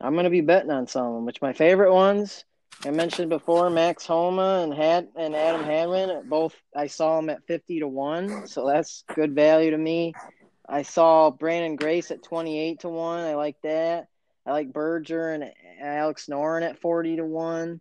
I'm 0.00 0.16
gonna 0.16 0.30
be 0.30 0.40
betting 0.40 0.70
on 0.70 0.86
some 0.86 1.06
of 1.06 1.14
them, 1.14 1.26
which 1.26 1.42
my 1.42 1.52
favorite 1.52 1.92
ones 1.92 2.44
I 2.84 2.90
mentioned 2.90 3.28
before, 3.28 3.70
Max 3.70 4.06
Homa 4.06 4.60
and 4.62 4.72
Had 4.72 5.08
and 5.16 5.34
Adam 5.34 5.64
Hadwin, 5.64 6.28
both 6.28 6.54
I 6.74 6.86
saw 6.86 7.16
them 7.16 7.28
at 7.28 7.44
fifty 7.46 7.80
to 7.80 7.88
one, 7.88 8.46
so 8.46 8.66
that's 8.66 9.02
good 9.14 9.34
value 9.34 9.72
to 9.72 9.78
me. 9.78 10.14
I 10.68 10.82
saw 10.82 11.32
Branden 11.32 11.76
Grace 11.76 12.12
at 12.12 12.22
twenty 12.22 12.60
eight 12.60 12.80
to 12.80 12.88
one. 12.88 13.24
I 13.24 13.34
like 13.34 13.56
that. 13.62 14.06
I 14.46 14.52
like 14.52 14.72
Berger 14.72 15.32
and 15.32 15.52
Alex 15.80 16.26
Noren 16.26 16.62
at 16.62 16.80
forty 16.80 17.16
to 17.16 17.24
one, 17.24 17.80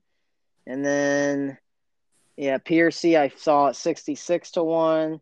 and 0.66 0.84
then 0.84 1.60
yeah, 2.36 2.58
Piercy 2.58 3.18
I 3.18 3.30
saw 3.30 3.68
at 3.68 3.76
sixty 3.76 4.16
six 4.16 4.52
to 4.52 4.64
one. 4.64 5.22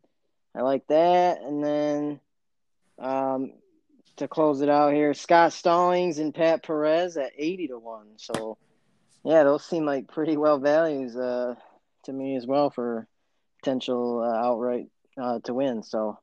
I 0.55 0.61
like 0.61 0.87
that. 0.87 1.41
And 1.41 1.63
then 1.63 2.19
um, 2.99 3.51
to 4.17 4.27
close 4.27 4.61
it 4.61 4.69
out 4.69 4.93
here, 4.93 5.13
Scott 5.13 5.53
Stallings 5.53 6.19
and 6.19 6.33
Pat 6.33 6.63
Perez 6.63 7.17
at 7.17 7.31
80 7.37 7.67
to 7.69 7.79
1. 7.79 8.05
So, 8.17 8.57
yeah, 9.23 9.43
those 9.43 9.65
seem 9.65 9.85
like 9.85 10.07
pretty 10.07 10.37
well 10.37 10.57
values 10.57 11.15
uh, 11.15 11.55
to 12.03 12.13
me 12.13 12.35
as 12.35 12.47
well 12.47 12.69
for 12.69 13.07
potential 13.61 14.21
uh, 14.21 14.45
outright 14.45 14.87
uh, 15.21 15.39
to 15.43 15.53
win. 15.53 15.83
So, 15.83 16.19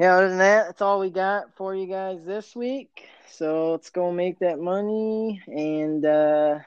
yeah, 0.00 0.16
other 0.16 0.28
than 0.28 0.38
that, 0.38 0.66
that's 0.66 0.82
all 0.82 1.00
we 1.00 1.10
got 1.10 1.54
for 1.56 1.74
you 1.74 1.86
guys 1.86 2.18
this 2.24 2.56
week. 2.56 3.08
So 3.30 3.72
let's 3.72 3.90
go 3.90 4.10
make 4.10 4.40
that 4.40 4.58
money. 4.58 5.42
And 5.46 6.04
uh, 6.04 6.58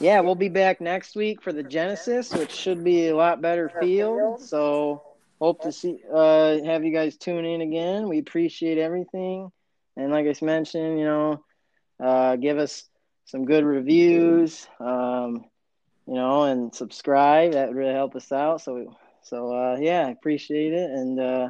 yeah, 0.00 0.20
we'll 0.20 0.34
be 0.34 0.48
back 0.48 0.80
next 0.80 1.16
week 1.16 1.42
for 1.42 1.52
the 1.52 1.62
Genesis, 1.62 2.32
which 2.32 2.52
should 2.52 2.84
be 2.84 3.08
a 3.08 3.16
lot 3.16 3.40
better 3.40 3.70
field. 3.80 4.40
So 4.40 5.02
hope 5.40 5.62
to 5.62 5.72
see 5.72 5.98
uh 6.12 6.58
have 6.64 6.84
you 6.84 6.92
guys 6.92 7.16
tune 7.16 7.44
in 7.44 7.60
again. 7.60 8.08
We 8.08 8.18
appreciate 8.18 8.78
everything. 8.78 9.50
And 9.96 10.12
like 10.12 10.26
I 10.26 10.44
mentioned, 10.44 10.98
you 10.98 11.04
know, 11.06 11.44
uh 12.02 12.36
give 12.36 12.58
us 12.58 12.88
some 13.26 13.44
good 13.44 13.64
reviews. 13.64 14.66
Um, 14.80 15.44
you 16.06 16.14
know, 16.14 16.44
and 16.44 16.74
subscribe. 16.74 17.52
That 17.52 17.68
would 17.68 17.76
really 17.76 17.94
help 17.94 18.14
us 18.16 18.32
out. 18.32 18.60
So 18.62 18.96
so 19.22 19.52
uh 19.52 19.76
yeah, 19.80 20.08
appreciate 20.08 20.72
it 20.72 20.90
and 20.90 21.20
uh 21.20 21.48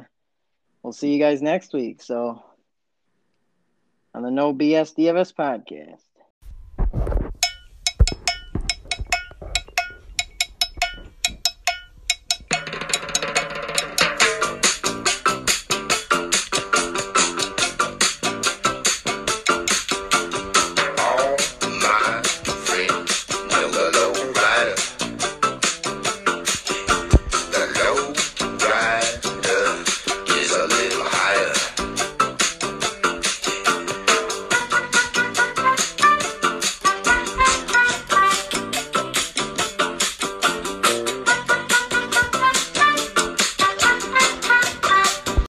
we'll 0.83 0.93
see 0.93 1.13
you 1.13 1.19
guys 1.19 1.41
next 1.41 1.73
week. 1.73 2.01
So 2.01 2.41
on 4.13 4.23
the 4.23 4.31
No 4.31 4.53
BS 4.53 4.93
DFS 4.93 5.31
podcast. 5.33 6.06